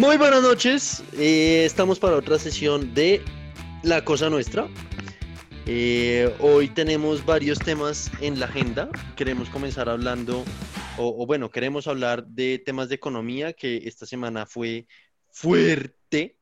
Muy 0.00 0.16
buenas 0.16 0.42
noches, 0.42 1.04
eh, 1.18 1.64
estamos 1.66 1.98
para 1.98 2.16
otra 2.16 2.38
sesión 2.38 2.94
de 2.94 3.22
La 3.82 4.02
Cosa 4.02 4.30
Nuestra. 4.30 4.66
Eh, 5.66 6.34
hoy 6.40 6.68
tenemos 6.70 7.26
varios 7.26 7.58
temas 7.58 8.10
en 8.22 8.40
la 8.40 8.46
agenda. 8.46 8.88
Queremos 9.14 9.50
comenzar 9.50 9.90
hablando, 9.90 10.42
o, 10.96 11.26
bueno, 11.26 11.50
queremos 11.50 11.86
hablar 11.86 12.24
de 12.24 12.58
temas 12.64 12.88
de 12.88 12.94
economía, 12.94 13.52
que 13.52 13.76
esta 13.84 14.06
semana 14.06 14.46
fue 14.46 14.86
fuerte. 15.28 16.38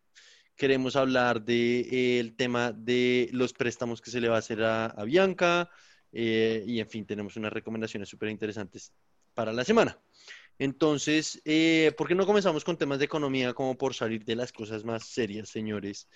Queremos 0.55 0.95
hablar 0.95 1.45
del 1.45 1.91
de, 1.91 2.35
tema 2.37 2.71
de 2.71 3.29
los 3.33 3.53
préstamos 3.53 4.01
que 4.01 4.13
se 4.13 4.21
le 4.21 4.29
va 4.29 4.37
a 4.37 4.39
hacer 4.39 4.63
a, 4.63 4.95
Bianca. 5.05 5.69
Eh, 6.13 6.63
y 6.65 6.79
en 6.79 6.89
fin, 6.89 7.05
tenemos 7.05 7.37
unas 7.37 7.53
recomendaciones 7.53 8.09
súper 8.09 8.29
interesantes 8.29 8.93
para 9.35 9.53
la 9.53 9.65
semana. 9.65 9.99
Entonces, 10.59 11.41
eh, 11.45 11.93
¿por 11.97 12.09
qué 12.09 12.15
no 12.15 12.27
comenzamos 12.27 12.65
con 12.65 12.77
temas 12.77 12.99
de 12.99 13.05
economía 13.05 13.55
como 13.55 13.77
por 13.77 13.95
salir 13.95 14.25
de 14.25 14.35
las 14.35 14.53
cosas 14.53 14.85
más 14.85 15.05
serias, 15.05 15.49
señores? 15.49 16.09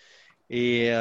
Eh, 0.48 0.92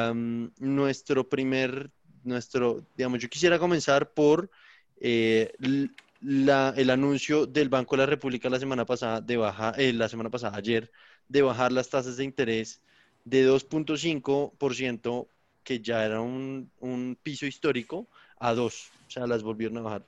nuestro 0.59 1.27
primer, 1.27 1.91
nuestro, 2.23 2.85
digamos, 2.95 3.19
yo 3.19 3.29
quisiera 3.29 3.57
comenzar 3.57 4.13
por 4.13 4.51
eh, 4.99 5.51
el 5.59 6.89
anuncio 6.91 7.47
del 7.47 7.69
Banco 7.69 7.95
de 7.95 8.03
la 8.03 8.05
República 8.05 8.49
la 8.49 8.59
semana 8.59 8.85
pasada, 8.85 9.21
de 9.21 9.37
baja, 9.37 9.73
la 9.77 10.07
semana 10.07 10.29
pasada, 10.29 10.57
ayer, 10.57 10.91
de 11.27 11.41
bajar 11.41 11.71
las 11.71 11.89
tasas 11.89 12.17
de 12.17 12.23
interés 12.23 12.81
de 13.25 13.43
2.5%, 13.47 15.27
que 15.63 15.79
ya 15.79 16.05
era 16.05 16.21
un, 16.21 16.71
un 16.79 17.17
piso 17.21 17.45
histórico, 17.47 18.07
a 18.39 18.53
2, 18.53 18.91
o 19.07 19.11
sea, 19.11 19.27
las 19.27 19.43
volvieron 19.43 19.77
a 19.77 19.81
bajar 19.81 20.03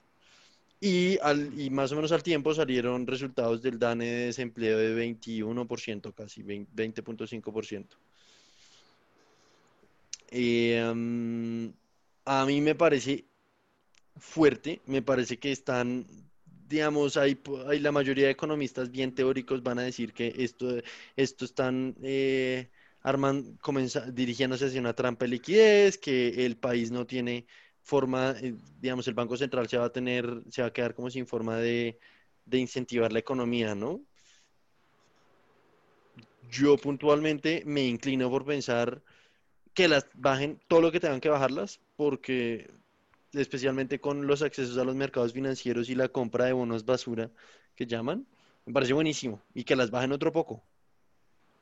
y, 0.84 1.18
al, 1.22 1.58
y 1.58 1.70
más 1.70 1.94
o 1.94 1.96
menos 1.96 2.12
al 2.12 2.24
tiempo 2.24 2.54
salieron 2.54 3.08
resultados 3.08 3.62
del 3.62 3.80
DANE 3.80 4.06
de 4.06 4.26
desempleo 4.26 4.78
de 4.78 5.16
21%, 5.16 6.14
casi 6.14 6.44
20.5%. 6.44 7.86
Eh, 10.32 11.72
a 12.26 12.46
mí 12.46 12.60
me 12.60 12.76
parece 12.76 13.24
fuerte, 14.18 14.82
me 14.86 15.02
parece 15.02 15.38
que 15.38 15.54
están, 15.54 16.06
digamos, 16.68 17.16
hay, 17.16 17.40
hay 17.70 17.80
la 17.80 17.94
mayoría 17.94 18.26
de 18.26 18.32
economistas 18.32 18.92
bien 18.92 19.16
teóricos 19.16 19.64
van 19.64 19.80
a 19.80 19.84
decir 19.84 20.12
que 20.12 20.34
esto, 20.38 20.82
esto 21.16 21.46
están 21.46 21.96
eh, 22.04 22.68
dirigiéndose 24.12 24.66
hacia 24.66 24.82
una 24.82 24.94
trampa 24.94 25.24
de 25.24 25.30
liquidez, 25.30 25.98
que 25.98 26.46
el 26.46 26.58
país 26.58 26.92
no 26.92 27.08
tiene 27.08 27.46
forma, 27.84 28.32
eh, 28.42 28.56
digamos, 28.80 29.08
el 29.08 29.14
Banco 29.14 29.38
Central 29.38 29.68
se 29.68 29.78
va 29.78 29.86
a 29.86 29.92
tener, 29.92 30.42
se 30.50 30.62
va 30.62 30.70
a 30.70 30.74
quedar 30.74 30.96
como 30.96 31.10
sin 31.10 31.28
forma 31.28 31.58
de, 31.58 32.00
incentivar 32.52 33.12
la 33.12 33.20
economía, 33.20 33.76
¿no? 33.76 34.02
Yo 36.50 36.78
puntualmente 36.78 37.64
me 37.66 37.86
inclino 37.86 38.30
por 38.30 38.46
pensar 38.46 39.02
que 39.74 39.88
las 39.88 40.08
bajen 40.14 40.60
todo 40.68 40.82
lo 40.82 40.92
que 40.92 41.00
tengan 41.00 41.20
que 41.20 41.30
bajarlas, 41.30 41.80
porque 41.96 42.70
especialmente 43.34 44.00
con 44.00 44.28
los 44.28 44.42
accesos 44.42 44.78
a 44.78 44.84
los 44.84 44.96
mercados 44.96 45.34
financieros 45.34 45.90
y 45.90 45.96
la 45.96 46.10
compra 46.10 46.46
de 46.46 46.54
bonos 46.54 46.86
basura 46.86 47.32
que 47.76 47.88
llaman, 47.88 48.28
me 48.66 48.74
parece 48.74 48.94
buenísimo 48.94 49.42
y 49.54 49.64
que 49.64 49.76
las 49.76 49.90
bajen 49.90 50.12
otro 50.12 50.32
poco. 50.32 50.64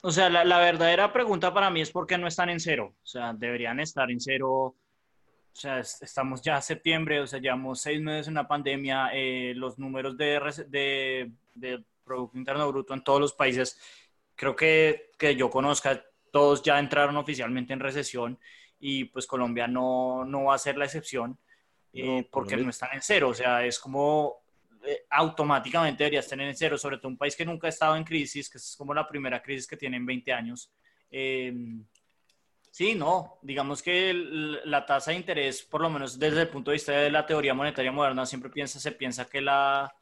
O 0.02 0.12
sea, 0.12 0.30
la, 0.30 0.44
la 0.44 0.60
verdadera 0.60 1.14
pregunta 1.14 1.54
para 1.54 1.70
mí 1.70 1.82
es 1.82 1.92
por 1.92 2.06
qué 2.06 2.18
no 2.18 2.28
están 2.28 2.50
en 2.50 2.60
cero. 2.60 2.96
O 3.02 3.06
sea, 3.06 3.34
deberían 3.34 3.80
estar 3.80 4.10
en 4.12 4.20
cero 4.20 4.76
o 5.54 5.60
sea, 5.60 5.80
estamos 5.80 6.42
ya 6.42 6.58
a 6.58 6.62
septiembre, 6.62 7.20
o 7.20 7.28
sea, 7.28 7.40
llevamos 7.40 7.82
seis 7.82 8.02
meses 8.02 8.28
en 8.28 8.36
la 8.36 8.48
pandemia, 8.48 9.10
eh, 9.14 9.54
los 9.56 9.78
números 9.78 10.18
de, 10.18 10.40
de, 10.70 11.32
de, 11.54 11.84
Producto 12.04 12.38
Interno 12.38 12.68
Bruto 12.68 12.94
en 12.94 13.04
todos 13.04 13.22
los 13.22 13.34
países, 13.34 13.80
creo 14.36 14.56
que, 14.56 15.12
que 15.18 15.36
yo 15.36 15.50
conozca, 15.50 16.04
todos 16.32 16.64
ya 16.64 16.80
entraron 16.80 17.16
oficialmente 17.18 17.74
en 17.74 17.80
recesión 17.80 18.40
y 18.80 19.06
pues 19.06 19.28
Colombia 19.28 19.68
no, 19.68 20.26
no 20.26 20.46
va 20.46 20.56
a 20.56 20.58
ser 20.58 20.78
la 20.78 20.86
excepción 20.86 21.38
eh, 21.94 22.28
porque 22.32 22.58
no 22.58 22.70
están 22.70 22.94
en 22.94 23.02
cero, 23.02 23.30
o 23.30 23.34
sea, 23.34 23.66
es 23.66 23.78
como 23.78 24.42
eh, 24.84 25.06
automáticamente 25.10 26.04
debería 26.04 26.22
estar 26.22 26.40
en 26.40 26.56
cero, 26.56 26.78
sobre 26.78 26.98
todo 26.98 27.10
un 27.10 27.18
país 27.18 27.36
que 27.36 27.46
nunca 27.46 27.68
ha 27.68 27.70
estado 27.70 27.96
en 27.96 28.04
crisis, 28.04 28.50
que 28.50 28.58
es 28.58 28.76
como 28.78 28.94
la 28.94 29.08
primera 29.08 29.42
crisis 29.42 29.68
que 29.68 29.78
tiene 29.78 29.98
en 29.98 30.06
20 30.06 30.34
años. 30.34 30.72
Sí, 32.72 32.96
no, 32.96 33.38
digamos 33.42 33.84
que 33.84 34.14
la 34.64 34.86
tasa 34.86 35.12
de 35.12 35.18
interés, 35.18 35.62
por 35.62 35.82
lo 35.82 35.90
menos 35.90 36.18
desde 36.18 36.44
el 36.44 36.48
punto 36.48 36.72
de 36.72 36.76
vista 36.76 36.94
de 36.94 37.12
la 37.12 37.26
teoría 37.26 37.54
monetaria 37.54 37.92
moderna, 37.92 38.26
siempre 38.26 38.50
piensa, 38.50 38.80
se 38.80 38.94
piensa 38.94 39.26
que 39.26 39.42
la 39.42 39.94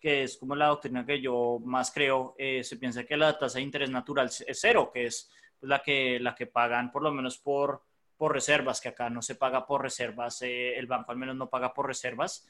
que 0.00 0.22
es 0.22 0.36
como 0.38 0.54
la 0.54 0.68
doctrina 0.68 1.04
que 1.04 1.20
yo 1.20 1.58
más 1.64 1.90
creo, 1.90 2.34
eh, 2.38 2.62
se 2.64 2.76
piensa 2.76 3.04
que 3.04 3.16
la 3.16 3.36
tasa 3.36 3.58
de 3.58 3.64
interés 3.64 3.90
natural 3.90 4.28
es 4.28 4.58
cero, 4.60 4.90
que 4.92 5.06
es 5.06 5.30
la 5.60 5.80
que, 5.80 6.20
la 6.20 6.34
que 6.34 6.46
pagan 6.46 6.92
por 6.92 7.02
lo 7.02 7.12
menos 7.12 7.36
por, 7.38 7.82
por 8.16 8.32
reservas, 8.32 8.80
que 8.80 8.88
acá 8.88 9.10
no 9.10 9.22
se 9.22 9.34
paga 9.34 9.66
por 9.66 9.82
reservas, 9.82 10.40
eh, 10.42 10.78
el 10.78 10.86
banco 10.86 11.10
al 11.10 11.18
menos 11.18 11.36
no 11.36 11.50
paga 11.50 11.74
por 11.74 11.86
reservas. 11.86 12.46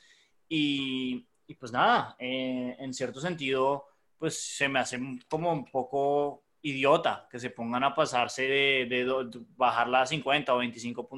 Y, 0.48 1.26
y 1.46 1.54
pues 1.54 1.72
nada, 1.72 2.16
eh, 2.18 2.76
en 2.78 2.92
cierto 2.92 3.20
sentido, 3.20 3.86
pues 4.18 4.38
se 4.38 4.68
me 4.68 4.78
hace 4.78 5.00
como 5.28 5.52
un 5.52 5.64
poco 5.64 6.44
idiota 6.62 7.26
que 7.30 7.38
se 7.38 7.50
pongan 7.50 7.84
a 7.84 7.94
pasarse 7.94 8.42
de, 8.42 8.86
de, 8.88 9.40
bajarla 9.56 10.02
a 10.02 10.06
50 10.06 10.54
o 10.54 10.58
25 10.58 11.08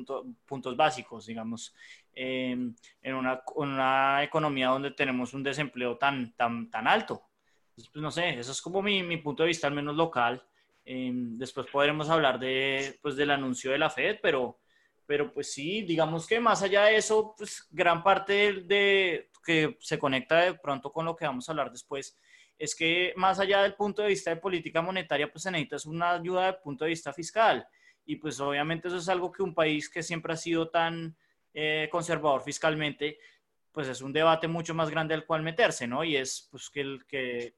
puntos 0.45 0.77
básicos, 0.77 1.27
digamos, 1.27 1.75
em, 2.13 2.75
en 3.03 3.15
una, 3.15 3.43
una, 3.55 4.23
economía 4.23 4.69
donde 4.69 4.91
tenemos 4.91 5.33
un 5.33 5.43
desempleo 5.43 5.97
tan, 5.97 6.35
tan, 6.37 6.71
tan 6.71 6.87
alto. 6.87 7.23
pues 7.75 7.91
no 7.95 8.11
sé, 8.11 8.39
eso 8.39 8.53
es 8.53 8.61
como 8.61 8.83
mi, 8.83 9.03
mi, 9.03 9.17
punto 9.17 9.43
de 9.43 9.49
vista, 9.49 9.67
al 9.67 9.75
menos 9.75 9.97
local. 9.97 10.43
Em, 10.85 11.37
después 11.39 11.67
podremos 11.67 12.09
hablar 12.11 12.39
de, 12.39 12.99
pues, 13.03 13.17
del 13.17 13.31
anuncio 13.31 13.71
de 13.71 13.79
la 13.79 13.91
Fed, 13.91 14.19
pero, 14.23 14.61
pero 15.07 15.33
pues 15.33 15.53
sí, 15.53 15.83
digamos 15.83 16.27
que 16.27 16.41
más 16.41 16.63
allá 16.63 16.85
de 16.85 16.97
eso, 16.97 17.35
pues 17.37 17.67
gran 17.71 18.03
parte 18.03 18.63
de 18.65 19.31
que 19.45 19.77
se 19.81 19.99
conecta 19.99 20.41
de 20.43 20.55
pronto 20.55 20.93
con 20.93 21.07
lo 21.07 21.17
que 21.17 21.25
vamos 21.25 21.49
a 21.49 21.53
hablar 21.53 21.71
después 21.71 22.19
es 22.61 22.75
que 22.75 23.15
más 23.17 23.41
allá 23.41 23.63
del 23.63 23.73
punto 23.73 24.03
de 24.03 24.09
vista 24.09 24.29
de 24.29 24.37
política 24.37 24.83
monetaria, 24.83 25.33
pues 25.33 25.45
se 25.45 25.51
necesita 25.51 25.89
una 25.89 26.11
ayuda 26.11 26.45
del 26.45 26.57
punto 26.57 26.85
de 26.85 26.91
vista 26.91 27.11
fiscal. 27.11 27.67
Y 28.05 28.17
pues 28.17 28.39
obviamente 28.39 28.89
eso 28.89 28.99
es 28.99 29.09
algo 29.09 29.33
que 29.33 29.43
un 29.43 29.55
país 29.55 29.89
que 29.89 30.03
siempre 30.03 30.35
ha 30.35 30.37
sido 30.37 30.69
tan 30.69 31.17
eh, 31.55 31.89
conservador 31.91 32.43
fiscalmente, 32.43 33.19
pues 33.73 33.89
es 33.89 34.03
un 34.03 34.13
debate 34.13 34.47
mucho 34.47 34.75
más 34.75 34.91
grande 34.91 35.15
al 35.15 35.25
cual 35.25 35.43
meterse, 35.43 35.87
¿no? 35.87 36.05
Y 36.05 36.17
es 36.17 36.49
pues 36.51 36.69
que, 36.69 36.83
el, 36.83 37.03
que, 37.07 37.55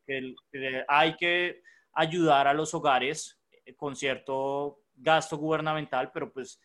hay 0.86 1.16
que 1.16 1.64
ayudar 1.94 2.46
a 2.46 2.54
los 2.54 2.72
hogares 2.72 3.40
eh, 3.50 3.74
con 3.74 3.96
cierto 3.96 4.82
gasto 4.94 5.36
gubernamental, 5.36 6.12
pero 6.12 6.32
pues 6.32 6.60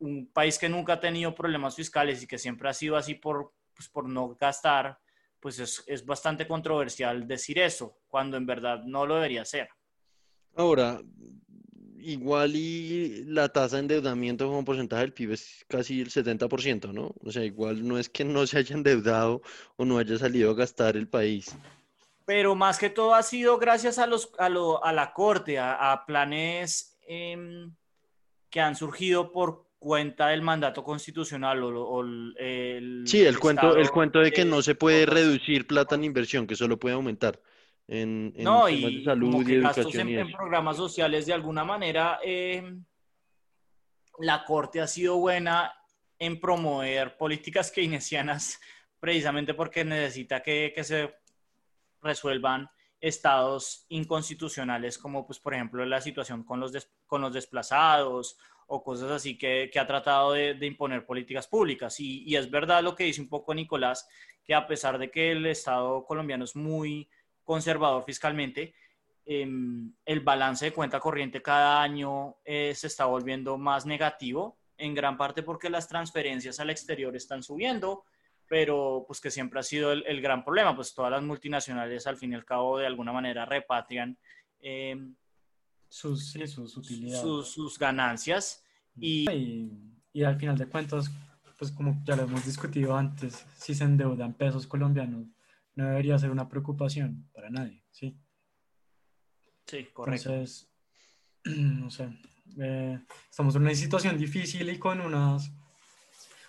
un 0.00 0.26
país 0.32 0.58
que 0.58 0.68
nunca 0.68 0.94
ha 0.94 1.00
tenido 1.00 1.32
problemas 1.32 1.76
fiscales 1.76 2.24
y 2.24 2.26
que 2.26 2.38
siempre 2.38 2.68
ha 2.68 2.74
sido 2.74 2.96
así 2.96 3.14
por, 3.14 3.54
pues, 3.72 3.88
por 3.88 4.08
no 4.08 4.34
gastar, 4.34 4.98
pues 5.42 5.58
es, 5.58 5.82
es, 5.88 6.06
bastante 6.06 6.46
controversial 6.46 7.26
decir 7.26 7.58
eso, 7.58 7.98
cuando 8.06 8.36
en 8.36 8.46
verdad 8.46 8.84
no 8.84 9.04
lo 9.04 9.16
debería 9.16 9.44
ser. 9.44 9.68
Ahora, 10.54 11.00
igual 11.98 12.54
y 12.54 13.24
la 13.24 13.48
tasa 13.48 13.76
de 13.76 13.80
endeudamiento 13.80 14.46
como 14.46 14.64
porcentaje 14.64 15.02
del 15.02 15.12
PIB 15.12 15.32
es 15.32 15.64
casi 15.66 16.00
el 16.00 16.10
70%, 16.10 16.92
¿no? 16.92 17.12
O 17.24 17.32
sea, 17.32 17.44
igual 17.44 17.86
no 17.86 17.98
es 17.98 18.08
que 18.08 18.24
no 18.24 18.46
se 18.46 18.58
haya 18.58 18.76
endeudado 18.76 19.42
o 19.76 19.84
no 19.84 19.98
haya 19.98 20.16
salido 20.16 20.52
a 20.52 20.54
gastar 20.54 20.96
el 20.96 21.08
país. 21.08 21.56
Pero 22.24 22.54
más 22.54 22.78
que 22.78 22.88
todo 22.88 23.16
ha 23.16 23.22
sido 23.24 23.58
gracias 23.58 23.98
a, 23.98 24.06
los, 24.06 24.32
a, 24.38 24.48
lo, 24.48 24.84
a 24.84 24.92
la 24.92 25.12
Corte, 25.12 25.58
a, 25.58 26.04
planes 26.06 26.96
em, 27.06 27.74
que 28.48 28.60
han 28.60 28.76
surgido 28.76 29.32
por 29.32 29.66
cuenta 29.82 30.28
del 30.28 30.42
mandato 30.42 30.84
constitucional 30.84 31.60
o, 31.64 32.00
el... 32.00 33.02
Sí, 33.04 33.24
el, 33.24 33.38
cuento, 33.40 33.76
el 33.76 33.90
cuento 33.90 34.20
de 34.20 34.30
que 34.30 34.44
no 34.44 34.62
se 34.62 34.76
puede 34.76 35.06
reducir 35.06 35.66
plata 35.66 35.96
en 35.96 36.04
inversión, 36.04 36.46
que 36.46 36.54
solo 36.54 36.78
puede 36.78 36.94
aumentar 36.94 37.40
en, 37.88 38.32
no, 38.36 38.68
y 38.68 39.04
salud 39.04 39.46
y 39.46 39.54
educación. 39.54 40.08
En, 40.08 40.18
en, 40.20 40.32
programas 40.32 40.76
sociales, 40.76 41.26
de 41.26 41.32
alguna 41.32 41.64
manera, 41.64 42.20
em, 42.22 42.84
la 44.20 44.44
Corte 44.44 44.80
ha 44.80 44.86
sido 44.86 45.16
buena 45.16 45.74
en 46.16 46.38
promover 46.38 47.16
políticas 47.16 47.72
keynesianas 47.72 48.60
precisamente 49.00 49.52
porque 49.52 49.84
necesita 49.84 50.40
que, 50.40 50.72
que 50.72 50.84
se 50.84 51.12
resuelvan 52.00 52.70
estados 53.00 53.84
inconstitucionales 53.88 54.96
como 54.96 55.26
pues 55.26 55.40
por 55.40 55.54
ejemplo 55.54 55.84
la 55.84 56.00
situación 56.00 56.44
con 56.44 56.60
los, 56.60 56.72
con 57.04 57.20
los 57.20 57.32
desplazados 57.32 58.38
o 58.66 58.82
cosas 58.82 59.10
así 59.10 59.36
que, 59.36 59.70
ha 59.78 59.86
tratado 59.86 60.32
de, 60.32 60.56
imponer 60.60 61.04
políticas 61.04 61.46
públicas. 61.46 61.98
Y, 62.00 62.34
es 62.36 62.50
verdad 62.50 62.82
lo 62.82 62.94
que 62.94 63.04
dice 63.04 63.20
un 63.20 63.28
poco 63.28 63.54
Nicolás, 63.54 64.08
que 64.44 64.54
a 64.54 64.66
pesar 64.66 64.98
de 64.98 65.10
que 65.10 65.32
el 65.32 65.46
Estado 65.46 66.04
colombiano 66.04 66.44
es 66.44 66.56
muy 66.56 67.08
conservador 67.44 68.04
fiscalmente, 68.04 68.74
em, 69.24 69.92
el 70.04 70.20
balance 70.20 70.66
de 70.66 70.72
cuenta 70.72 70.98
corriente 71.00 71.42
cada 71.42 71.82
año 71.82 72.36
eh, 72.44 72.72
se 72.74 72.88
está 72.88 73.06
volviendo 73.06 73.56
más 73.58 73.86
negativo, 73.86 74.58
en 74.76 74.94
gran 74.94 75.16
parte 75.16 75.42
porque 75.42 75.70
las 75.70 75.88
transferencias 75.88 76.58
al 76.58 76.70
exterior 76.70 77.14
están 77.14 77.42
subiendo, 77.42 78.04
pero 78.48 79.04
pues 79.06 79.20
que 79.20 79.30
siempre 79.30 79.60
ha 79.60 79.62
sido 79.62 79.92
el, 79.92 80.20
gran 80.20 80.44
problema, 80.44 80.74
pues 80.74 80.94
todas 80.94 81.10
las 81.10 81.22
multinacionales 81.22 82.06
al 82.06 82.16
fin 82.16 82.32
y 82.32 82.34
al 82.34 82.44
cabo 82.44 82.78
de 82.78 82.86
alguna 82.86 83.12
manera 83.12 83.46
repatrian. 83.46 84.18
Em, 84.60 85.14
sus, 85.92 86.32
sus 86.32 86.76
utilidades. 86.76 87.48
Sus, 87.48 87.78
ganancias. 87.78 88.64
Y... 88.96 89.26
y... 90.12 90.22
al 90.22 90.36
final 90.38 90.56
de 90.56 90.66
cuentas, 90.66 91.10
pues 91.58 91.70
como 91.70 92.02
ya 92.04 92.16
lo 92.16 92.22
hemos 92.22 92.46
discutido 92.46 92.96
antes, 92.96 93.44
si 93.56 93.74
se 93.74 93.84
endeudan 93.84 94.32
pesos 94.32 94.66
colombianos, 94.66 95.26
no 95.74 95.86
debería 95.86 96.18
ser 96.18 96.30
una 96.30 96.48
preocupación 96.48 97.28
para 97.34 97.50
nadie, 97.50 97.84
¿sí? 97.90 98.18
Sí, 99.66 99.86
correcto. 99.92 100.30
Entonces, 100.30 100.72
no 101.44 101.90
sé, 101.90 102.08
eh, 102.58 102.98
estamos 103.30 103.54
en 103.54 103.62
una 103.62 103.74
situación 103.74 104.16
difícil 104.16 104.70
y 104.70 104.78
con 104.78 105.00
unas, 105.00 105.52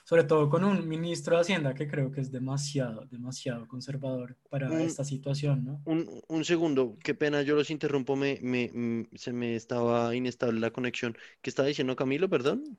sobre 0.04 0.26
todo 0.26 0.50
con 0.50 0.64
un 0.64 0.88
ministro 0.88 1.36
de 1.36 1.42
Hacienda 1.42 1.74
que 1.74 1.88
creo 1.88 2.12
que 2.12 2.22
es 2.22 2.32
demasiado, 2.32 3.06
demasiado 3.06 3.68
conservador 3.68 4.36
para 4.50 4.84
esta 4.84 5.04
situación, 5.04 5.64
¿no? 5.64 5.82
Un, 5.86 6.22
un, 6.28 6.44
segundo, 6.44 6.98
qué 7.04 7.14
pena, 7.14 7.42
yo 7.42 7.56
los 7.56 7.70
interrumpo, 7.70 8.16
me, 8.16 8.40
me, 8.42 8.70
mm, 8.74 9.16
se 9.16 9.32
me 9.32 9.56
estaba 9.56 10.14
inestable 10.14 10.60
la 10.60 10.72
conexión. 10.72 11.18
¿Qué 11.42 11.50
estaba 11.50 11.68
diciendo 11.68 11.96
Camilo, 11.96 12.30
perdón? 12.30 12.78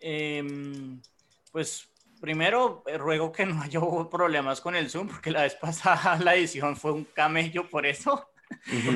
Em, 0.00 1.00
pues 1.52 1.88
primero 2.20 2.82
eh, 2.86 2.96
ruego 2.96 3.30
que 3.30 3.44
no 3.44 3.60
haya 3.60 3.80
problemas 4.10 4.60
con 4.60 4.74
el 4.74 4.88
Zoom, 4.88 5.08
porque 5.08 5.30
la 5.30 5.42
vez 5.42 5.54
pasada 5.56 6.18
la 6.24 6.34
edición 6.34 6.76
fue 6.76 6.92
un 6.92 7.04
camello 7.04 7.68
por 7.68 7.84
eso. 7.84 8.28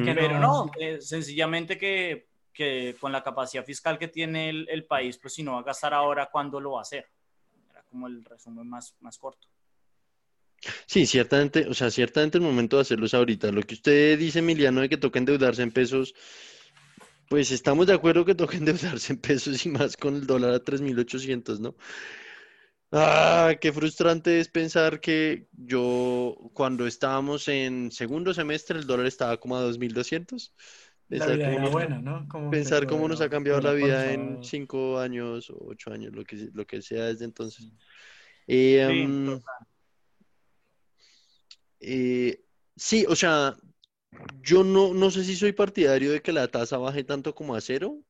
Pero 0.04 0.38
no, 0.38 0.70
eh, 0.78 1.00
sencillamente 1.00 1.78
que, 1.78 2.28
que, 2.56 2.96
con 2.98 3.12
la 3.12 3.22
capacidad 3.22 3.64
fiscal 3.64 3.98
que 3.98 4.08
tiene 4.08 4.48
el, 4.50 4.84
país, 4.86 5.18
pues 5.18 5.34
si 5.34 5.42
no 5.42 5.52
va 5.52 5.60
a 5.60 5.64
gastar 5.64 5.92
ahora, 5.92 6.28
¿cuándo 6.32 6.58
lo 6.58 6.72
va 6.72 6.80
a 6.80 6.82
hacer? 6.82 7.06
Era 7.70 7.82
como 7.82 8.06
el 8.06 8.24
resumen 8.24 8.68
más, 8.68 8.96
más 9.00 9.18
corto. 9.18 9.46
Sí, 10.86 11.06
ciertamente, 11.06 11.66
o 11.68 11.74
sea, 11.74 11.90
ciertamente 11.90 12.38
el 12.38 12.44
momento 12.44 12.76
de 12.76 12.82
hacerlo 12.82 13.06
es 13.06 13.14
ahorita. 13.14 13.52
Lo 13.52 13.62
que 13.62 13.74
usted 13.74 14.18
dice, 14.18 14.38
Emiliano, 14.38 14.80
de 14.80 14.88
que 14.88 14.96
toca 14.96 15.18
endeudarse 15.18 15.62
en 15.62 15.70
pesos, 15.70 16.14
pues 17.28 17.50
estamos 17.50 17.86
de 17.86 17.94
acuerdo 17.94 18.24
que 18.24 18.34
toca 18.34 18.56
endeudarse 18.56 19.12
en 19.12 19.20
pesos 19.20 19.64
y 19.66 19.68
más 19.68 19.96
con 19.96 20.16
el 20.16 20.26
dólar 20.26 20.54
a 20.54 20.64
3.800, 20.64 21.60
¿no? 21.60 21.76
Ah, 22.92 23.54
qué 23.60 23.72
frustrante 23.72 24.38
es 24.40 24.48
pensar 24.48 25.00
que 25.00 25.48
yo, 25.52 26.36
cuando 26.54 26.86
estábamos 26.86 27.48
en 27.48 27.90
segundo 27.90 28.32
semestre, 28.32 28.78
el 28.78 28.86
dólar 28.86 29.06
estaba 29.06 29.38
como 29.38 29.56
a 29.56 29.62
2.200. 29.62 30.52
La 31.08 31.26
vida 31.26 31.52
era 31.52 31.68
buena, 31.68 32.00
¿no? 32.00 32.26
pensar 32.50 32.86
cómo 32.86 33.08
nos 33.08 33.20
ha 33.20 33.28
cambiado 33.28 33.60
la 33.60 33.72
vida 33.72 34.12
en 34.12 34.42
cinco 34.42 34.98
años 34.98 35.50
o 35.50 35.56
ocho 35.66 35.92
años, 35.92 36.14
lo 36.14 36.24
que, 36.24 36.48
lo 36.52 36.66
que 36.66 36.82
sea 36.82 37.06
desde 37.06 37.24
entonces. 37.24 37.72
Em, 38.46 39.40
eh, 41.80 42.40
sí, 42.74 43.04
o 43.08 43.14
sea, 43.16 43.56
yo 44.42 44.64
no, 44.64 44.94
no 44.94 45.10
sé 45.10 45.24
si 45.24 45.36
soy 45.36 45.52
partidario 45.52 46.12
de 46.12 46.22
que 46.22 46.32
la 46.32 46.48
tasa 46.48 46.78
baje 46.78 47.04
tanto 47.04 47.34
como 47.34 47.54
a 47.54 47.60
cero, 47.60 48.00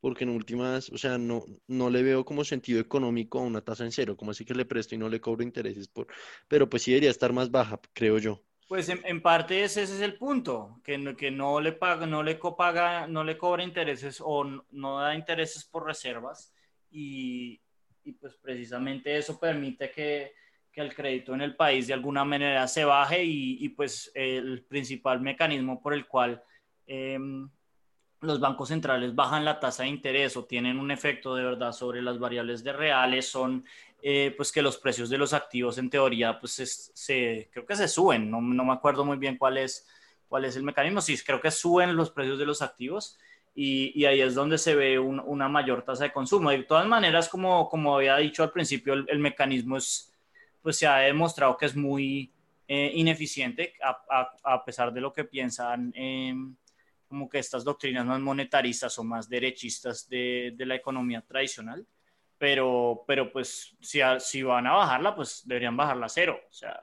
porque 0.00 0.24
en 0.24 0.30
últimas, 0.30 0.90
o 0.90 0.98
sea, 0.98 1.18
no, 1.18 1.44
no 1.66 1.90
le 1.90 2.02
veo 2.02 2.24
como 2.24 2.44
sentido 2.44 2.80
económico 2.80 3.38
a 3.38 3.42
una 3.42 3.62
tasa 3.62 3.84
en 3.84 3.92
cero, 3.92 4.16
como 4.16 4.32
así 4.32 4.44
que 4.44 4.54
le 4.54 4.66
presto 4.66 4.94
y 4.94 4.98
no 4.98 5.08
le 5.08 5.20
cobro 5.20 5.42
intereses 5.42 5.88
por, 5.88 6.06
pero 6.48 6.68
pues 6.68 6.82
sí 6.82 6.90
debería 6.90 7.10
estar 7.10 7.32
más 7.32 7.50
baja, 7.50 7.80
creo 7.92 8.18
yo. 8.18 8.42
Pues 8.66 8.88
en, 8.88 9.20
parte 9.20 9.62
ese, 9.62 9.82
es 9.82 10.00
el 10.00 10.16
punto, 10.16 10.80
que 10.82 10.96
no, 11.30 11.60
le 11.60 11.72
paga, 11.72 12.06
no 12.06 12.22
le 12.22 12.38
copaga, 12.38 13.06
no 13.06 13.22
le 13.22 13.36
cobra 13.36 13.62
intereses 13.62 14.22
o 14.24 14.44
no, 14.70 15.00
da 15.00 15.14
intereses 15.14 15.64
por 15.64 15.84
reservas 15.84 16.54
y, 16.90 17.60
pues 18.20 18.34
precisamente 18.36 19.16
eso 19.16 19.38
permite 19.38 19.90
que, 19.90 20.32
que, 20.72 20.80
el 20.80 20.94
crédito 20.94 21.34
en 21.34 21.42
el 21.42 21.56
país 21.56 21.86
de 21.86 21.94
alguna 21.94 22.24
manera 22.24 22.66
se 22.66 22.84
baje 22.84 23.22
y, 23.22 23.68
pues 23.70 24.10
el 24.14 24.64
principal 24.64 25.20
mecanismo 25.20 25.82
por 25.82 25.92
el 25.92 26.06
cual 26.06 26.42
eh, 26.86 27.18
los 28.24 28.40
bancos 28.40 28.68
centrales 28.68 29.14
bajan 29.14 29.44
la 29.44 29.60
tasa 29.60 29.82
de 29.82 29.90
interés 29.90 30.36
o 30.36 30.44
tienen 30.44 30.78
un 30.78 30.90
efecto 30.90 31.34
de 31.34 31.44
verdad 31.44 31.72
sobre 31.72 32.02
las 32.02 32.18
variables 32.18 32.64
de 32.64 32.72
reales 32.72 33.28
son 33.28 33.64
eh, 34.02 34.34
pues 34.36 34.52
que 34.52 34.60
los 34.60 34.76
precios 34.76 35.08
de 35.08 35.18
los 35.18 35.32
activos 35.32 35.78
en 35.78 35.88
teoría 35.88 36.38
pues 36.38 36.92
se, 36.94 37.48
creo 37.52 37.64
que 37.64 37.76
se 37.76 37.88
suben, 37.88 38.30
no, 38.30 38.40
no, 38.40 38.64
me 38.64 38.72
acuerdo 38.72 39.04
muy 39.04 39.16
bien 39.16 39.38
cuál 39.38 39.58
es, 39.58 39.86
cuál 40.28 40.44
es 40.44 40.56
el 40.56 40.62
mecanismo, 40.62 41.00
sí, 41.00 41.16
creo 41.18 41.40
que 41.40 41.50
suben 41.50 41.96
los 41.96 42.10
precios 42.10 42.38
de 42.38 42.46
los 42.46 42.60
activos 42.60 43.18
y, 43.54 43.98
y 43.98 44.04
ahí 44.04 44.20
es 44.20 44.34
donde 44.34 44.58
se 44.58 44.74
ve 44.74 44.98
una 44.98 45.48
mayor 45.48 45.82
tasa 45.82 46.04
de 46.04 46.12
consumo. 46.12 46.50
De 46.50 46.64
todas 46.64 46.86
maneras, 46.86 47.28
como, 47.28 47.68
como 47.68 47.96
había 47.96 48.16
dicho 48.16 48.42
al 48.42 48.50
principio, 48.50 48.94
el, 48.94 49.18
mecanismo 49.20 49.76
es, 49.76 50.12
pues 50.60 50.76
se 50.76 50.86
ha 50.86 50.96
demostrado 50.98 51.56
que 51.56 51.66
es 51.66 51.76
muy 51.76 52.32
eh, 52.66 52.90
ineficiente 52.94 53.74
a, 53.82 54.28
a, 54.42 54.64
pesar 54.64 54.92
de 54.92 55.00
lo 55.00 55.12
que 55.12 55.24
piensan. 55.24 55.92
Eh, 55.94 56.34
como 57.06 57.28
que 57.28 57.38
estas 57.38 57.64
doctrinas 57.64 58.06
más 58.06 58.20
monetaristas 58.20 58.98
o 58.98 59.04
más 59.04 59.28
derechistas 59.28 60.08
de, 60.08 60.52
de 60.56 60.66
la 60.66 60.74
economía 60.74 61.20
tradicional, 61.22 61.86
pero, 62.38 63.04
pero 63.06 63.32
pues 63.32 63.76
si, 63.80 64.00
si 64.18 64.42
van 64.42 64.66
a 64.66 64.72
bajarla, 64.72 65.14
pues 65.14 65.42
deberían 65.46 65.76
bajarla 65.76 66.06
a 66.06 66.08
cero. 66.08 66.38
O 66.48 66.52
sea, 66.52 66.80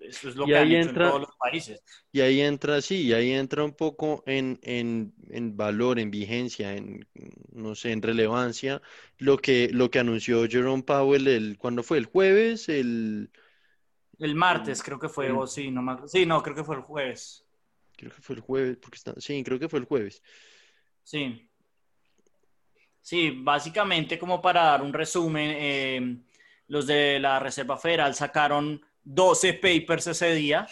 eso 0.00 0.28
es 0.30 0.36
lo 0.36 0.46
que 0.46 0.56
han 0.56 0.72
hecho 0.72 0.90
en 0.90 0.94
todos 0.94 1.20
los 1.20 1.36
países. 1.36 1.82
Y 2.10 2.20
ahí 2.20 2.40
entra, 2.40 2.80
sí, 2.80 3.02
y 3.02 3.12
ahí 3.12 3.32
entra 3.32 3.64
un 3.64 3.72
poco 3.72 4.22
en, 4.26 4.58
en, 4.62 5.12
en, 5.28 5.56
valor, 5.56 5.98
en 5.98 6.10
vigencia, 6.10 6.74
en, 6.74 7.06
no 7.52 7.74
sé, 7.74 7.92
en 7.92 8.02
relevancia, 8.02 8.80
lo 9.18 9.36
que, 9.38 9.68
lo 9.72 9.90
que 9.90 9.98
anunció 9.98 10.48
Jerome 10.48 10.82
Powell 10.82 11.28
el, 11.28 11.58
cuando 11.58 11.82
fue 11.82 11.98
el 11.98 12.06
jueves, 12.06 12.68
el... 12.68 13.30
El 14.18 14.34
martes, 14.34 14.82
creo 14.82 14.98
que 14.98 15.08
fue, 15.08 15.30
o 15.30 15.46
sí, 15.46 15.70
no, 15.70 16.06
sí, 16.06 16.26
no, 16.26 16.42
creo 16.42 16.54
que 16.54 16.64
fue 16.64 16.76
el 16.76 16.82
jueves. 16.82 17.39
Creo 18.00 18.12
que 18.12 18.22
fue 18.22 18.36
el 18.36 18.40
jueves, 18.40 18.78
porque 18.80 18.96
está... 18.96 19.14
Sí, 19.18 19.42
creo 19.44 19.58
que 19.58 19.68
fue 19.68 19.78
el 19.78 19.84
jueves. 19.84 20.22
Sí. 21.04 21.50
Sí, 23.02 23.30
básicamente 23.36 24.18
como 24.18 24.40
para 24.40 24.64
dar 24.64 24.82
un 24.82 24.92
resumen, 24.92 25.50
eh, 25.54 26.16
los 26.68 26.86
de 26.86 27.18
la 27.20 27.38
Reserva 27.38 27.76
Federal 27.76 28.14
sacaron 28.14 28.80
12 29.04 29.54
papers 29.54 30.06
ese 30.06 30.34
día, 30.34 30.66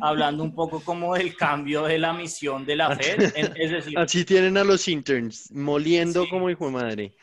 hablando 0.00 0.42
un 0.42 0.54
poco 0.54 0.82
como 0.82 1.14
del 1.14 1.36
cambio 1.36 1.82
de 1.82 1.98
la 1.98 2.14
misión 2.14 2.64
de 2.64 2.76
la 2.76 2.96
Fed. 2.96 3.30
Así 3.96 4.24
tienen 4.24 4.56
a 4.56 4.64
los 4.64 4.88
interns, 4.88 5.50
moliendo 5.52 6.26
como 6.30 6.48
hijo 6.48 6.66
de 6.66 6.72
madre. 6.72 7.16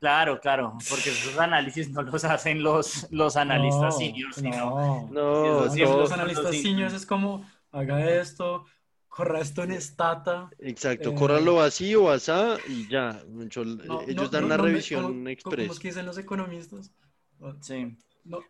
Claro, 0.00 0.40
claro, 0.40 0.78
porque 0.88 1.10
esos 1.10 1.38
análisis 1.38 1.90
no 1.90 2.02
los 2.02 2.24
hacen 2.24 2.62
los, 2.62 3.06
los 3.10 3.36
analistas 3.36 3.98
seniors, 3.98 4.36
sino... 4.36 5.08
No, 5.10 5.10
no 5.10 5.64
los 5.66 6.12
analistas 6.12 6.56
seniors 6.56 6.94
es 6.94 7.06
como, 7.06 7.46
haga 7.72 8.08
esto, 8.20 8.66
corra 9.14 9.40
esto 9.40 9.62
en 9.62 9.70
estata. 9.70 10.50
Exacto, 10.58 11.10
eh, 11.10 11.14
córralo 11.14 11.60
así 11.60 11.94
o 11.94 12.10
asá 12.10 12.58
y 12.66 12.88
ya. 12.88 13.22
ellos 14.08 14.30
dan 14.32 14.44
una 14.44 14.56
revisión 14.56 15.28
express. 15.28 15.68
¿Cómo 15.68 15.80
que 15.80 15.88
dicen 15.88 16.04
los 16.04 16.18
economistas? 16.18 16.92
Sí. 17.60 17.96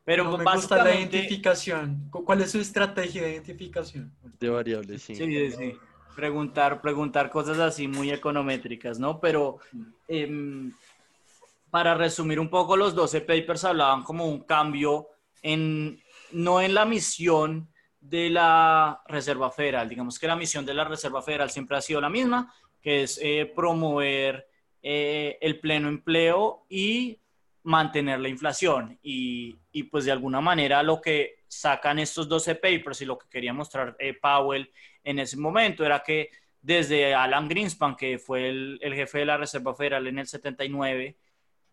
Pero 0.05 0.39
me 0.39 0.45
gusta 0.45 0.83
la 0.83 0.95
identificación. 0.95 2.09
¿Cuál 2.11 2.41
es 2.41 2.53
su 2.53 2.61
estrategia 2.61 3.25
de 3.25 3.33
identificación? 3.33 4.11
De 4.41 4.49
variables, 4.49 5.03
sí. 5.03 5.15
Sí, 5.15 5.51
sí, 5.51 5.75
Preguntar, 6.17 6.81
preguntar 6.81 7.29
cosas 7.29 7.59
así 7.59 7.87
muy 7.87 8.11
econométricas, 8.11 8.99
¿no? 8.99 9.21
Pero 9.21 9.59
em, 10.09 10.73
para 11.71 11.95
resumir 11.95 12.41
un 12.41 12.49
poco, 12.49 12.77
los 12.77 12.95
12 12.95 13.21
papers 13.21 13.65
hablaban 13.65 14.03
como 14.03 14.27
un 14.27 14.45
cambio 14.45 15.09
en, 15.43 16.01
no 16.33 16.63
en 16.63 16.73
la 16.73 16.87
misión 16.87 17.69
de 18.05 18.29
la 18.29 19.03
Reserva 19.07 19.51
Federal. 19.51 19.89
Digamos 19.89 20.19
que 20.19 20.27
la 20.27 20.37
misión 20.37 20.67
de 20.67 20.75
la 20.75 20.85
Reserva 20.85 21.23
Federal 21.23 21.51
siempre 21.51 21.77
ha 21.77 21.81
sido 21.81 22.03
la 22.03 22.11
misma, 22.11 22.55
que 22.83 23.03
es 23.03 23.19
eh, 23.23 23.51
promover 23.57 24.47
eh, 24.83 25.39
el 25.41 25.59
pleno 25.59 25.89
empleo 25.89 26.67
y 26.69 27.19
mantener 27.63 28.21
la 28.21 28.29
inflación. 28.29 28.99
Y, 29.03 29.59
pues 29.91 30.05
de 30.05 30.13
alguna 30.13 30.41
manera 30.41 30.83
lo 30.83 31.01
que 31.01 31.37
sacan 31.49 31.99
estos 31.99 32.29
12 32.29 32.57
papers 32.57 33.01
y 33.01 33.07
lo 33.07 33.19
que 33.19 33.29
quería 33.29 33.53
mostrar 33.53 33.97
eh, 33.99 34.15
Powell 34.15 34.71
en 35.03 35.19
ese 35.19 35.37
momento 35.37 35.85
era 35.85 36.03
que 36.03 36.31
desde 36.61 37.15
Alan 37.15 37.49
Greenspan, 37.49 37.97
que 37.97 38.19
fue 38.19 38.49
el, 38.49 38.79
el 38.83 38.95
jefe 38.95 39.21
de 39.21 39.27
la 39.27 39.39
Reserva 39.39 39.75
Federal 39.75 40.07
en 40.07 40.19
el 40.19 40.27
79, 40.27 41.17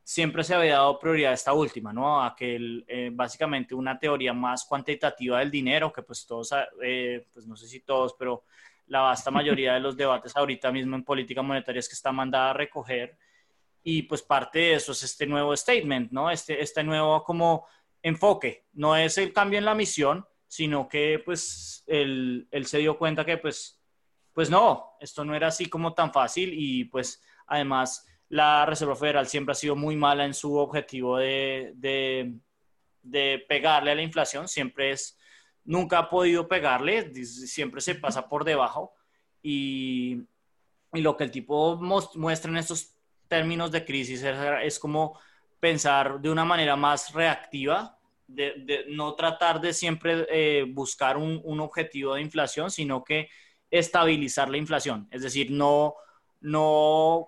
siempre 0.04 0.44
se 0.44 0.56
había 0.56 0.74
dado 0.74 1.00
prioridad 1.00 1.32
a 1.32 1.36
esta 1.36 1.54
última, 1.54 1.94
¿no? 1.94 2.24
A 2.24 2.36
que 2.36 2.84
eh, 2.88 3.10
básicamente 3.14 3.76
una 3.76 3.98
teoría 3.98 4.34
más 4.34 4.66
cuantitativa 4.66 5.40
del 5.40 5.52
dinero, 5.52 5.92
que 5.92 6.02
pues 6.02 6.26
todos, 6.26 6.54
eh, 6.82 7.28
pues 7.34 7.48
no 7.48 7.56
sé 7.56 7.68
si 7.68 7.82
todos, 7.82 8.16
pero 8.18 8.44
la 8.88 9.02
vasta 9.02 9.32
mayoría 9.32 9.74
de 9.74 9.80
los 9.80 9.96
debates 9.96 10.36
ahorita 10.36 10.72
mismo 10.72 10.96
en 10.96 11.04
política 11.04 11.42
monetaria 11.42 11.80
es 11.80 11.88
que 11.88 11.96
está 11.96 12.12
mandada 12.12 12.52
a 12.52 12.54
recoger. 12.54 13.18
Y 13.84 14.04
pues 14.04 14.22
parte 14.22 14.60
de 14.60 14.74
eso 14.74 14.92
es 14.92 15.02
este 15.04 15.26
nuevo 15.26 15.56
statement, 15.56 16.12
¿no? 16.12 16.30
Este, 16.30 16.62
este 16.62 16.84
nuevo 16.84 17.24
como 17.24 17.66
enfoque. 18.04 18.66
No 18.74 18.96
es 18.96 19.18
el 19.18 19.34
cambio 19.34 19.60
en 19.60 19.66
la 19.66 19.76
misión, 19.76 20.26
sino 20.48 20.88
que 20.88 21.22
pues 21.24 21.84
él, 21.88 22.48
él 22.52 22.66
se 22.66 22.80
dio 22.80 22.98
cuenta 22.98 23.26
que 23.26 23.38
pues, 23.38 23.82
pues 24.34 24.50
no, 24.50 24.98
esto 25.00 25.24
no 25.24 25.36
era 25.36 25.48
así 25.48 25.68
como 25.68 25.94
tan 25.94 26.12
fácil 26.12 26.52
y 26.54 26.86
pues 26.86 27.24
además 27.48 28.06
la 28.32 28.66
Reserva 28.66 28.96
Federal 28.96 29.28
siempre 29.28 29.52
ha 29.52 29.56
sido 29.56 29.76
muy 29.76 29.98
mala 29.98 30.24
en 30.24 30.34
su 30.34 30.56
objetivo 30.56 31.18
de, 31.18 31.74
de, 31.76 33.46
pegarle 33.50 33.92
a 33.92 33.96
la 33.96 34.02
inflación, 34.02 34.48
siempre 34.48 34.92
es, 34.92 35.20
nunca 35.66 36.00
ha 36.00 36.10
podido 36.10 36.48
pegarle, 36.48 37.14
siempre 37.14 37.82
se 37.82 37.96
pasa 37.96 38.30
por 38.30 38.46
debajo 38.46 38.94
y, 39.44 40.22
y 40.94 41.02
lo 41.02 41.18
que 41.18 41.26
el 41.26 41.32
tipo 41.32 41.76
muestra 41.76 42.50
en 42.50 42.58
estos 42.58 42.96
términos 43.28 43.70
de 43.70 43.84
crisis 43.84 44.24
es, 44.24 44.80
como 44.80 45.20
pensar 45.60 46.22
de 46.22 46.30
una 46.30 46.46
manera 46.46 46.78
más 46.78 47.14
reactiva, 47.14 48.00
de, 48.28 48.86
no 48.88 49.14
tratar 49.16 49.60
de 49.60 49.74
siempre 49.74 50.26
eh, 50.30 50.64
buscar 50.70 51.18
un, 51.18 51.42
un, 51.44 51.60
objetivo 51.60 52.14
de 52.14 52.22
inflación, 52.22 52.72
sino 52.72 53.04
que 53.04 53.28
estabilizar 53.70 54.50
la 54.50 54.56
inflación. 54.56 55.10
Es 55.12 55.22
decir, 55.22 55.52
no, 55.52 55.96
no 56.40 57.28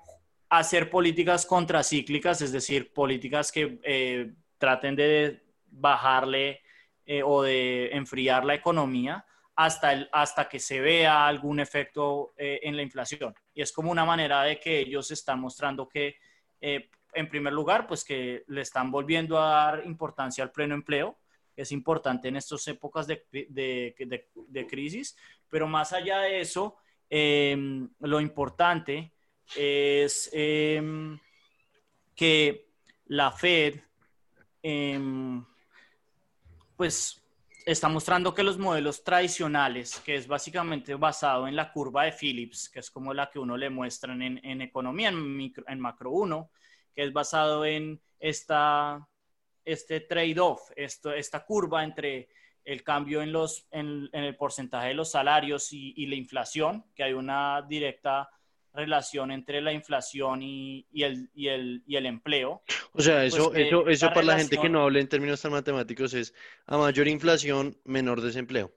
hacer 0.58 0.90
políticas 0.90 1.48
contracíclicas, 1.48 2.42
es 2.42 2.52
decir, 2.52 2.94
políticas 2.94 3.52
que 3.52 3.80
eh, 3.84 4.34
traten 4.60 4.96
de 4.96 5.42
bajarle 5.66 6.62
eh, 7.06 7.24
o 7.24 7.42
de 7.42 7.90
enfriar 7.92 8.46
la 8.46 8.54
economía 8.54 9.26
hasta, 9.56 9.94
el, 9.94 10.10
hasta 10.12 10.48
que 10.48 10.60
se 10.60 10.80
vea 10.80 11.26
algún 11.26 11.60
efecto 11.60 12.34
eh, 12.38 12.60
en 12.62 12.76
la 12.76 12.84
inflación. 12.84 13.34
Y 13.56 13.64
es 13.64 13.72
como 13.72 13.90
una 13.90 14.06
manera 14.06 14.44
de 14.44 14.60
que 14.60 14.80
ellos 14.80 15.10
están 15.10 15.40
mostrando 15.40 15.90
que, 15.90 16.18
en 16.62 17.30
primer 17.30 17.52
lugar, 17.52 17.88
pues 17.88 18.06
que 18.06 18.44
le 18.48 18.62
están 18.62 18.90
volviendo 18.90 19.40
a 19.40 19.50
dar 19.50 19.86
importancia 19.86 20.44
al 20.44 20.52
pleno 20.52 20.76
empleo, 20.76 21.18
es 21.56 21.72
importante 21.72 22.28
en 22.28 22.38
estas 22.38 22.68
épocas 22.68 23.06
de, 23.06 23.26
de, 23.32 23.96
de, 24.48 24.68
crisis, 24.68 25.18
pero 25.50 25.68
más 25.68 25.92
allá 25.94 26.22
de 26.22 26.40
eso, 26.40 26.78
lo 27.10 28.22
importante 28.22 29.12
es 29.56 30.30
em, 30.34 31.20
que 32.16 32.70
la 33.06 33.32
Fed, 33.32 33.80
em, 34.62 35.44
pues, 36.76 37.24
está 37.66 37.88
mostrando 37.88 38.34
que 38.34 38.44
los 38.44 38.58
modelos 38.58 39.04
tradicionales, 39.04 40.00
que 40.02 40.16
es 40.16 40.28
básicamente 40.28 40.96
basado 40.96 41.48
en 41.48 41.56
la 41.56 41.72
curva 41.72 42.04
de 42.04 42.12
Phillips, 42.12 42.70
que 42.70 42.80
es 42.80 42.92
como 42.92 43.14
la 43.14 43.30
que 43.30 43.40
uno 43.40 43.56
le 43.56 43.70
muestran 43.70 44.22
en, 44.22 44.62
economía, 44.62 45.10
en, 45.10 45.54
en 45.68 45.80
macro 45.80 46.12
1, 46.12 46.50
que 46.94 47.04
es 47.04 47.14
basado 47.14 47.66
en 47.66 48.02
esta, 48.20 49.08
este 49.64 50.02
trade-off, 50.02 50.72
esta 50.76 51.46
curva 51.46 51.84
entre 51.84 52.30
el 52.66 52.84
cambio 52.84 53.22
en, 53.22 53.32
los, 53.32 53.68
en, 53.72 54.10
el 54.14 54.36
porcentaje 54.36 54.90
de 54.90 54.94
los 54.94 55.12
salarios 55.12 55.74
y, 55.74 55.94
y, 55.98 56.06
la 56.08 56.16
inflación, 56.16 56.86
que 56.96 57.04
hay 57.04 57.14
una 57.14 57.62
directa 57.68 58.30
relación 58.74 59.32
entre 59.32 59.62
la 59.62 59.72
inflación 59.72 60.42
y, 60.42 60.86
el, 60.94 61.30
y, 61.34 61.48
el, 61.48 61.84
y 61.86 61.96
el, 61.96 62.06
empleo. 62.06 62.63
O 62.94 63.01
sea, 63.01 63.24
eso, 63.24 63.51
pues 63.51 63.68
eso, 63.68 63.88
eso 63.88 64.08
para 64.10 64.24
la 64.24 64.38
gente 64.38 64.58
que 64.58 64.70
no 64.70 64.84
hable 64.84 65.00
en 65.00 65.08
términos 65.08 65.42
tan 65.42 65.51
matemáticos 65.51 66.13
es 66.13 66.34
a 66.65 66.77
mayor 66.77 67.08
inflación, 67.08 67.77
menor 67.86 68.22
desempleo. 68.22 68.72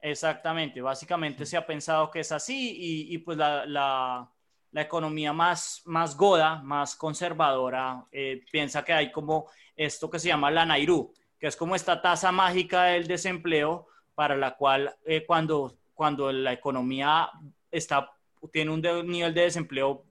Exactamente, 0.00 0.80
básicamente 0.80 1.46
se 1.46 1.56
ha 1.56 1.66
pensado 1.66 2.10
que 2.10 2.20
es 2.20 2.30
así 2.30 2.76
y, 2.78 3.14
y 3.14 3.18
pues 3.18 3.38
la, 3.38 3.64
la, 3.66 4.30
la, 4.70 4.82
economía 4.82 5.32
más, 5.32 5.82
más 5.84 6.16
goda, 6.16 6.62
más 6.62 6.94
conservadora, 6.94 8.04
eh, 8.12 8.44
piensa 8.52 8.84
que 8.84 8.92
hay 8.92 9.10
como 9.10 9.48
esto 9.74 10.10
que 10.10 10.18
se 10.18 10.28
llama 10.28 10.50
la 10.50 10.66
Nairu, 10.66 11.12
que 11.38 11.46
es 11.46 11.56
como 11.56 11.74
esta 11.74 12.00
tasa 12.00 12.30
mágica 12.30 12.84
del 12.84 13.06
desempleo 13.06 13.88
para 14.14 14.36
la 14.36 14.56
cual 14.56 14.94
eh, 15.04 15.24
cuando, 15.26 15.76
cuando 15.94 16.30
la 16.30 16.52
economía 16.52 17.30
está 17.70 18.10
tiene 18.52 18.70
un 18.70 18.80
nivel 18.80 19.34
de 19.34 19.42
desempleo 19.42 20.04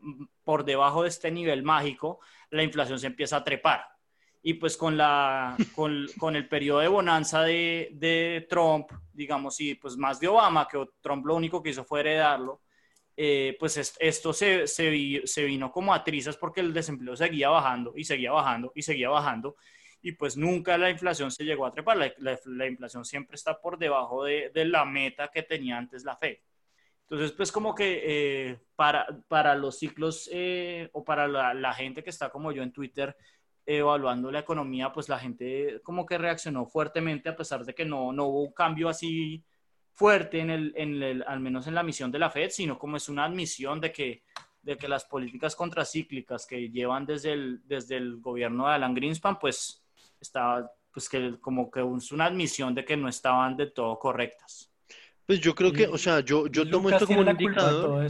por 0.43 0.63
debajo 0.63 1.03
de 1.03 1.09
este 1.09 1.31
nivel 1.31 1.63
mágico, 1.63 2.19
la 2.51 2.63
inflación 2.63 2.99
se 2.99 3.07
empieza 3.07 3.37
a 3.37 3.43
trepar. 3.43 3.85
Y 4.41 4.53
pues 4.55 4.77
con, 4.77 4.95
la, 4.95 5.57
con, 5.75 6.05
con 6.17 6.35
el 6.35 6.47
periodo 6.47 6.79
de 6.79 6.87
bonanza 6.87 7.41
de, 7.43 7.89
de, 7.93 8.45
Trump, 8.49 8.91
digamos, 9.11 9.59
y 9.59 9.75
pues 9.75 9.97
más 9.97 10.19
de 10.19 10.27
Obama, 10.27 10.67
que 10.67 10.85
Trump 11.01 11.25
lo 11.25 11.35
único 11.35 11.63
que 11.63 11.71
hizo 11.71 11.83
fue 11.83 12.01
heredarlo, 12.01 12.61
eh, 13.17 13.55
pues 13.59 13.95
esto 13.99 14.33
se, 14.33 14.67
se, 14.67 15.21
se, 15.25 15.43
vino 15.45 15.71
como 15.71 15.93
a 15.93 16.03
trizas 16.03 16.35
porque 16.35 16.59
el 16.59 16.73
desempleo 16.73 17.15
seguía 17.15 17.49
bajando 17.49 17.93
y 17.95 18.03
seguía 18.03 18.31
bajando 18.31 18.71
y 18.75 18.81
seguía 18.81 19.09
bajando. 19.09 19.55
Y 20.01 20.11
pues 20.11 20.37
nunca 20.37 20.77
la 20.77 20.91
inflación 20.91 21.31
se 21.31 21.45
llegó 21.45 21.65
a 21.65 21.71
trepar. 21.71 21.97
La, 21.97 22.39
la, 22.45 22.67
inflación 22.67 23.05
siempre 23.05 23.35
está 23.35 23.59
por 23.59 23.79
debajo 23.79 24.23
de, 24.23 24.51
de 24.53 24.65
la 24.65 24.85
meta 24.85 25.29
que 25.33 25.43
tenía 25.43 25.77
antes 25.77 26.03
la 26.03 26.15
Fed. 26.17 26.37
Entonces, 27.09 27.33
pues 27.33 27.51
como 27.51 27.75
que 27.75 28.01
eh, 28.03 28.59
para, 28.75 29.05
para 29.27 29.55
los 29.55 29.77
ciclos 29.77 30.27
eh, 30.31 30.89
o 30.93 31.03
para 31.03 31.27
la, 31.27 31.74
gente 31.74 32.03
que 32.03 32.09
está 32.09 32.29
como 32.29 32.51
yo 32.51 32.63
en 32.63 32.74
Twitter 32.74 33.15
evaluando 33.65 34.31
la 34.31 34.39
economía, 34.39 34.91
pues 34.91 35.07
la 35.07 35.19
gente 35.19 35.81
como 35.83 36.05
que 36.05 36.17
reaccionó 36.17 36.65
fuertemente 36.65 37.29
a 37.29 37.35
pesar 37.35 37.63
de 37.63 37.75
que 37.75 37.85
no, 37.85 38.12
no 38.12 38.25
hubo 38.25 38.43
un 38.43 38.53
cambio 38.53 38.89
así 38.89 39.43
fuerte 39.93 40.39
en 40.39 40.50
el, 40.50 40.74
en 40.75 41.01
el, 41.01 41.24
al 41.27 41.39
menos 41.39 41.67
en 41.67 41.75
la 41.75 41.83
misión 41.83 42.12
de 42.12 42.19
la 42.19 42.29
Fed, 42.29 42.50
sino 42.50 42.77
como 42.77 42.97
es 42.97 43.07
una 43.07 43.25
admisión 43.25 43.79
de 43.79 43.91
que, 43.91 44.24
de 44.62 44.77
que 44.77 44.88
las 44.88 45.05
políticas 45.05 45.55
contracíclicas 45.55 46.45
que 46.45 46.69
llevan 46.69 47.05
desde 47.05 47.33
el, 47.33 47.62
desde 47.65 47.97
el 47.97 48.17
gobierno 48.17 48.67
de 48.67 48.74
Alan 48.74 48.93
Greenspan, 48.93 49.39
pues 49.39 49.83
está, 50.19 50.71
pues 50.91 51.07
que 51.07 51.39
como 51.39 51.69
que 51.69 51.81
es 51.81 52.12
una 52.12 52.25
admisión 52.25 52.74
de 52.75 52.83
que 52.83 52.97
no 52.97 53.07
estaban 53.07 53.55
de 53.55 53.67
todo 53.67 53.97
correctas. 54.00 54.75
Pues 55.25 55.39
yo 55.39 55.55
creo 55.55 55.74
que, 55.74 55.88
o 55.88 55.98
sea, 55.98 56.20
yo, 56.20 56.48
yo 56.48 56.70
tomo 56.70 56.89
esto 56.89 57.08
como 57.08 57.22
un 57.22 57.29
indicador. 57.29 58.08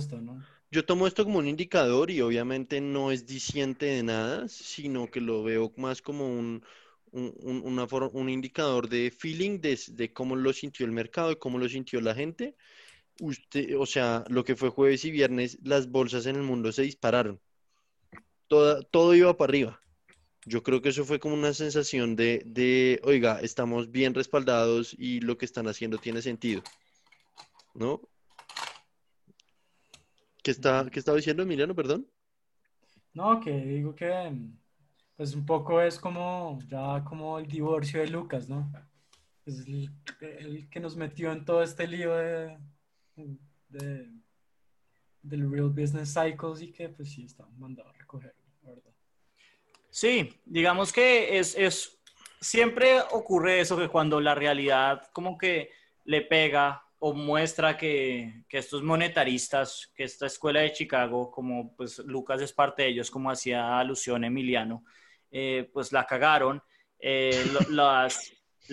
Yo 0.71 0.83
tomo 0.83 1.07
esto 1.07 1.23
como 1.23 1.39
un 1.39 1.47
indicador 1.47 2.11
y 2.11 2.19
obviamente 2.21 2.81
no 2.81 3.11
es 3.11 3.25
diciente 3.25 3.85
de 3.85 4.03
nada, 4.03 4.47
sino 4.49 5.09
que 5.09 5.21
lo 5.21 5.43
veo 5.43 5.71
más 5.77 6.01
como 6.01 6.27
un, 6.27 6.63
un, 7.11 7.61
una 7.63 7.85
un 8.11 8.29
indicador 8.29 8.89
de 8.89 9.11
feeling 9.11 9.61
de, 9.61 9.79
de, 9.91 10.11
cómo 10.11 10.35
lo 10.35 10.51
sintió 10.51 10.85
el 10.85 10.91
mercado 10.91 11.31
y 11.31 11.37
cómo 11.37 11.57
lo 11.57 11.69
sintió 11.69 12.01
la 12.01 12.13
gente. 12.13 12.55
Usted, 13.21 13.77
o 13.77 13.85
sea, 13.85 14.25
lo 14.27 14.43
que 14.43 14.57
fue 14.57 14.69
jueves 14.69 15.05
y 15.05 15.11
viernes, 15.11 15.57
las 15.63 15.89
bolsas 15.89 16.25
en 16.25 16.35
el 16.35 16.43
mundo 16.43 16.71
se 16.73 16.81
dispararon. 16.81 17.39
Toda, 18.47 18.81
todo 18.81 19.15
iba 19.15 19.37
para 19.37 19.51
arriba. 19.51 19.81
Yo 20.45 20.61
creo 20.61 20.81
que 20.81 20.89
eso 20.89 21.05
fue 21.05 21.19
como 21.19 21.35
una 21.35 21.53
sensación 21.53 22.15
de, 22.15 22.43
de, 22.45 22.99
oiga, 23.03 23.39
estamos 23.41 23.91
bien 23.91 24.13
respaldados 24.13 24.93
y 24.97 25.21
lo 25.21 25.37
que 25.37 25.45
están 25.45 25.67
haciendo 25.67 25.97
tiene 25.97 26.21
sentido. 26.21 26.61
¿No? 27.75 28.01
¿Qué 30.43 30.51
está, 30.51 30.87
qué 30.91 30.99
estaba 30.99 31.17
diciendo 31.17 31.43
Emiliano, 31.43 31.75
perdón? 31.75 32.07
No, 33.13 33.39
que 33.39 33.51
digo 33.51 33.95
que 33.95 34.31
pues 35.15 35.33
un 35.33 35.45
poco 35.45 35.81
es 35.81 35.97
como 35.97 36.59
ya 36.67 37.03
como 37.03 37.39
el 37.39 37.47
divorcio 37.47 38.01
de 38.01 38.07
Lucas, 38.07 38.49
¿no? 38.49 38.71
Es 39.45 39.65
el, 39.67 40.69
que 40.69 40.79
nos 40.79 40.95
metió 40.95 41.31
en 41.31 41.45
todo 41.45 41.63
este 41.63 41.87
lío 41.87 42.13
de, 42.15 42.57
del 45.21 45.51
Real 45.51 45.69
Business 45.69 46.13
Cycles 46.13 46.61
y 46.61 46.71
que 46.71 46.89
pues 46.89 47.11
sí 47.11 47.25
está 47.25 47.45
mandado 47.57 47.89
a 47.89 47.93
recoger, 47.93 48.35
¿verdad? 48.61 48.93
Sí, 49.89 50.29
digamos 50.45 50.91
que 50.91 51.39
es, 51.39 51.55
es, 51.55 51.97
siempre 52.41 52.99
ocurre 53.11 53.61
eso 53.61 53.77
que 53.77 53.87
cuando 53.87 54.19
la 54.19 54.35
realidad 54.35 55.09
como 55.13 55.37
que 55.37 55.71
le 56.03 56.21
pega 56.21 56.84
muestra 57.13 57.77
que, 57.77 58.45
estos 58.49 58.81
monetaristas, 58.81 59.91
que 59.95 60.05
esta 60.05 60.25
escuela 60.25 60.61
de 60.61 60.71
Chicago, 60.71 61.29
como 61.29 61.75
pues 61.75 61.99
Lucas 61.99 62.41
es 62.41 62.53
parte 62.53 62.83
de 62.83 62.89
ellos, 62.89 63.11
como 63.11 63.29
hacía 63.29 63.77
alusión 63.77 64.23
Emiliano, 64.23 64.83
eh, 65.29 65.69
pues 65.73 65.91
la 65.91 66.05
cagaron. 66.05 66.63
Eh, 66.99 67.45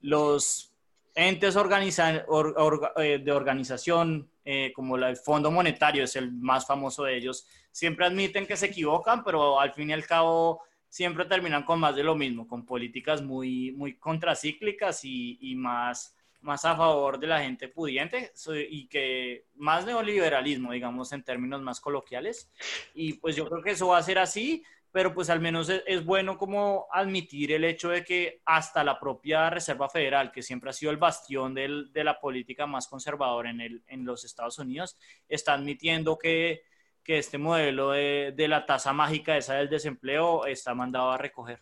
los, 0.00 0.72
entes 1.14 1.56
eh, 1.56 3.18
de 3.24 3.32
organización, 3.32 4.30
como 4.74 4.96
el 4.96 5.16
Fondo 5.16 5.50
Monetario 5.50 6.04
es 6.04 6.16
el 6.16 6.32
más 6.32 6.66
famoso 6.66 7.04
de 7.04 7.16
ellos, 7.16 7.46
siempre 7.70 8.04
admiten 8.04 8.46
que 8.46 8.56
se 8.56 8.66
equivocan, 8.66 9.24
pero 9.24 9.58
al 9.58 9.72
fin 9.72 9.90
y 9.90 9.92
al 9.94 10.06
cabo 10.06 10.60
siempre 10.88 11.24
terminan 11.24 11.64
con 11.64 11.80
más 11.80 11.96
de 11.96 12.02
lo 12.02 12.14
mismo, 12.14 12.46
con 12.46 12.66
políticas 12.66 13.22
muy, 13.22 13.72
muy 13.72 13.96
contracíclicas 13.96 15.04
y, 15.04 15.38
y 15.40 15.54
más 15.54 16.14
más 16.44 16.64
a 16.64 16.76
favor 16.76 17.18
de 17.18 17.26
la 17.26 17.40
gente 17.40 17.68
pudiente 17.68 18.32
y 18.68 18.86
que 18.86 19.46
más 19.56 19.84
neoliberalismo, 19.86 20.72
digamos, 20.72 21.12
en 21.12 21.24
términos 21.24 21.62
más 21.62 21.80
coloquiales. 21.80 22.50
Y 22.94 23.14
pues 23.14 23.34
yo 23.34 23.48
creo 23.48 23.62
que 23.62 23.70
eso 23.70 23.88
va 23.88 23.98
a 23.98 24.02
ser 24.02 24.18
así, 24.18 24.62
pero 24.92 25.12
pues 25.12 25.30
al 25.30 25.40
menos 25.40 25.68
es, 25.68 26.04
bueno 26.04 26.38
como 26.38 26.86
admitir 26.92 27.50
el 27.52 27.64
hecho 27.64 27.88
de 27.88 28.04
que 28.04 28.42
hasta 28.44 28.84
la 28.84 29.00
propia 29.00 29.50
Reserva 29.50 29.88
Federal, 29.88 30.30
que 30.30 30.42
siempre 30.42 30.70
ha 30.70 30.74
sido 30.74 30.92
el 30.92 30.98
bastión 30.98 31.54
del, 31.54 31.92
de 31.92 32.04
la 32.04 32.20
política 32.20 32.66
más 32.66 32.86
conservadora 32.86 33.50
en, 33.50 33.60
el, 33.60 33.82
en 33.88 34.04
los 34.04 34.24
Estados 34.24 34.58
Unidos, 34.58 34.96
está 35.28 35.54
admitiendo 35.54 36.18
que, 36.18 36.62
que 37.02 37.18
este 37.18 37.38
modelo 37.38 37.90
de, 37.90 38.34
de, 38.36 38.48
la 38.48 38.66
tasa 38.66 38.92
mágica 38.92 39.36
esa 39.36 39.54
del 39.54 39.68
desempleo 39.68 40.46
está 40.46 40.74
mandado 40.74 41.10
a 41.10 41.18
recoger. 41.18 41.58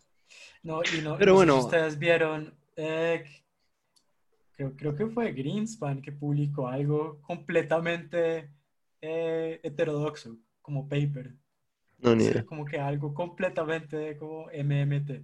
No, 0.63 0.83
y 0.83 1.01
no, 1.01 1.17
pero 1.17 1.35
bueno, 1.35 1.57
ustedes 1.57 1.99
vieron 1.99 2.55
eh, 2.77 3.25
creo, 4.77 4.95
que 4.95 5.07
fue 5.07 5.33
Greenspan 5.33 6.01
que 6.01 6.13
publicó 6.13 6.69
algo 6.69 7.21
completamente 7.23 8.51
eh, 9.01 9.61
heterodoxo, 9.63 10.39
como 10.61 10.89
paper. 10.89 11.35
No, 11.99 12.15
ni 12.15 12.25
idea. 12.25 12.45
Como 12.45 12.65
que 12.65 12.79
algo 12.79 13.15
completamente 13.15 14.17
como 14.17 14.49
MMT. 14.51 15.23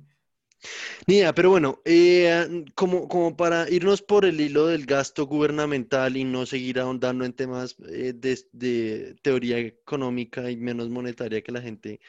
Mira, 1.07 1.33
pero 1.33 1.50
bueno, 1.50 1.80
eh, 1.85 2.64
como, 2.75 3.09
como 3.09 3.37
para 3.37 3.71
irnos 3.71 4.02
por 4.02 4.25
el 4.25 4.40
hilo 4.40 4.66
del 4.66 4.87
gasto 4.87 5.26
gubernamental 5.26 6.16
y 6.16 6.25
no 6.25 6.47
seguir 6.47 6.80
ahondando 6.80 7.25
en 7.25 7.33
temas 7.33 7.76
eh, 7.88 8.12
de, 8.14 8.38
de 8.52 9.16
teoría 9.23 9.59
económica 9.59 10.50
y 10.50 10.57
menos 10.57 10.88
monetaria 10.90 11.42
que 11.42 11.52
la 11.52 11.62
gente 11.62 12.00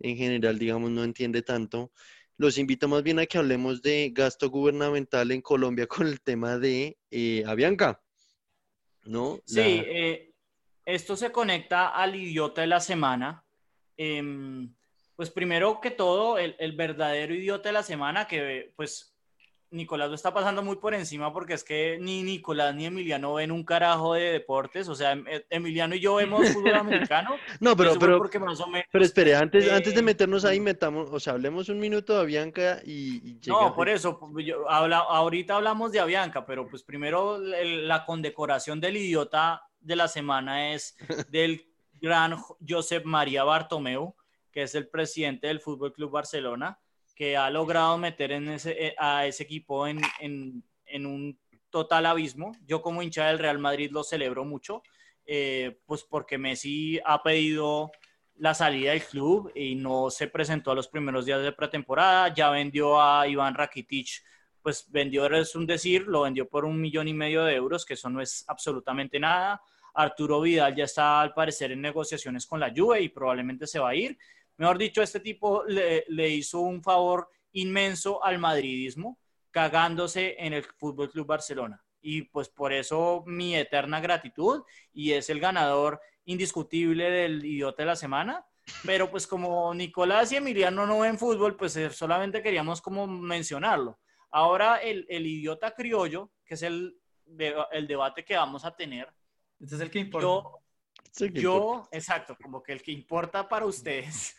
en 0.00 0.16
general, 0.16 0.58
digamos, 0.58 0.90
no 0.90 1.04
entiende 1.04 1.42
tanto, 1.42 1.92
los 2.40 2.56
invito 2.56 2.88
más 2.88 3.02
bien 3.02 3.18
a 3.18 3.26
que 3.26 3.36
hablemos 3.36 3.82
de 3.82 4.10
gasto 4.14 4.48
gubernamental 4.48 5.30
en 5.30 5.42
Colombia 5.42 5.86
con 5.86 6.06
el 6.06 6.22
tema 6.22 6.56
de 6.56 6.96
eh, 7.10 7.44
Avianca, 7.46 8.00
¿no? 9.04 9.42
Sí, 9.44 9.60
eh, 9.60 10.32
esto 10.86 11.16
se 11.16 11.30
conecta 11.32 11.88
al 11.88 12.16
idiota 12.16 12.62
de 12.62 12.66
la 12.66 12.80
semana. 12.80 13.44
Em, 13.94 14.74
pues 15.16 15.28
primero 15.28 15.82
que 15.82 15.90
todo, 15.90 16.38
el, 16.38 16.56
el, 16.58 16.72
verdadero 16.72 17.34
idiota 17.34 17.68
de 17.68 17.74
la 17.74 17.82
semana, 17.82 18.26
que 18.26 18.72
pues 18.74 19.09
Nicolás 19.70 20.08
lo 20.08 20.14
está 20.14 20.34
pasando 20.34 20.62
muy 20.62 20.76
por 20.76 20.94
encima 20.94 21.32
porque 21.32 21.54
es 21.54 21.62
que 21.62 21.98
ni 22.00 22.22
Nicolás 22.22 22.74
ni 22.74 22.86
Emiliano 22.86 23.34
ven 23.34 23.52
un 23.52 23.64
carajo 23.64 24.14
de 24.14 24.32
deportes. 24.32 24.88
O 24.88 24.94
sea, 24.94 25.12
em, 25.12 25.24
eh, 25.28 25.46
Emiliano 25.50 25.94
y 25.94 26.00
yo 26.00 26.16
vemos 26.16 26.40
fútbol 26.52 26.74
americano. 26.74 27.36
no, 27.60 27.76
pero, 27.76 27.98
pero, 27.98 28.20
pero 28.90 29.04
espere, 29.04 29.36
antes, 29.36 29.66
eh, 29.66 29.72
antes 29.72 29.94
de 29.94 30.02
meternos 30.02 30.44
ahí, 30.44 30.58
metamos, 30.58 31.08
o 31.12 31.20
sea, 31.20 31.34
hablemos 31.34 31.68
un 31.68 31.78
minuto 31.78 32.14
de 32.14 32.20
Avianca 32.20 32.80
y, 32.84 33.30
y 33.30 33.40
No, 33.46 33.74
por 33.74 33.88
eso, 33.88 34.20
yo, 34.44 34.68
habla, 34.68 34.98
ahorita 34.98 35.56
hablamos 35.56 35.92
de 35.92 36.00
Avianca, 36.00 36.44
pero 36.44 36.68
pues 36.68 36.82
primero 36.82 37.38
la 37.38 38.04
condecoración 38.04 38.80
del 38.80 38.96
idiota 38.96 39.62
de 39.80 39.96
la 39.96 40.08
semana 40.08 40.72
es 40.72 40.96
del 41.30 41.66
gran 42.00 42.36
Josep 42.66 43.04
María 43.04 43.44
Bartomeu, 43.44 44.14
que 44.50 44.62
es 44.62 44.74
el 44.74 44.88
presidente 44.88 45.46
del 45.46 45.60
Fútbol 45.60 45.92
Club 45.92 46.10
Barcelona 46.10 46.78
que 47.20 47.36
ha 47.36 47.50
logrado 47.50 47.98
meter 47.98 48.32
en 48.32 48.48
ese, 48.48 48.86
eh, 48.86 48.94
a 48.96 49.26
ese 49.26 49.42
equipo 49.42 49.86
en, 49.86 50.00
un 50.90 51.38
total 51.68 52.06
abismo. 52.06 52.56
Yo 52.66 52.80
como 52.80 53.02
hincha 53.02 53.26
del 53.26 53.38
Real 53.38 53.58
Madrid 53.58 53.90
lo 53.92 54.02
celebro 54.02 54.46
mucho, 54.46 54.82
eh, 55.26 55.80
pues 55.84 56.02
porque 56.02 56.38
Messi 56.38 56.98
ha 57.04 57.22
pedido 57.22 57.92
la 58.36 58.54
salida 58.54 58.92
del 58.92 59.02
club 59.02 59.52
y 59.54 59.74
no 59.74 60.08
se 60.08 60.28
presentó 60.28 60.70
a 60.70 60.74
los 60.74 60.88
primeros 60.88 61.26
días 61.26 61.42
de 61.42 61.52
pretemporada, 61.52 62.32
ya 62.32 62.48
vendió 62.48 62.98
a 62.98 63.28
Iván 63.28 63.54
Rakitic, 63.54 64.24
pues 64.62 64.86
vendió, 64.90 65.26
es 65.26 65.54
un 65.54 65.66
decir, 65.66 66.06
lo 66.06 66.22
vendió 66.22 66.48
por 66.48 66.64
un 66.64 66.80
millón 66.80 67.06
y 67.06 67.12
medio 67.12 67.44
de 67.44 67.54
euros, 67.54 67.84
que 67.84 67.94
eso 67.94 68.08
no 68.08 68.22
es 68.22 68.46
absolutamente 68.48 69.20
nada. 69.20 69.60
Arturo 69.92 70.40
Vidal 70.40 70.74
ya 70.74 70.84
está 70.84 71.20
al 71.20 71.34
parecer 71.34 71.72
en 71.72 71.82
negociaciones 71.82 72.46
con 72.46 72.60
la 72.60 72.72
Juve 72.74 73.02
y 73.02 73.10
probablemente 73.10 73.66
se 73.66 73.78
va 73.78 73.90
a 73.90 73.94
ir. 73.94 74.16
Mejor 74.60 74.76
dicho, 74.76 75.00
este 75.00 75.20
tipo 75.20 75.64
le, 75.64 76.04
le 76.08 76.28
hizo 76.28 76.60
un 76.60 76.82
favor 76.82 77.30
inmenso 77.52 78.22
al 78.22 78.38
madridismo, 78.38 79.18
cagándose 79.50 80.36
en 80.38 80.52
el 80.52 80.64
Fútbol 80.64 81.10
Club 81.10 81.26
Barcelona. 81.26 81.82
Y 82.02 82.24
pues 82.24 82.50
por 82.50 82.70
eso 82.70 83.24
mi 83.26 83.56
eterna 83.56 84.00
gratitud 84.00 84.62
y 84.92 85.12
es 85.12 85.30
el 85.30 85.40
ganador 85.40 85.98
indiscutible 86.26 87.10
del 87.10 87.42
idiota 87.42 87.84
de 87.84 87.86
la 87.86 87.96
semana. 87.96 88.44
Pero 88.84 89.10
pues 89.10 89.26
como 89.26 89.72
Nicolás 89.72 90.30
y 90.32 90.36
Emiliano 90.36 90.86
no 90.86 90.98
ven 90.98 91.18
fútbol, 91.18 91.56
pues 91.56 91.74
eh, 91.76 91.88
solamente 91.88 92.42
queríamos 92.42 92.82
como 92.82 93.06
mencionarlo. 93.06 93.98
Ahora 94.30 94.76
el, 94.76 95.06
el 95.08 95.26
idiota 95.26 95.74
criollo, 95.74 96.32
que 96.44 96.52
es 96.52 96.62
el, 96.62 97.00
el 97.72 97.86
debate 97.86 98.26
que 98.26 98.36
vamos 98.36 98.66
a 98.66 98.76
tener. 98.76 99.08
Este 99.58 99.76
es 99.76 99.80
el 99.80 99.90
que 99.90 100.00
importa. 100.00 100.26
Yo, 100.26 101.26
yo 101.32 101.88
exacto, 101.90 102.36
como 102.42 102.62
que 102.62 102.72
el 102.72 102.82
que 102.82 102.92
importa 102.92 103.48
para 103.48 103.64
ustedes 103.64 104.36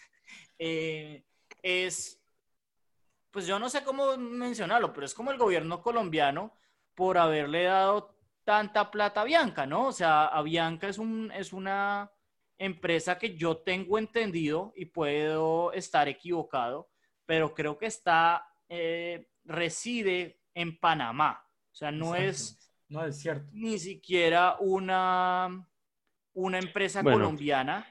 eh, 0.63 1.25
es, 1.63 2.21
pues 3.31 3.47
yo 3.47 3.57
no 3.57 3.67
sé 3.67 3.83
cómo 3.83 4.15
mencionarlo, 4.15 4.93
pero 4.93 5.07
es 5.07 5.13
como 5.15 5.31
el 5.31 5.39
gobierno 5.39 5.81
colombiano 5.81 6.53
por 6.93 7.17
haberle 7.17 7.63
dado 7.63 8.15
tanta 8.43 8.91
plata 8.91 9.21
a 9.21 9.23
Bianca, 9.23 9.65
¿no? 9.65 9.87
O 9.87 9.91
sea, 9.91 10.27
a 10.27 10.43
Bianca 10.43 10.87
es, 10.87 10.99
un, 10.99 11.31
es 11.31 11.51
una 11.51 12.11
empresa 12.59 13.17
que 13.17 13.35
yo 13.35 13.57
tengo 13.57 13.97
entendido 13.97 14.71
y 14.75 14.85
puedo 14.85 15.73
estar 15.73 16.07
equivocado, 16.07 16.91
pero 17.25 17.55
creo 17.55 17.79
que 17.79 17.87
está, 17.87 18.47
eh, 18.69 19.29
reside 19.43 20.41
en 20.53 20.79
Panamá. 20.79 21.43
O 21.71 21.75
sea, 21.75 21.89
no 21.91 22.13
es, 22.13 22.71
no 22.87 23.03
es 23.03 23.17
cierto. 23.19 23.49
ni 23.51 23.79
siquiera 23.79 24.57
una, 24.59 25.67
una 26.33 26.59
empresa 26.59 27.01
colombiana 27.01 27.87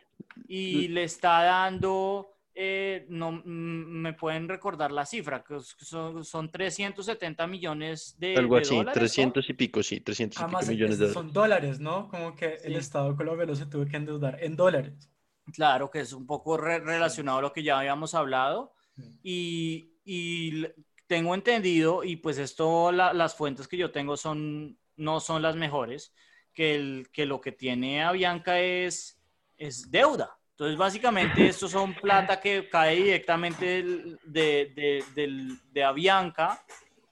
y 0.46 0.86
le 0.86 1.02
está 1.02 1.42
dando 1.42 2.36
eh, 2.62 3.06
no 3.08 3.32
me 3.32 4.12
pueden 4.12 4.46
recordar 4.46 4.92
la 4.92 5.06
cifra, 5.06 5.42
que 5.42 5.60
son, 5.60 6.22
son 6.26 6.50
370 6.50 7.46
millones 7.46 8.16
de, 8.18 8.36
Algo 8.36 8.58
así, 8.58 8.76
dólares, 8.76 8.98
300 8.98 9.48
y 9.48 9.54
pico, 9.54 9.82
sí, 9.82 10.02
300 10.02 10.38
y 10.38 10.44
pico 10.44 10.66
millones 10.66 10.98
de 10.98 11.06
dólares. 11.06 11.14
Son 11.14 11.32
dólares, 11.32 11.80
¿no? 11.80 12.06
Como 12.10 12.36
que 12.36 12.58
sí. 12.58 12.66
el 12.66 12.76
Estado 12.76 13.16
colombiano 13.16 13.54
se 13.54 13.64
tuvo 13.64 13.86
que 13.86 13.96
endeudar 13.96 14.44
en 14.44 14.56
dólares. 14.56 15.10
Claro, 15.54 15.90
que 15.90 16.00
es 16.00 16.12
un 16.12 16.26
poco 16.26 16.58
re 16.58 16.80
relacionado 16.80 17.38
a 17.38 17.42
lo 17.42 17.52
que 17.54 17.62
ya 17.62 17.78
habíamos 17.78 18.14
hablado. 18.14 18.74
Y, 19.22 19.94
y, 20.04 20.66
tengo 21.06 21.34
entendido, 21.34 22.04
y 22.04 22.16
pues 22.16 22.36
esto, 22.36 22.92
la, 22.92 23.14
las 23.14 23.34
fuentes 23.34 23.68
que 23.68 23.78
yo 23.78 23.90
tengo 23.90 24.18
son, 24.18 24.78
no 24.96 25.18
son 25.20 25.40
las 25.40 25.56
mejores, 25.56 26.12
que, 26.52 26.74
el, 26.74 27.08
que 27.10 27.24
lo 27.24 27.40
que 27.40 27.52
tiene 27.52 28.02
Avianca 28.02 28.60
es, 28.60 29.18
es 29.56 29.90
deuda. 29.90 30.39
Entonces, 30.60 30.76
básicamente, 30.76 31.46
estos 31.48 31.70
son 31.70 31.94
plata 31.94 32.38
que 32.38 32.68
cae 32.68 32.96
directamente 32.96 33.82
de, 33.82 34.18
de, 34.26 35.02
de, 35.14 35.56
de, 35.72 35.82
Avianca 35.82 36.62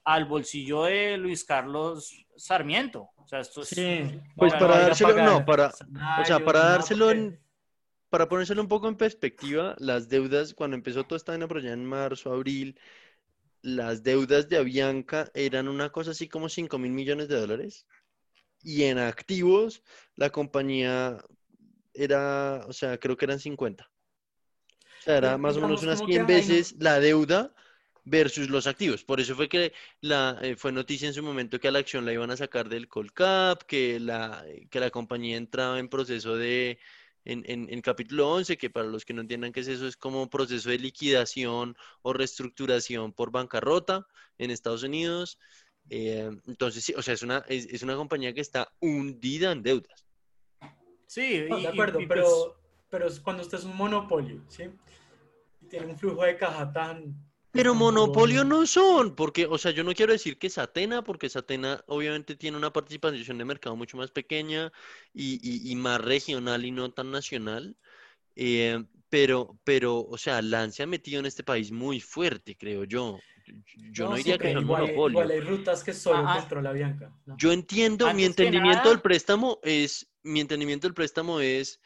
al 0.03 0.25
bolsillo 0.25 0.83
de 0.83 1.17
Luis 1.17 1.43
Carlos 1.45 2.27
Sarmiento. 2.37 3.09
O 3.17 3.27
sea, 3.27 3.39
esto 3.39 3.63
es, 3.63 3.69
sí, 3.69 4.21
pues 4.35 4.53
para, 4.53 4.67
para 4.67 4.79
dárselo, 4.81 5.23
no, 5.23 5.43
para, 5.43 5.73
o 6.21 6.25
sea, 6.25 6.45
para 6.45 6.59
dárselo, 6.59 7.09
en, 7.09 7.39
para 8.11 8.29
ponérselo 8.29 8.61
un 8.61 8.67
poco 8.67 8.87
en 8.87 8.97
perspectiva, 8.97 9.75
las 9.79 10.09
deudas, 10.09 10.53
cuando 10.53 10.77
empezó 10.77 11.03
todo 11.05 11.17
esta 11.17 11.35
por 11.47 11.57
allá 11.57 11.73
en 11.73 11.85
marzo, 11.85 12.31
abril, 12.31 12.79
las 13.63 14.03
deudas 14.03 14.47
de 14.47 14.57
Avianca 14.57 15.31
eran 15.33 15.67
una 15.67 15.89
cosa 15.89 16.11
así 16.11 16.29
como 16.29 16.49
5 16.49 16.77
mil 16.77 16.91
millones 16.91 17.27
de 17.27 17.39
dólares. 17.39 17.87
Y 18.61 18.83
en 18.83 18.99
activos, 18.99 19.81
la 20.15 20.29
compañía 20.29 21.17
era, 21.93 22.65
o 22.67 22.73
sea, 22.73 22.97
creo 22.97 23.17
que 23.17 23.25
eran 23.25 23.39
50. 23.39 23.83
O 23.83 25.01
sea, 25.01 25.17
era 25.17 25.37
más 25.37 25.57
o 25.57 25.61
menos 25.61 25.83
unas 25.83 25.99
100 26.03 26.27
veces 26.27 26.75
la 26.79 26.99
deuda 26.99 27.53
versus 28.09 28.49
los 28.49 28.67
activos. 28.67 29.03
Por 29.03 29.19
eso 29.19 29.35
fue 29.35 29.47
que 29.47 29.73
la, 30.01 30.37
eh, 30.41 30.55
fue 30.55 30.71
noticia 30.71 31.07
en 31.07 31.13
su 31.13 31.23
momento 31.23 31.59
que 31.59 31.67
a 31.67 31.71
la 31.71 31.79
acción 31.79 32.05
la 32.05 32.13
iban 32.13 32.31
a 32.31 32.37
sacar 32.37 32.69
del 32.69 32.87
Colcap, 32.87 33.63
que 33.63 33.99
la, 33.99 34.43
que 34.69 34.79
la 34.79 34.89
compañía 34.89 35.37
entraba 35.37 35.79
en 35.79 35.89
proceso 35.89 36.35
de, 36.35 36.79
en, 37.25 37.43
en, 37.47 37.67
en, 37.71 37.81
capítulo 37.81 38.31
11, 38.31 38.57
que 38.57 38.69
para 38.69 38.87
los 38.87 39.05
que 39.05 39.13
no 39.13 39.21
entiendan 39.21 39.51
qué 39.51 39.61
es 39.61 39.67
eso, 39.67 39.87
es 39.87 39.97
como 39.97 40.29
proceso 40.29 40.69
de 40.69 40.79
liquidación 40.79 41.75
o 42.01 42.13
reestructuración 42.13 43.13
por 43.13 43.31
bancarrota 43.31 44.07
en 44.37 44.51
Estados 44.51 44.83
Unidos. 44.83 45.39
Eh, 45.89 46.29
entonces, 46.47 46.83
sí, 46.83 46.93
o 46.95 47.01
sea, 47.01 47.13
es 47.13 47.23
una, 47.23 47.43
es, 47.47 47.65
es 47.65 47.83
una 47.83 47.95
compañía 47.95 48.33
que 48.33 48.41
está 48.41 48.71
hundida 48.79 49.51
en 49.51 49.63
deudas. 49.63 50.05
Sí, 51.09 51.43
no, 51.49 51.57
y, 51.57 51.63
de 51.63 51.67
acuerdo, 51.69 51.99
y, 51.99 52.05
pero, 52.05 52.21
pues, 52.21 52.35
pero 52.87 53.07
es 53.07 53.19
cuando 53.19 53.41
usted 53.41 53.57
es 53.57 53.63
un 53.63 53.75
monopolio, 53.75 54.43
¿sí? 54.47 54.65
Y 55.59 55.65
tiene 55.65 55.87
un 55.87 55.97
flujo 55.97 56.23
de 56.23 56.37
caja 56.37 56.71
tan... 56.71 57.15
Pero 57.51 57.73
monopolio 57.73 58.43
no 58.43 58.67
son, 58.67 59.15
porque, 59.15 59.47
o 59.47 59.57
sea, 59.57 59.71
yo 59.71 59.83
no 59.83 59.95
quiero 59.95 60.13
decir 60.13 60.37
que 60.37 60.51
Satena, 60.51 61.03
porque 61.03 61.27
Satena 61.27 61.83
obviamente 61.87 62.35
tiene 62.35 62.57
una 62.57 62.71
participación 62.71 63.39
de 63.39 63.45
mercado 63.45 63.75
mucho 63.75 63.97
más 63.97 64.11
pequeña 64.11 64.71
y, 65.11 65.39
y, 65.41 65.71
y 65.71 65.75
más 65.75 65.99
regional 65.99 66.63
y 66.63 66.69
no 66.69 66.91
tan 66.91 67.09
nacional. 67.09 67.75
Eh, 68.35 68.83
pero, 69.09 69.57
pero, 69.63 70.01
o 70.01 70.17
sea, 70.19 70.43
Lance 70.43 70.83
ha 70.83 70.85
metido 70.85 71.19
en 71.19 71.25
este 71.25 71.43
país 71.43 71.71
muy 71.71 71.99
fuerte, 71.99 72.55
creo 72.55 72.83
yo. 72.83 73.17
Yo 73.91 74.03
no, 74.03 74.11
no 74.11 74.17
diría 74.17 74.35
sí, 74.35 74.41
que 74.41 74.51
igual, 74.51 74.83
monopolio. 74.83 75.09
Igual 75.09 75.31
hay 75.31 75.39
rutas 75.39 75.83
que 75.83 75.93
solo 75.93 76.23
ah, 76.27 76.37
controla 76.39 76.71
Bianca. 76.71 77.11
¿no? 77.25 77.35
Yo 77.35 77.51
entiendo, 77.51 78.13
mi 78.13 78.25
entendimiento 78.25 78.77
nada... 78.77 78.89
del 78.91 79.01
préstamo 79.01 79.59
es, 79.63 80.07
mi 80.23 80.39
entendimiento 80.39 80.87
del 80.87 80.93
préstamo 80.93 81.39
es, 81.39 81.79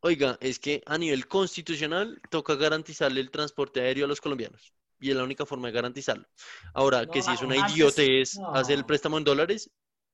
oiga, 0.00 0.38
es 0.40 0.58
que 0.58 0.82
a 0.86 0.98
nivel 0.98 1.26
constitucional 1.26 2.20
toca 2.30 2.54
garantizarle 2.54 3.20
el 3.20 3.30
transporte 3.30 3.80
aéreo 3.80 4.04
a 4.04 4.08
los 4.08 4.20
colombianos. 4.20 4.74
Y 5.00 5.10
es 5.10 5.16
la 5.16 5.24
única 5.24 5.44
forma 5.44 5.68
de 5.68 5.74
garantizarlo. 5.74 6.26
Ahora, 6.72 7.04
no, 7.04 7.12
que 7.12 7.22
si 7.22 7.30
es 7.30 7.42
una 7.42 7.56
antes, 7.56 7.76
idiotez 7.76 8.38
no. 8.38 8.54
hacer 8.54 8.78
el 8.78 8.86
préstamo 8.86 9.18
en 9.18 9.24
dólares, 9.24 9.70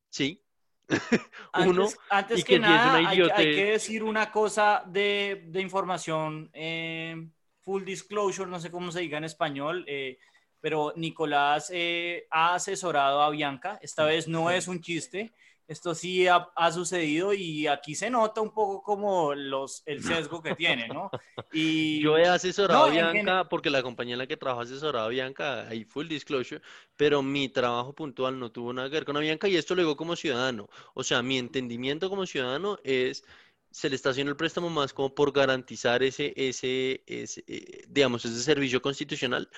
sí. 0.08 0.42
Uno, 1.54 1.84
antes, 1.84 1.98
antes 2.08 2.40
y 2.40 2.42
que, 2.42 2.54
que 2.54 2.58
nada, 2.58 2.98
si 2.98 3.06
hay, 3.06 3.28
hay, 3.32 3.54
que 3.54 3.64
decir 3.72 4.02
una 4.02 4.32
cosa 4.32 4.82
de, 4.86 5.44
de 5.46 5.60
información, 5.60 6.50
eh, 6.52 7.28
full 7.60 7.84
disclosure, 7.84 8.50
no 8.50 8.58
sé 8.58 8.70
cómo 8.70 8.90
se 8.90 9.00
diga 9.00 9.18
en 9.18 9.24
español, 9.24 9.84
eh, 9.86 10.18
pero 10.60 10.92
Nicolás 10.96 11.70
eh, 11.72 12.26
ha 12.30 12.54
asesorado 12.54 13.22
a 13.22 13.30
Bianca, 13.30 13.78
esta 13.82 14.04
vez 14.04 14.28
no 14.28 14.50
es 14.50 14.68
un 14.68 14.80
chiste, 14.80 15.32
esto 15.70 15.94
sí 15.94 16.26
ha, 16.26 16.72
sucedido 16.72 17.32
y 17.32 17.68
aquí 17.68 17.94
se 17.94 18.10
nota 18.10 18.40
un 18.40 18.52
poco 18.52 18.82
como 18.82 19.36
los, 19.36 19.84
el 19.86 20.02
sesgo 20.02 20.42
que 20.42 20.56
tiene, 20.56 20.88
¿no? 20.88 21.10
Y, 21.52 22.02
Yo 22.02 22.18
he 22.18 22.26
asesorado 22.26 22.86
a 22.86 22.90
Bianca, 22.90 23.48
porque 23.48 23.70
la 23.70 23.80
compañía 23.80 24.14
en 24.14 24.18
la 24.18 24.26
que 24.26 24.36
trabajo 24.36 24.62
asesorado 24.62 25.06
a 25.06 25.10
Bianca, 25.10 25.68
ahí 25.68 25.84
full 25.84 26.08
disclosure, 26.08 26.60
pero 26.96 27.22
mi 27.22 27.48
trabajo 27.48 27.92
puntual 27.92 28.36
no 28.40 28.50
tuvo 28.50 28.72
nada 28.72 28.88
que 28.88 28.96
ver 28.96 29.04
con 29.04 29.20
Bianca 29.20 29.46
y 29.46 29.56
esto 29.56 29.76
lo 29.76 29.82
digo 29.82 29.96
como 29.96 30.16
ciudadano. 30.16 30.68
O 30.94 31.04
sea, 31.04 31.22
mi 31.22 31.38
entendimiento 31.38 32.10
como 32.10 32.26
ciudadano 32.26 32.78
es 32.82 33.22
se 33.70 33.88
le 33.88 33.96
está 33.96 34.10
haciendo 34.10 34.32
el 34.32 34.36
préstamo 34.36 34.68
más 34.68 34.92
como 34.92 35.14
por 35.14 35.32
garantizar 35.32 36.02
ese, 36.02 36.32
ese, 36.36 37.04
ese 37.06 37.44
eh, 37.46 37.84
digamos, 37.88 38.24
ese 38.24 38.42
servicio 38.42 38.82
constitucional, 38.82 39.48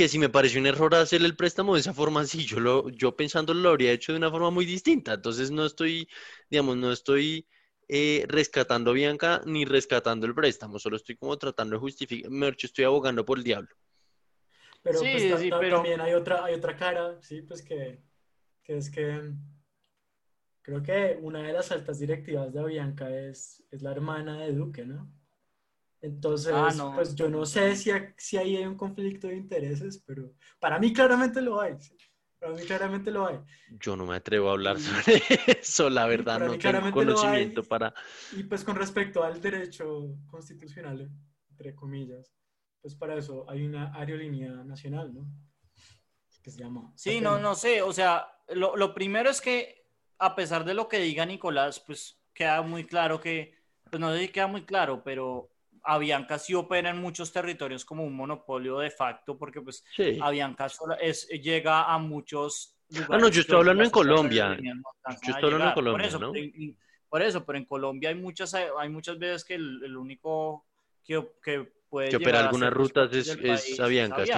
que 0.00 0.08
si 0.08 0.18
me 0.18 0.30
pareció 0.30 0.58
un 0.58 0.66
error 0.66 0.94
hacer 0.94 1.20
el 1.20 1.36
préstamo 1.36 1.74
de 1.74 1.80
esa 1.80 1.92
forma, 1.92 2.24
sí, 2.24 2.46
yo, 2.46 2.58
lo, 2.58 2.88
yo 2.88 3.14
pensándolo 3.14 3.60
lo 3.60 3.68
habría 3.68 3.92
hecho 3.92 4.12
de 4.12 4.18
una 4.18 4.30
forma 4.30 4.48
muy 4.48 4.64
distinta. 4.64 5.12
Entonces 5.12 5.50
no 5.50 5.66
estoy, 5.66 6.08
digamos, 6.48 6.78
no 6.78 6.90
estoy 6.90 7.46
eh, 7.86 8.24
rescatando 8.26 8.92
a 8.92 8.94
Bianca 8.94 9.42
ni 9.44 9.66
rescatando 9.66 10.24
el 10.24 10.34
préstamo, 10.34 10.78
solo 10.78 10.96
estoy 10.96 11.16
como 11.16 11.36
tratando 11.36 11.74
de 11.74 11.80
justificar, 11.80 12.30
mejor 12.30 12.56
estoy 12.58 12.86
abogando 12.86 13.26
por 13.26 13.36
el 13.36 13.44
diablo. 13.44 13.76
Pero, 14.82 15.00
pues, 15.00 15.38
sí, 15.38 15.50
pero... 15.50 15.76
también 15.76 16.00
hay 16.00 16.14
otra, 16.14 16.46
hay 16.46 16.54
otra 16.54 16.74
cara, 16.74 17.20
sí, 17.20 17.42
pues 17.42 17.60
que, 17.60 18.00
que 18.62 18.78
es 18.78 18.88
que 18.88 19.34
creo 20.62 20.82
que 20.82 21.18
una 21.20 21.42
de 21.42 21.52
las 21.52 21.70
altas 21.72 21.98
directivas 21.98 22.54
de 22.54 22.64
Bianca 22.64 23.14
es, 23.14 23.62
es 23.70 23.82
la 23.82 23.92
hermana 23.92 24.40
de 24.40 24.54
Duque, 24.54 24.86
¿no? 24.86 25.12
Entonces, 26.02 26.52
ah, 26.54 26.92
pues 26.94 27.14
yo 27.14 27.28
no 27.28 27.44
sé 27.44 27.76
si, 27.76 27.90
si 28.16 28.36
ahí 28.38 28.56
hay 28.56 28.64
un 28.64 28.76
conflicto 28.76 29.28
de 29.28 29.36
intereses, 29.36 30.02
pero 30.06 30.32
para 30.58 30.78
mí 30.78 30.92
claramente 30.92 31.42
lo 31.42 31.60
hay. 31.60 31.74
Para 32.38 32.54
mí 32.54 32.62
claramente 32.62 33.10
lo 33.10 33.26
hay. 33.26 33.38
Yo 33.78 33.96
no 33.96 34.06
me 34.06 34.16
atrevo 34.16 34.48
a 34.48 34.52
hablar 34.52 34.80
sobre 34.80 35.22
eso, 35.60 35.90
la 35.90 36.06
verdad, 36.06 36.40
no 36.40 36.56
tengo 36.56 36.90
conocimiento 36.90 37.62
para... 37.62 37.92
Y 38.32 38.44
pues 38.44 38.64
con 38.64 38.76
respecto 38.76 39.22
al 39.22 39.42
derecho 39.42 40.16
constitucional, 40.26 41.10
entre 41.50 41.74
comillas, 41.74 42.34
pues 42.80 42.94
para 42.94 43.16
eso 43.16 43.44
hay 43.50 43.66
una 43.66 43.94
aerolínea 43.94 44.52
nacional, 44.64 45.12
¿no? 45.12 45.26
Que 46.42 46.50
se 46.50 46.60
llama... 46.60 46.90
Sí, 46.96 47.20
no, 47.20 47.38
no 47.38 47.54
sé, 47.54 47.82
o 47.82 47.92
sea, 47.92 48.26
lo, 48.48 48.74
lo 48.74 48.94
primero 48.94 49.28
es 49.28 49.42
que 49.42 49.86
a 50.18 50.34
pesar 50.34 50.64
de 50.64 50.72
lo 50.72 50.88
que 50.88 50.98
diga 50.98 51.26
Nicolás, 51.26 51.80
pues 51.80 52.18
queda 52.32 52.62
muy 52.62 52.86
claro 52.86 53.20
que, 53.20 53.54
pues 53.90 54.00
no 54.00 54.12
sé 54.12 54.20
si 54.20 54.28
queda 54.28 54.46
muy 54.46 54.64
claro, 54.64 55.02
pero 55.04 55.50
Avianca 55.84 56.38
sí 56.38 56.54
opera 56.54 56.90
en 56.90 57.00
muchos 57.00 57.32
territorios 57.32 57.84
como 57.84 58.04
un 58.04 58.14
monopolio 58.14 58.78
de 58.78 58.90
facto, 58.90 59.36
porque 59.38 59.60
pues 59.60 59.84
Avianca 60.20 60.68
es, 61.00 61.28
llega 61.28 61.92
a 61.92 61.98
muchos 61.98 62.76
lugares. 62.90 63.14
Ah, 63.14 63.18
no, 63.18 63.28
yo 63.28 63.40
estoy 63.40 63.56
hablando 63.56 63.84
en 63.84 63.90
Colombia. 63.90 64.58
Yo 64.60 65.32
estoy 65.32 65.44
hablando 65.44 65.68
en 65.68 65.74
Colombia, 65.74 65.92
por 65.92 66.02
eso, 66.06 66.18
¿no? 66.18 66.32
por 67.08 67.22
eso, 67.22 67.44
pero 67.44 67.58
en 67.58 67.64
Colombia 67.64 68.08
hay 68.10 68.14
muchas, 68.14 68.54
hay 68.54 68.88
muchas 68.88 69.18
veces 69.18 69.44
que 69.44 69.54
el, 69.54 69.96
único 69.96 70.66
que, 71.04 71.32
que 71.42 71.72
puede 71.88 72.08
que 72.08 72.16
opera 72.16 72.40
algunas 72.40 72.72
rutas 72.72 73.12
es, 73.12 73.28
es, 73.28 73.80
Avianca, 73.80 74.24
Sí. 74.24 74.32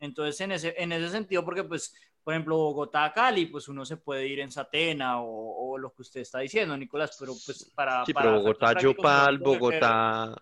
Entonces, 0.00 0.40
en 0.40 0.50
ese, 0.50 0.74
en 0.76 0.90
ese 0.90 1.10
sentido, 1.10 1.44
porque 1.44 1.62
pues 1.62 1.94
por 2.22 2.34
ejemplo, 2.34 2.56
Bogotá 2.56 3.12
Cali, 3.12 3.46
pues 3.46 3.68
uno 3.68 3.84
se 3.84 3.96
puede 3.96 4.26
ir 4.26 4.40
en 4.40 4.52
Satena 4.52 5.20
o, 5.20 5.76
lo 5.78 5.92
que 5.92 6.02
usted 6.02 6.20
está 6.20 6.38
diciendo, 6.40 6.76
Nicolás, 6.76 7.16
pero 7.18 7.32
pues 7.44 7.72
para... 7.74 8.04
Sí, 8.04 8.12
pero 8.12 8.34
Bogotá 8.34 8.78
Yopal, 8.78 9.38
Bogotá 9.38 10.36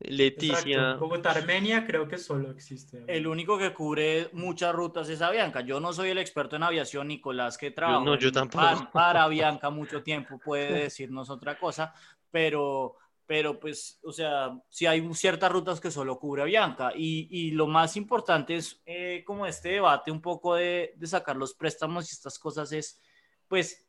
Leticia. 0.00 0.94
Bogotá 0.94 1.30
Armenia 1.30 1.86
creo 1.86 2.06
que 2.06 2.18
solo 2.18 2.50
existe. 2.50 3.04
El 3.06 3.26
único 3.26 3.56
que 3.58 3.72
cubre 3.72 4.28
muchas 4.32 4.74
rutas 4.74 5.08
es 5.08 5.22
Avianca. 5.22 5.62
Yo 5.62 5.80
no 5.80 5.92
soy 5.92 6.10
el 6.10 6.18
experto 6.18 6.56
en 6.56 6.62
aviación, 6.62 7.08
Nicolás, 7.08 7.56
que 7.56 7.70
trabaja 7.70 8.04
no, 8.04 8.18
yo 8.18 8.30
tampoco. 8.30 8.64
Para, 8.64 8.90
para 8.92 9.22
Avianca 9.24 9.70
mucho 9.70 10.02
tiempo, 10.02 10.38
puede 10.38 10.82
decirnos 10.82 11.30
otra 11.30 11.58
cosa, 11.58 11.94
pero 12.30 12.96
pero 13.26 13.58
pues, 13.58 13.98
o 14.04 14.12
sea, 14.12 14.56
si 14.68 14.86
hay 14.86 15.06
ciertas 15.14 15.50
rutas 15.50 15.80
que 15.80 15.90
solo 15.90 16.18
cubre 16.18 16.42
Avianca 16.42 16.92
y, 16.94 17.26
y 17.28 17.50
lo 17.50 17.66
más 17.66 17.96
importante 17.96 18.54
es 18.54 18.80
eh, 18.86 19.24
como 19.26 19.46
este 19.46 19.70
debate 19.70 20.12
un 20.12 20.22
poco 20.22 20.54
de, 20.54 20.94
de, 20.96 21.06
sacar 21.08 21.36
los 21.36 21.52
préstamos 21.52 22.08
y 22.08 22.12
estas 22.12 22.38
cosas 22.38 22.70
es, 22.70 23.00
pues, 23.48 23.84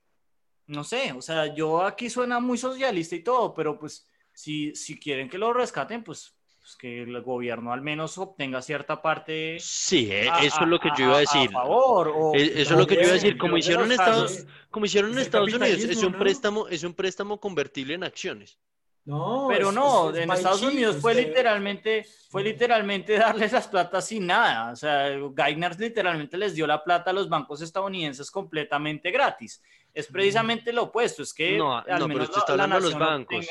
no 0.65 0.84
sé, 0.84 1.13
o 1.13 1.22
sea, 1.22 1.54
yo 1.54 1.84
aquí 1.84 2.10
suena 2.10 2.39
muy 2.39 2.58
socialista 2.58 3.15
y 3.15 3.24
todo, 3.24 3.54
pero 3.54 3.78
pues 3.78 4.08
si, 4.38 4.76
si 4.76 5.00
quieren 5.00 5.30
que 5.30 5.39
lo 5.39 5.52
rescaten, 5.52 6.04
pues, 6.04 6.36
pues 6.60 6.76
que 6.76 7.02
el 7.02 7.21
gobierno 7.23 7.73
al 7.73 7.82
menos 7.82 8.19
obtenga 8.19 8.62
cierta 8.62 9.02
parte. 9.02 9.58
Sí, 9.60 10.10
eh, 10.12 10.30
eso 10.43 10.62
es 10.62 10.67
lo 10.67 10.80
que 10.80 10.89
yo 10.95 11.06
iba 11.06 11.17
a 11.17 11.21
decir. 11.21 11.50
favor, 11.50 12.36
eh, 12.36 12.52
eso 12.58 12.73
es 12.73 12.80
lo 12.80 12.86
que 12.86 12.95
yo 12.95 13.02
iba 13.02 13.10
a 13.10 13.13
decir. 13.13 13.36
Como 13.36 13.58
hicieron, 13.58 13.91
Estados, 13.91 14.45
como 14.69 14.86
hicieron 14.86 15.12
en 15.13 15.17
Estados 15.17 15.52
Unidos, 15.52 15.80
es 15.80 16.04
un, 16.04 16.13
préstamo, 16.13 16.67
es 16.67 16.84
un 16.84 16.93
préstamo 16.93 17.39
convertible 17.39 17.95
en 17.95 18.04
acciones. 18.04 18.60
No, 19.06 19.47
pero 19.50 19.71
no, 19.71 20.15
en 20.15 20.30
Estados 20.30 20.62
Unidos 20.62 20.97
fue 20.97 21.15
literalmente, 21.15 22.06
fue 22.30 22.43
literalmente 22.43 23.13
darles 23.17 23.54
las 23.54 23.67
plata 23.67 24.02
sin 24.02 24.28
nada. 24.28 24.71
O 24.71 24.76
sea, 24.76 25.17
Geithner 25.36 25.80
literalmente 25.80 26.38
les 26.38 26.54
dio 26.54 26.67
la 26.67 26.84
plata 26.84 27.10
a 27.10 27.13
los 27.13 27.28
bancos 27.28 27.63
estadounidenses 27.63 28.30
completamente 28.30 29.10
gratis. 29.10 29.63
Es 29.95 30.06
precisamente 30.06 30.71
lo 30.71 30.84
opuesto, 30.84 31.23
es 31.23 31.34
que 31.34 31.58
no, 31.58 31.76
al 31.76 31.88
no, 31.88 32.08
menos 32.08 32.13
pero 32.13 32.23
usted 32.26 32.38
está 32.38 32.52
hablando 32.52 32.76
de 32.76 32.82
los 32.84 33.00
bancos. 33.00 33.47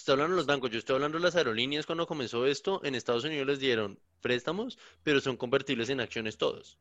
Está 0.00 0.12
hablando 0.12 0.34
de 0.34 0.38
los 0.38 0.46
bancos, 0.46 0.70
yo 0.70 0.78
estoy 0.78 0.94
hablando 0.94 1.18
de 1.18 1.24
las 1.24 1.36
aerolíneas 1.36 1.86
cuando 1.86 2.06
comenzó 2.06 2.46
esto, 2.46 2.80
en 2.84 2.94
Estados 2.94 3.24
Unidos 3.24 3.46
les 3.46 3.58
dieron 3.58 3.98
préstamos, 4.20 4.78
pero 5.02 5.20
son 5.20 5.36
convertibles 5.36 5.90
en 5.90 6.00
acciones 6.00 6.38
todos. 6.38 6.78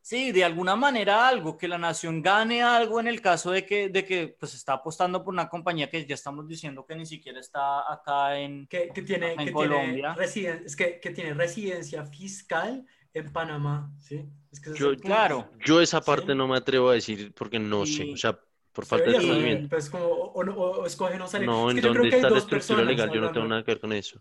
Sí, 0.00 0.32
de 0.32 0.42
alguna 0.42 0.74
manera 0.74 1.28
algo, 1.28 1.58
que 1.58 1.68
la 1.68 1.76
nación 1.76 2.22
gane 2.22 2.62
algo 2.62 2.98
en 2.98 3.08
el 3.08 3.20
caso 3.20 3.50
de 3.50 3.66
que, 3.66 3.90
de 3.90 4.04
que 4.04 4.28
pues 4.40 4.54
está 4.54 4.74
apostando 4.74 5.22
por 5.22 5.34
una 5.34 5.48
compañía 5.48 5.90
que 5.90 6.06
ya 6.06 6.14
estamos 6.14 6.48
diciendo 6.48 6.86
que 6.86 6.96
ni 6.96 7.04
siquiera 7.04 7.38
está 7.40 7.92
acá 7.92 8.38
en, 8.38 8.66
que, 8.68 8.88
que 8.88 9.02
tiene, 9.02 9.36
que 9.36 9.52
Colombia. 9.52 10.16
Tiene 10.32 10.62
es 10.64 10.76
que, 10.76 10.98
que, 10.98 11.10
tiene 11.10 11.34
residencia 11.34 12.06
fiscal 12.06 12.86
en 13.12 13.32
Panamá, 13.32 13.92
¿sí? 13.98 14.24
Es 14.50 14.60
que 14.60 14.74
yo, 14.74 14.96
claro. 14.96 15.50
Yo 15.64 15.82
esa 15.82 16.00
parte 16.00 16.34
no 16.34 16.48
me 16.48 16.56
atrevo 16.56 16.88
a 16.88 16.94
decir 16.94 17.34
porque 17.34 17.58
no 17.58 17.84
sé, 17.84 18.10
o 18.10 18.16
sea, 18.16 18.40
por 18.78 18.86
falta 18.86 19.10
de 19.10 19.16
conocimiento. 19.16 19.68
Pues 19.70 19.90
como, 19.90 20.04
o, 20.04 20.40
o, 20.40 20.86
escoge 20.86 21.18
no 21.18 21.26
salir. 21.26 21.48
No, 21.48 21.68
en 21.68 21.80
dónde 21.80 22.10
está 22.10 22.30
la 22.30 22.38
estructura 22.38 22.84
legal, 22.84 23.10
yo 23.10 23.20
no 23.20 23.32
tengo 23.32 23.48
nada 23.48 23.64
que 23.64 23.72
ver 23.72 23.80
con 23.80 23.92
eso. 23.92 24.20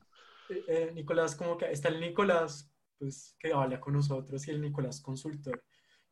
Eh, 0.49 0.63
eh, 0.67 0.91
Nicolás, 0.95 1.35
como 1.35 1.59
que 1.59 1.71
está 1.71 1.89
el 1.89 1.99
Nicolás, 1.99 2.67
pues 2.97 3.35
que 3.37 3.53
habla 3.53 3.79
con 3.79 3.93
nosotros 3.93 4.47
y 4.47 4.49
el 4.49 4.59
Nicolás 4.59 4.99
consultor. 4.99 5.63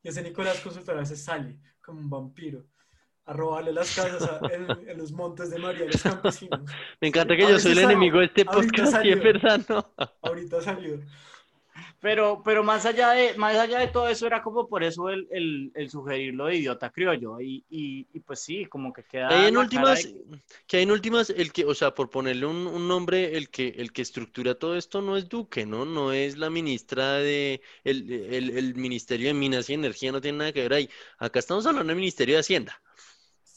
Y 0.03 0.09
ese 0.09 0.21
Nicolás 0.21 0.59
Consultor 0.59 0.95
a 0.95 0.99
veces 0.99 1.23
sale 1.23 1.57
como 1.81 1.99
un 2.01 2.07
vampiro 2.07 2.67
a 3.25 3.33
robarle 3.33 3.73
las 3.73 3.95
casas 3.95 4.39
en, 4.51 4.95
los 4.95 5.11
montes 5.11 5.49
de 5.49 5.57
María 5.57 5.85
a 5.85 5.87
los 5.87 6.03
campesinos. 6.03 6.61
Me 7.01 7.07
encanta 7.07 7.35
que 7.35 7.49
yo 7.49 7.57
soy 7.57 7.71
el 7.71 7.79
enemigo 7.79 8.19
de 8.19 8.25
este 8.25 8.45
podcast 8.45 9.03
y 9.03 9.09
es 9.09 9.23
verdad, 9.23 9.59
¿no? 9.67 9.91
Ahorita 10.21 10.61
salió. 10.61 10.99
Pero, 12.05 12.43
pero 12.45 12.63
más, 12.63 12.85
allá 12.85 13.13
de, 13.13 13.33
más 13.33 13.55
allá 13.55 13.79
de 13.79 13.87
todo 13.87 14.07
eso, 14.07 14.27
era 14.27 14.43
como 14.43 14.67
por 14.67 14.83
eso 14.83 15.09
el, 15.09 15.27
el, 15.31 15.71
el 15.73 15.89
sugerir 15.89 16.35
lo 16.35 16.45
de 16.45 16.57
idiota 16.57 16.91
criollo. 16.91 17.41
Y, 17.41 17.65
y, 17.67 18.07
y, 18.13 18.19
pues 18.19 18.41
sí, 18.41 18.67
como 18.67 18.93
que 18.93 19.01
queda. 19.05 19.29
Que 19.29 19.33
hay 19.33 19.47
en 19.47 19.57
últimas, 19.57 20.07
que 20.67 20.77
hay 20.77 20.83
en 20.83 20.91
últimas, 20.91 21.31
el 21.31 21.51
que, 21.51 21.65
o 21.65 21.73
sea, 21.73 21.95
por 21.95 22.11
ponerle 22.11 22.45
un, 22.45 22.67
un, 22.67 22.87
nombre, 22.87 23.35
el 23.35 23.49
que, 23.49 23.69
el 23.69 23.91
que 23.91 24.03
estructura 24.03 24.53
todo 24.53 24.77
esto 24.77 25.01
no 25.01 25.17
es 25.17 25.27
Duque, 25.27 25.65
¿no? 25.65 25.83
No 25.83 26.11
es 26.11 26.37
la 26.37 26.51
ministra 26.51 27.13
de. 27.13 27.61
El, 27.83 28.11
el, 28.11 28.55
el 28.55 28.75
Ministerio 28.75 29.29
de 29.29 29.33
Minas 29.33 29.67
y 29.71 29.73
Energía 29.73 30.11
no 30.11 30.21
tiene 30.21 30.37
nada 30.37 30.53
que 30.53 30.61
ver 30.61 30.73
ahí. 30.73 30.89
Acá 31.17 31.39
estamos 31.39 31.65
hablando 31.65 31.87
del 31.87 31.97
Ministerio 31.97 32.35
de 32.35 32.41
Hacienda. 32.41 32.79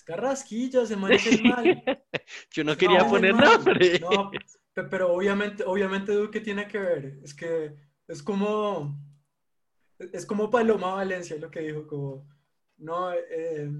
Carrasquilla, 0.07 0.87
se 0.87 0.97
maneja 0.97 1.29
mal. 1.43 1.83
Yo 2.53 2.65
no 2.65 2.79
quería 2.79 3.07
poner 3.07 3.35
nombre. 3.35 4.01
No, 4.01 4.31
pero 4.89 5.13
obviamente, 5.13 5.65
obviamente 5.67 6.13
Duque 6.13 6.41
tiene 6.41 6.67
que 6.67 6.79
ver. 6.79 7.19
Es 7.23 7.35
que 7.35 7.88
es 8.09 8.23
como, 8.23 8.99
es 9.99 10.27
como 10.27 10.51
Paloma 10.51 10.95
Valencia 10.95 11.37
lo 11.37 11.51
que 11.51 11.61
dijo, 11.61 11.87
como, 11.87 12.27
no, 12.79 13.13
eh, 13.13 13.71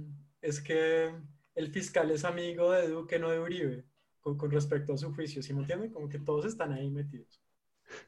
es 0.41 0.61
que 0.61 1.13
el 1.55 1.73
fiscal 1.73 2.11
es 2.11 2.25
amigo 2.25 2.71
de 2.71 2.89
Duque, 2.89 3.19
no 3.19 3.31
de 3.31 3.41
Uribe, 3.41 3.85
con, 4.21 4.51
respecto 4.51 4.93
a 4.93 4.99
su 4.99 5.15
juicio, 5.15 5.43
¿sí 5.43 5.55
me 5.55 5.61
entienden? 5.61 5.91
Como 5.91 6.09
que 6.09 6.19
todos 6.19 6.45
están 6.45 6.73
ahí 6.73 6.91
metidos. 6.91 7.43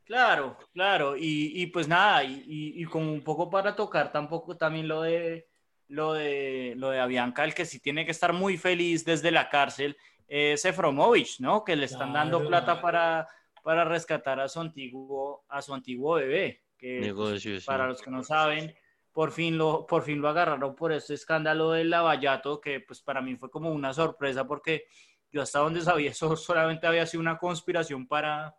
Claro, 0.04 0.58
claro, 0.74 1.14
y, 1.16 1.66
pues 1.68 1.88
nada, 1.88 2.22
y, 2.22 2.44
y, 2.46 2.84
como 2.84 3.10
un 3.10 3.24
poco 3.24 3.48
para 3.48 3.74
tocar 3.74 4.12
tampoco 4.12 4.56
también 4.58 4.86
lo 4.86 5.00
de 5.02 5.48
lo 5.88 6.12
de 6.12 6.74
lo 6.76 6.90
de 6.90 7.00
Avianca, 7.00 7.44
el 7.44 7.54
que 7.54 7.64
sí 7.64 7.80
tiene 7.80 8.04
que 8.04 8.10
estar 8.10 8.34
muy 8.34 8.58
feliz 8.58 9.06
desde 9.06 9.30
la 9.30 9.48
cárcel 9.48 9.96
es 10.28 10.64
Efromovich, 10.64 11.40
¿no? 11.40 11.64
Que 11.64 11.74
le 11.74 11.86
están 11.86 12.12
dando 12.12 12.46
plata 12.46 12.80
para 12.80 13.26
para 13.62 13.84
rescatar 13.84 14.40
a 14.40 14.48
su 14.48 14.60
antiguo, 14.60 15.44
a 15.48 15.62
su 15.62 15.74
antiguo 15.74 16.14
bebé, 16.14 16.62
que 16.76 17.12
pues, 17.14 17.64
para 17.64 17.86
los 17.86 18.00
que 18.00 18.10
no 18.10 18.22
saben, 18.22 18.74
por 19.12 19.32
fin 19.32 19.58
lo, 19.58 19.86
por 19.86 20.02
fin 20.02 20.20
lo 20.20 20.28
agarraron 20.28 20.74
por 20.74 20.92
este 20.92 21.14
escándalo 21.14 21.72
del 21.72 21.90
lavallato, 21.90 22.60
que 22.60 22.80
pues 22.80 23.02
para 23.02 23.20
mí 23.20 23.36
fue 23.36 23.50
como 23.50 23.70
una 23.70 23.92
sorpresa 23.92 24.46
porque 24.46 24.84
yo 25.32 25.42
hasta 25.42 25.60
donde 25.60 25.80
sabía 25.80 26.10
eso 26.10 26.36
solamente 26.36 26.86
había 26.86 27.06
sido 27.06 27.20
una 27.20 27.38
conspiración 27.38 28.06
para, 28.06 28.56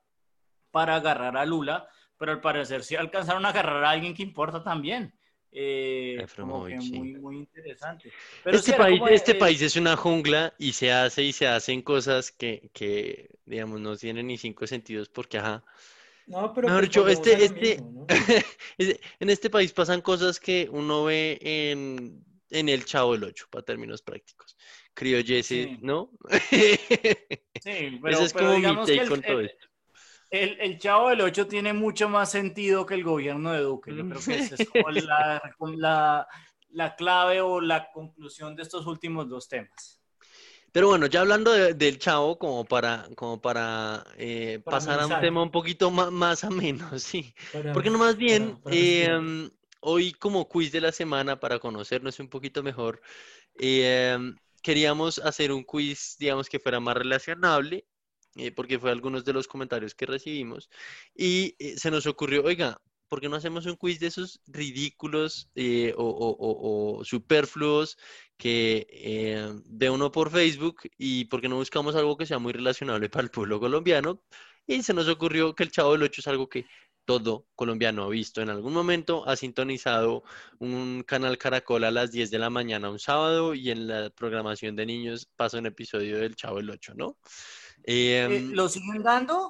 para 0.71 0.95
agarrar 0.95 1.37
a 1.37 1.45
Lula, 1.45 1.87
pero 2.17 2.31
al 2.31 2.41
parecer 2.41 2.83
sí 2.83 2.95
alcanzaron 2.95 3.45
a 3.45 3.49
agarrar 3.49 3.83
a 3.83 3.89
alguien 3.89 4.13
que 4.13 4.23
importa 4.23 4.63
también. 4.63 5.13
Eh, 5.51 6.29
como 6.37 6.63
que 6.63 6.79
muy, 6.81 7.15
muy 7.15 7.37
interesante. 7.39 8.13
Pero 8.43 8.59
Este 8.59 8.73
sí, 8.73 8.73
país, 8.73 8.99
como, 8.99 9.07
este 9.07 9.35
eh, 9.35 9.35
país 9.35 9.61
es 9.61 9.75
una 9.75 9.95
jungla 9.97 10.53
y 10.57 10.73
se 10.73 10.91
hace 10.91 11.23
y 11.23 11.33
se 11.33 11.47
hacen 11.47 11.81
cosas 11.81 12.31
que, 12.31 12.69
que, 12.73 13.29
digamos, 13.45 13.79
no 13.79 13.95
tienen 13.97 14.27
ni 14.27 14.37
cinco 14.37 14.67
sentidos 14.67 15.09
porque, 15.09 15.37
ajá, 15.39 15.63
No, 16.25 16.51
pero 16.53 16.67
Mejor 16.67 16.81
pues 16.81 16.87
dicho, 16.87 17.07
este- 17.07 17.43
este- 17.45 17.77
mismo, 17.77 17.91
¿no? 17.91 18.07
en 19.19 19.29
este 19.29 19.49
país 19.49 19.73
pasan 19.73 20.01
cosas 20.01 20.39
que 20.39 20.67
uno 20.71 21.05
ve 21.05 21.39
en, 21.41 22.23
en 22.49 22.69
el 22.69 22.85
Chavo 22.85 23.13
del 23.13 23.23
Ocho, 23.25 23.47
para 23.49 23.63
términos 23.65 24.01
prácticos. 24.01 24.57
Criollese, 24.93 25.71
Sí. 25.71 25.79
¿no? 25.79 26.11
Sí, 27.59 27.99
pero, 28.01 28.17
Ese 28.17 28.25
es 28.25 28.33
pero 28.33 28.33
como 28.33 28.59
mi 28.59 28.77
take 28.77 29.01
el, 29.01 29.05
con 29.05 29.23
todo 29.23 29.39
el- 29.39 29.51
esto. 29.51 29.67
El- 30.31 30.57
el 30.59 30.79
Chavo 30.79 31.09
del 31.09 31.21
Ocho 31.21 31.45
tiene 31.47 31.73
mucho 31.73 32.09
más 32.09 32.31
sentido 32.31 32.85
que 32.85 32.95
el 32.95 33.03
gobierno 33.03 33.51
de 33.51 33.59
Duque. 33.59 33.93
Yo 33.95 34.07
creo 34.07 34.21
que 34.21 34.35
esa 34.35 34.55
es 34.55 34.67
como 34.69 34.89
la, 34.89 35.41
la, 35.75 36.27
la 36.71 36.95
clave 36.95 37.41
o 37.41 37.59
la 37.61 37.91
conclusión 37.91 38.55
de 38.55 38.63
estos 38.63 38.87
últimos 38.87 39.29
dos 39.29 39.47
temas. 39.47 39.99
Pero 40.71 40.87
bueno, 40.87 41.05
ya 41.07 41.19
hablando 41.19 41.51
de- 41.51 41.73
del 41.73 41.99
Chavo, 41.99 42.39
como 42.39 42.63
para, 42.63 43.09
como 43.17 43.41
para, 43.41 44.05
eh, 44.17 44.61
Para 44.63 44.77
pasar 44.77 44.99
a 45.01 45.05
un 45.07 45.21
tema 45.21 45.43
un 45.43 45.51
poquito 45.51 45.91
más, 45.91 46.11
más 46.11 46.45
ameno, 46.45 46.89
sí. 46.99 47.35
Para- 47.51 47.73
Porque 47.73 47.89
no 47.89 47.97
más 47.97 48.15
bien, 48.15 48.51
para- 48.51 48.61
para 48.63 48.75
eh, 48.77 49.09
respirar. 49.09 49.21
mm, 49.21 49.51
hoy 49.81 50.13
como 50.13 50.47
quiz 50.47 50.71
de 50.71 50.79
la 50.79 50.93
semana, 50.93 51.41
para 51.41 51.59
conocernos 51.59 52.17
un 52.21 52.29
poquito 52.29 52.63
mejor, 52.63 53.01
eh, 53.59 54.17
queríamos 54.63 55.19
hacer 55.19 55.51
un 55.51 55.63
quiz, 55.65 56.15
digamos, 56.17 56.47
que 56.47 56.59
fuera 56.59 56.79
más 56.79 56.95
relacionable, 56.95 57.85
eh, 58.35 58.51
porque 58.51 58.79
fue 58.79 58.91
algunos 58.91 59.25
de 59.25 59.33
los 59.33 59.47
comentarios 59.47 59.95
que 59.95 60.05
recibimos, 60.05 60.69
y 61.15 61.55
eh, 61.59 61.77
se 61.77 61.91
nos 61.91 62.05
ocurrió, 62.07 62.43
oiga, 62.43 62.81
¿por 63.11 63.19
qué 63.19 63.27
no 63.27 63.35
hacemos 63.35 63.65
un 63.65 63.75
quiz 63.75 63.99
de 63.99 64.07
esos 64.07 64.39
ridículos 64.47 65.49
eh, 65.55 65.93
o, 65.97 67.01
superfluos 67.03 67.97
que 68.37 68.87
eh, 68.89 69.51
ve 69.65 69.89
uno 69.89 70.13
por 70.13 70.31
Facebook 70.31 70.83
y 70.97 71.25
por 71.25 71.41
qué 71.41 71.49
no 71.49 71.57
buscamos 71.57 71.93
algo 71.95 72.15
que 72.15 72.25
sea 72.25 72.39
muy 72.39 72.53
relacionable 72.53 73.09
para 73.09 73.25
el 73.25 73.29
pueblo 73.29 73.59
colombiano? 73.59 74.23
Y 74.65 74.81
se 74.83 74.93
nos 74.93 75.09
ocurrió 75.09 75.53
que 75.53 75.63
el 75.63 75.71
Chavo 75.71 75.91
del 75.91 76.03
Ocho 76.03 76.21
es 76.21 76.27
algo 76.27 76.47
que 76.47 76.67
todo 77.03 77.47
colombiano 77.53 78.05
ha 78.05 78.09
visto 78.09 78.41
en 78.41 78.49
algún 78.49 78.71
momento, 78.71 79.27
ha 79.27 79.35
sintonizado 79.35 80.23
un 80.59 81.03
canal 81.03 81.37
Caracol 81.37 81.83
a 81.83 81.91
las 81.91 82.13
10 82.13 82.31
de 82.31 82.39
la 82.39 82.49
mañana 82.49 82.89
un 82.89 82.99
sábado 82.99 83.53
y 83.53 83.71
en 83.71 83.87
la 83.87 84.09
programación 84.11 84.77
de 84.77 84.85
niños 84.85 85.27
pasa 85.35 85.57
un 85.59 85.65
episodio 85.65 86.17
del 86.19 86.37
Chavo 86.37 86.57
del 86.57 86.69
Ocho, 86.69 86.93
¿no? 86.95 87.17
Eh, 87.83 88.29
Em, 88.29 88.51
¿Lo 88.51 88.69
siguen 88.69 89.03
dando? 89.03 89.49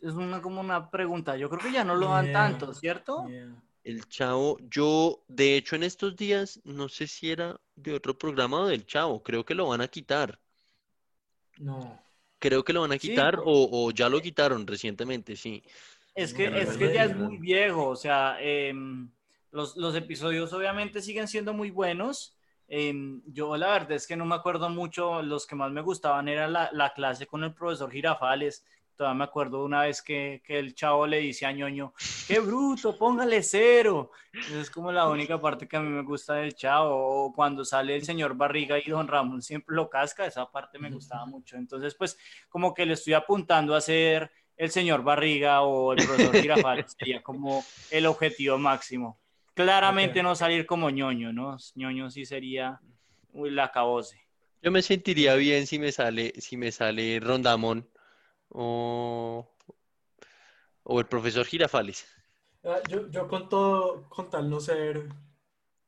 Es 0.00 0.12
una, 0.14 0.40
como 0.42 0.60
una 0.60 0.90
pregunta. 0.90 1.36
Yo 1.36 1.48
creo 1.50 1.60
que 1.62 1.72
ya 1.72 1.84
no 1.84 1.94
lo 1.96 2.08
dan 2.10 2.26
Yeah. 2.26 2.32
tanto, 2.32 2.74
¿cierto? 2.74 3.26
Yeah. 3.28 3.62
el 3.84 4.06
Chavo, 4.08 4.58
yo 4.60 5.24
de 5.28 5.56
hecho 5.56 5.76
en 5.76 5.82
estos 5.84 6.16
días, 6.16 6.60
no 6.64 6.88
sé 6.88 7.06
si 7.06 7.30
era 7.30 7.60
de 7.76 7.94
otro 7.94 8.16
programa 8.18 8.60
o 8.60 8.66
del 8.66 8.86
Chavo, 8.86 9.22
creo 9.22 9.44
que 9.44 9.54
lo 9.54 9.68
van 9.68 9.80
a 9.80 9.88
quitar. 9.88 10.38
No. 11.58 12.00
Creo 12.38 12.64
que 12.64 12.72
lo 12.72 12.80
van 12.82 12.92
a 12.92 12.98
quitar 12.98 13.38
o, 13.44 13.68
o 13.70 13.90
ya 13.90 14.08
lo 14.08 14.20
quitaron 14.20 14.66
recientemente, 14.66 15.36
sí. 15.36 15.62
Es 16.14 16.32
que, 16.34 16.50
No, 16.50 16.56
es 16.56 16.76
que 16.76 16.92
ya 16.92 17.04
es 17.04 17.16
muy 17.16 17.38
viejo, 17.38 17.88
o 17.88 17.96
sea, 17.96 18.36
em, 18.40 19.10
los, 19.50 19.76
los 19.76 19.94
episodios 19.94 20.52
obviamente 20.52 21.02
siguen 21.02 21.28
siendo 21.28 21.52
muy 21.54 21.70
buenos. 21.70 22.36
Em, 22.72 23.20
yo 23.26 23.56
la 23.56 23.72
verdad 23.72 23.90
es 23.92 24.06
que 24.06 24.16
no 24.16 24.24
me 24.24 24.36
acuerdo 24.36 24.70
mucho, 24.70 25.22
los 25.22 25.44
que 25.44 25.56
más 25.56 25.72
me 25.72 25.80
gustaban 25.80 26.28
era 26.28 26.46
la, 26.46 26.70
la 26.72 26.92
clase 26.92 27.26
con 27.26 27.42
el 27.42 27.52
profesor 27.52 27.90
Girafales. 27.90 28.64
Todavía 28.94 29.18
me 29.18 29.24
acuerdo 29.24 29.58
de 29.58 29.64
una 29.64 29.82
vez 29.82 30.00
que, 30.02 30.40
que 30.44 30.56
el 30.56 30.72
chavo 30.76 31.04
le 31.04 31.18
dice 31.18 31.46
a 31.46 31.52
ñoño, 31.52 31.94
qué 32.28 32.38
bruto, 32.38 32.96
póngale 32.96 33.42
cero. 33.42 34.12
Esa 34.32 34.60
es 34.60 34.70
como 34.70 34.92
la 34.92 35.08
única 35.08 35.40
parte 35.40 35.66
que 35.66 35.78
a 35.78 35.80
mí 35.80 35.88
me 35.88 36.04
gusta 36.04 36.34
del 36.34 36.54
chavo. 36.54 37.24
O 37.24 37.32
cuando 37.32 37.64
sale 37.64 37.96
el 37.96 38.04
señor 38.04 38.36
Barriga 38.36 38.78
y 38.78 38.88
don 38.88 39.08
Ramón 39.08 39.42
siempre 39.42 39.74
lo 39.74 39.90
casca, 39.90 40.24
esa 40.24 40.48
parte 40.48 40.78
me 40.78 40.92
gustaba 40.92 41.26
mucho. 41.26 41.56
Entonces, 41.56 41.96
pues 41.96 42.16
como 42.48 42.72
que 42.72 42.86
le 42.86 42.92
estoy 42.92 43.14
apuntando 43.14 43.74
a 43.74 43.80
ser 43.80 44.30
el 44.56 44.70
señor 44.70 45.02
Barriga 45.02 45.62
o 45.62 45.92
el 45.92 46.06
profesor 46.06 46.36
Girafales 46.36 46.94
sería 46.98 47.20
como 47.20 47.64
el 47.90 48.06
objetivo 48.06 48.58
máximo. 48.58 49.18
Claramente 49.64 50.22
no 50.22 50.34
salir 50.34 50.66
como 50.66 50.90
ñoño, 50.90 51.32
¿no? 51.32 51.56
ñoño 51.74 52.10
sí 52.10 52.24
sería 52.24 52.80
uy, 53.32 53.50
la 53.50 53.70
cabose. 53.70 54.20
Yo 54.62 54.70
me 54.70 54.82
sentiría 54.82 55.34
bien 55.36 55.66
si 55.66 55.78
me 55.78 55.90
sale, 55.92 56.32
si 56.40 56.56
me 56.56 56.70
sale 56.72 57.18
Rondamón 57.20 57.88
o, 58.48 59.48
o 60.82 61.00
el 61.00 61.06
profesor 61.06 61.46
Girafales. 61.46 62.06
Ah, 62.64 62.80
yo, 62.88 63.08
yo 63.10 63.26
con 63.26 63.48
todo, 63.48 64.08
con 64.08 64.28
tal 64.28 64.50
no 64.50 64.60
ser. 64.60 65.08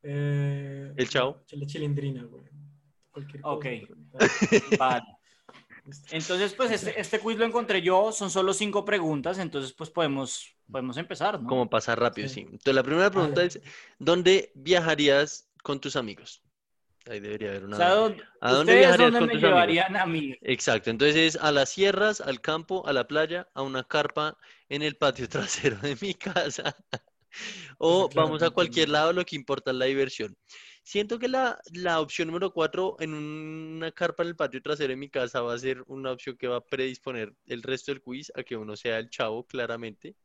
eh, 0.03 0.93
¿El 0.97 1.09
chavo? 1.09 1.43
La 1.51 1.67
chilindrina, 1.67 2.23
güey. 2.25 2.45
Cualquier 3.11 3.43
cosa. 3.43 3.55
Ok. 3.55 3.67
pero- 4.11 4.27
Vale. 4.79 5.05
Entonces, 6.13 6.55
pues 6.55 6.71
este, 6.71 6.99
este 7.01 7.19
quiz 7.19 7.37
lo 7.37 7.45
encontré 7.45 7.83
yo, 7.83 8.13
son 8.13 8.31
solo 8.31 8.53
cinco 8.55 8.85
preguntas, 8.85 9.39
entonces 9.39 9.73
pues 9.73 9.91
podemos, 9.91 10.57
podemos 10.73 10.97
empezar, 10.97 11.41
¿no? 11.41 11.49
Como 11.49 11.71
pasar 11.71 12.01
rápido, 12.01 12.29
Sí. 12.29 12.35
sí. 12.35 12.41
Entonces 12.41 12.75
la 12.75 12.83
primera 12.83 13.11
pregunta 13.11 13.45
es, 13.45 13.61
¿dónde 13.99 14.51
viajarías 14.55 15.51
con 15.63 15.81
tus 15.81 15.97
amigos? 15.97 16.43
Ahí 17.07 17.21
debería 17.21 17.51
haber 17.51 17.65
una... 17.65 17.77
O 17.77 17.79
sea, 17.79 17.91
¿dónde- 17.95 18.25
¿A 18.41 18.53
dónde 18.53 18.73
¿ustedes 18.73 18.79
viajarías 18.79 18.99
dónde 18.99 19.19
con 19.19 19.27
me 19.29 19.33
tus 19.33 19.45
amigos? 19.45 19.75
llevarían 19.77 19.97
a 19.97 20.07
mí? 20.07 20.37
Exacto, 20.43 20.91
entonces 20.91 21.17
es 21.17 21.37
a 21.43 21.53
las 21.53 21.71
sierras, 21.71 22.21
al 22.21 22.41
campo, 22.41 22.87
a 22.87 22.93
la 22.93 23.07
playa, 23.07 23.49
a 23.55 23.63
una 23.63 23.85
carpa 23.85 24.37
en 24.69 24.83
el 24.83 24.97
patio 24.97 25.29
trasero 25.31 25.77
de 25.79 25.97
mi 26.01 26.15
casa. 26.15 26.77
O 27.79 28.09
claro, 28.09 28.29
vamos 28.29 28.43
a 28.43 28.51
cualquier 28.51 28.89
lado, 28.89 29.13
lo 29.13 29.25
que 29.25 29.37
importa 29.37 29.71
es 29.71 29.77
la 29.77 29.87
diversión. 29.87 30.37
Siento 30.85 31.19
que 31.19 31.29
la, 31.29 31.61
la 31.73 32.01
opción 32.01 32.29
número 32.29 32.53
cuatro 32.53 32.97
en 33.01 33.15
una 33.15 33.93
carpa 33.93 34.23
en 34.23 34.31
el 34.31 34.37
patio 34.37 34.61
trasero 34.63 34.91
de 34.91 34.97
mi 34.97 35.09
casa 35.11 35.41
va 35.43 35.55
a 35.55 35.59
ser 35.59 35.83
una 35.87 36.11
opción 36.13 36.37
que 36.37 36.49
va 36.49 36.57
a 36.57 36.65
predisponer 36.65 37.33
el 37.47 37.63
resto 37.63 37.93
del 37.93 38.03
quiz 38.03 38.33
a 38.35 38.43
que 38.43 38.57
uno 38.57 38.77
sea 38.77 38.99
el 38.99 39.09
chavo, 39.11 39.47
claramente. 39.47 40.17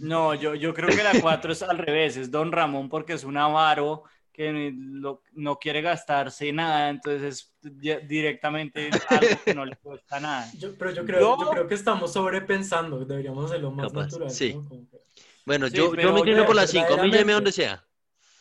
No, 0.00 0.34
yo, 0.34 0.54
yo 0.54 0.74
creo 0.74 0.88
que 0.88 1.02
la 1.02 1.20
cuatro 1.20 1.52
es 1.52 1.62
al 1.62 1.78
revés, 1.78 2.16
es 2.16 2.30
Don 2.30 2.50
Ramón 2.52 2.88
porque 2.88 3.12
es 3.14 3.24
un 3.24 3.36
avaro 3.36 4.02
que 4.32 4.72
lo- 4.76 5.22
no 5.32 5.58
quiere 5.58 5.80
gastarse 5.80 6.52
nada, 6.52 6.90
entonces 6.90 7.22
es 7.62 7.72
di- 7.72 7.96
directamente 8.06 8.90
algo 9.08 9.28
que 9.44 9.54
no 9.54 9.64
le 9.64 9.76
cuesta 9.76 10.20
nada. 10.20 10.50
Yo- 10.58 10.76
pero 10.76 10.90
yo 10.90 11.04
creo, 11.06 11.20
Yo- 11.20 11.36
yo 11.44 11.50
creo 11.50 11.66
que 11.68 11.74
estamos 11.74 12.12
sobrepensando. 12.12 13.04
Deberíamos 13.04 13.46
hacerlo 13.46 13.70
más 13.70 13.86
Capaz, 13.88 14.02
natural. 14.06 14.30
sí. 14.30 14.52
¿no? 14.54 14.68
Como 14.68 14.90
que- 14.90 14.98
Bueno, 15.46 15.68
Sí, 15.68 15.76
yo, 15.76 15.94
yo 15.94 16.12
me 16.12 16.18
inclino 16.20 16.44
por 16.44 16.56
las 16.56 16.70
cinco, 16.70 16.94
a 16.94 17.02
mí 17.02 17.10
donde 17.10 17.52
sea. 17.52 17.82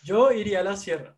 Yo 0.03 0.31
iría 0.31 0.59
a 0.61 0.63
las 0.63 0.81
sierras. 0.81 1.15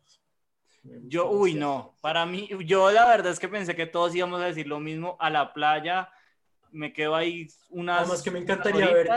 Me 0.82 1.00
Yo, 1.08 1.28
uy, 1.30 1.54
no, 1.54 1.96
para 2.00 2.24
mí, 2.24 2.48
yo 2.64 2.90
la 2.92 3.06
verdad 3.06 3.32
es 3.32 3.40
que 3.40 3.48
pensé 3.48 3.74
que 3.74 3.86
todos 3.86 4.14
íbamos 4.14 4.40
a 4.40 4.44
decir 4.44 4.66
lo 4.66 4.78
mismo, 4.80 5.16
a 5.18 5.28
la 5.30 5.52
playa, 5.52 6.08
me 6.70 6.92
quedo 6.92 7.16
ahí 7.16 7.48
unas, 7.70 8.00
Además 8.00 8.22
que 8.22 8.30
me 8.30 8.38
encantaría 8.38 8.90
ver- 8.92 9.08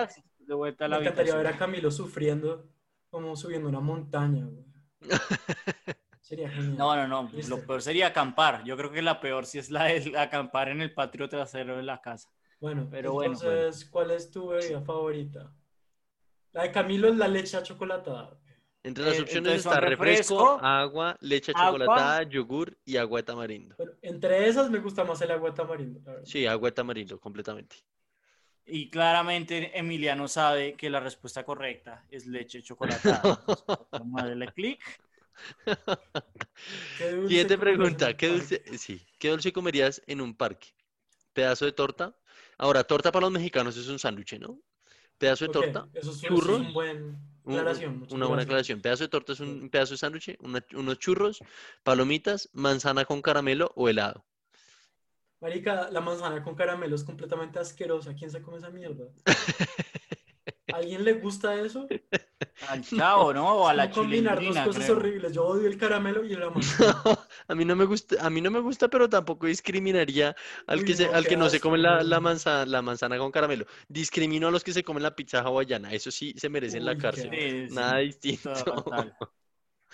de 0.48 0.54
vuelta 0.54 0.86
a 0.86 0.88
la 0.88 0.98
Me 0.98 1.04
encantaría 1.04 1.36
ver 1.36 1.48
a. 1.48 1.58
Camilo 1.58 1.92
sufriendo, 1.92 2.68
como 3.10 3.36
subiendo 3.36 3.70
una 3.70 3.80
montaña. 3.80 4.46
güey. 4.46 4.66
Sería 6.22 6.50
genial. 6.50 6.78
No, 6.78 6.96
no, 6.96 7.08
no, 7.08 7.28
¿Viste? 7.30 7.50
lo 7.50 7.60
peor 7.66 7.82
sería 7.82 8.08
acampar, 8.08 8.64
yo 8.64 8.78
creo 8.78 8.92
que 8.92 9.02
la 9.02 9.20
peor 9.20 9.46
sí 9.46 9.58
es 9.60 9.70
la 9.70 9.86
de 9.86 10.18
acampar 10.18 10.70
en 10.70 10.82
el 10.82 10.94
patio 10.94 11.28
trasero 11.28 11.76
de 11.76 11.84
la 11.84 12.00
casa. 12.02 12.30
Bueno, 12.60 12.88
Pero 12.90 13.12
bueno, 13.14 13.34
entonces, 13.34 13.86
¿cuál 13.90 14.12
es 14.12 14.30
tu 14.32 14.48
bebida 14.50 14.82
favorita? 14.82 15.52
La 16.54 16.64
de 16.64 16.72
Camilo 16.72 17.10
es 17.10 17.16
la 17.18 17.28
leche 17.28 17.58
achocolatada. 17.58 18.38
Entre 18.84 19.04
las 19.04 19.18
Eh, 19.18 19.22
opciones 19.24 19.54
está 19.58 19.80
refresco, 19.80 20.36
refresco, 20.36 20.66
agua, 20.66 21.18
leche 21.22 21.52
agua. 21.56 21.66
chocolatada, 21.72 22.24
yogur 22.24 22.78
y 22.86 22.98
agua 22.98 23.20
de 23.20 23.24
tamarindo. 23.24 23.76
Pero 23.78 23.94
entre 24.02 24.48
esas 24.48 24.70
me 24.70 24.80
gusta 24.80 25.04
más 25.04 25.22
el 25.22 25.32
agua 25.32 25.50
de 25.50 25.56
tamarindo. 25.56 26.00
la. 26.06 26.26
Sí, 26.26 26.46
agua 26.48 26.70
de 26.70 26.74
tamarindo, 26.74 27.20
completamente. 27.20 27.76
Y 28.66 28.90
claramente 28.90 29.78
Emiliano 29.78 30.28
sabe 30.28 30.76
que 30.76 30.90
la 30.90 31.00
respuesta 31.00 31.44
correcta 31.46 32.06
es 32.10 32.26
leche 32.28 32.62
chocolatada. 32.64 33.42
A 34.18 34.26
darle 34.28 34.52
clic. 34.54 34.82
Siguiente 37.26 37.58
pregunta, 37.58 38.14
¿qué 38.16 38.28
dulce, 38.30 38.64
sí, 38.78 39.06
¿qué 39.20 39.30
dulce 39.30 39.54
comerías 39.54 40.02
en 40.08 40.22
un 40.22 40.36
parque? 40.36 40.70
¿Pedazo 41.34 41.66
de 41.66 41.74
torta? 41.74 42.16
Ahora, 42.58 42.84
torta 42.86 43.12
para 43.12 43.24
los 43.26 43.32
mexicanos 43.34 43.78
es 43.78 43.88
un 43.90 44.00
sándwich, 44.00 44.40
¿no? 44.40 44.60
¿Pedazo 45.20 45.46
de 45.46 45.50
torta? 45.50 45.88
Eso 45.94 46.12
es, 46.12 46.24
eso 46.24 46.36
es 46.36 46.48
churros, 46.48 46.60
un 46.60 46.74
buen 46.74 47.16
Un- 47.44 48.06
una 48.10 48.28
buena 48.28 48.44
aclaración. 48.44 48.82
Pedazo 48.82 49.04
de 49.06 49.10
torta 49.10 49.34
es 49.34 49.40
un 49.42 49.70
pedazo 49.70 49.94
de 49.96 50.00
sándwich, 50.00 50.38
unos 50.74 51.00
churros, 51.00 51.44
palomitas, 51.84 52.50
manzana 52.54 53.06
con 53.06 53.22
caramelo 53.22 53.72
o 53.76 53.90
helado. 53.90 54.26
Marica, 55.42 55.90
la 55.92 56.00
manzana 56.02 56.42
con 56.44 56.56
caramelo 56.56 56.96
es 56.96 57.04
completamente 57.04 57.60
asquerosa. 57.60 58.14
¿Quién 58.16 58.32
se 58.32 58.42
come 58.42 58.58
esa 58.60 58.70
mierda? 58.70 59.06
¿A 60.72 60.78
alguien 60.78 61.04
le 61.06 61.14
gusta 61.14 61.56
eso? 61.62 61.94
Al 62.62 62.88
chavo, 62.90 63.34
¿no? 63.34 63.48
O 63.56 63.68
a 63.68 63.74
la 63.76 63.92
combinar 63.92 64.42
dos 64.44 64.62
cosas 64.62 64.88
creo. 64.88 64.90
horribles. 64.90 65.34
Yo 65.34 65.46
odio 65.46 65.68
el 65.68 65.78
caramelo 65.78 66.24
y 66.26 66.36
la 66.36 66.50
manzana. 66.50 67.06
A 67.48 67.56
mí 67.56 67.66
no 67.66 67.76
me 67.76 67.86
gusta, 67.86 68.16
a 68.26 68.30
mí 68.30 68.42
no 68.42 68.52
me 68.52 68.60
gusta, 68.60 68.90
pero 68.90 69.10
tampoco 69.10 69.48
discriminaría 69.48 70.36
al 70.68 70.84
que 70.84 70.96
se, 70.96 71.06
no, 71.06 71.14
al 71.14 71.26
qué 71.26 71.28
que 71.28 71.38
no 71.38 71.50
se 71.50 71.60
come 71.60 71.78
la, 71.78 72.04
la 72.04 72.20
no. 72.20 72.22
manzana, 72.22 72.66
la 72.66 72.82
manzana 72.82 73.18
con 73.18 73.32
caramelo. 73.32 73.66
Discrimino 73.88 74.48
a 74.48 74.52
los 74.52 74.64
que 74.64 74.74
se 74.74 74.84
comen 74.84 75.04
la 75.04 75.16
pizza 75.16 75.40
hawaiana. 75.42 75.92
Eso 75.94 76.12
sí 76.12 76.34
se 76.38 76.50
merecen 76.50 76.86
la 76.86 76.96
Uy, 76.96 77.10
qué 77.12 77.22
cárcel. 77.22 77.32
asco. 77.32 77.58
Sí, 77.70 77.70
sí, 77.70 77.84
Nada 77.84 77.98
distinto. 78.00 78.52
total. 78.64 79.16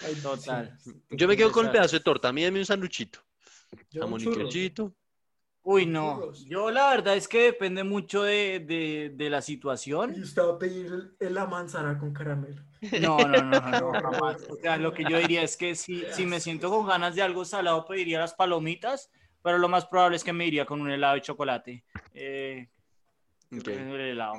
Ay, 0.02 0.16
Total. 0.22 0.78
sí, 0.80 0.92
Yo 1.10 1.28
me 1.28 1.36
quedo 1.38 1.52
con 1.52 1.66
el 1.66 1.72
pedazo 1.72 1.96
de 1.98 2.04
torta. 2.04 2.30
A 2.30 2.34
mí 2.34 2.44
dame 2.44 2.60
un 2.60 2.66
sanduchito. 2.66 3.20
Yo 3.92 4.02
Jamón 4.02 4.24
y 4.24 4.30
churros. 4.30 4.30
quesito. 4.30 4.96
Uy, 5.70 5.86
no. 5.86 6.34
Yo 6.46 6.72
la 6.72 6.92
verdad 6.92 7.18
es 7.18 7.28
que 7.28 7.44
depende 7.44 7.84
mucho 7.84 8.24
de, 8.24 8.62
de, 8.62 9.12
de 9.14 9.30
la 9.30 9.40
Y 9.40 9.42
situación. 9.42 10.12
usted 10.12 10.42
va 10.42 10.54
a 10.54 10.58
pedir 10.60 10.86
el- 11.20 11.34
la 11.34 11.46
manzana 11.46 12.00
con 12.00 12.14
caramelo. 12.14 12.64
No, 13.02 13.18
no, 13.28 13.44
no, 13.44 13.60
no, 13.60 13.72
no, 13.72 13.92
jamás. 14.02 14.38
O 14.50 14.56
sea, 14.56 14.78
lo 14.78 14.94
que 14.94 15.04
yo 15.04 15.18
diría 15.18 15.42
es 15.42 15.58
que 15.58 15.76
si, 15.76 16.06
si 16.14 16.26
me 16.26 16.40
siento 16.40 16.70
con 16.70 16.88
ganas 16.88 17.16
de 17.16 17.22
algo 17.22 17.44
salado, 17.44 17.86
pediría 17.86 18.20
las 18.20 18.34
palomitas, 18.34 19.12
pero 19.44 19.58
lo 19.58 19.68
más 19.68 19.86
probable 19.86 20.16
es 20.16 20.24
que 20.24 20.32
me 20.32 20.48
iría 20.48 20.66
con 20.66 20.80
un 20.80 20.90
helado 20.90 21.16
de 21.16 21.22
chocolate. 21.22 21.84
Eh, 22.14 22.70
el 23.52 24.00
helado. 24.00 24.36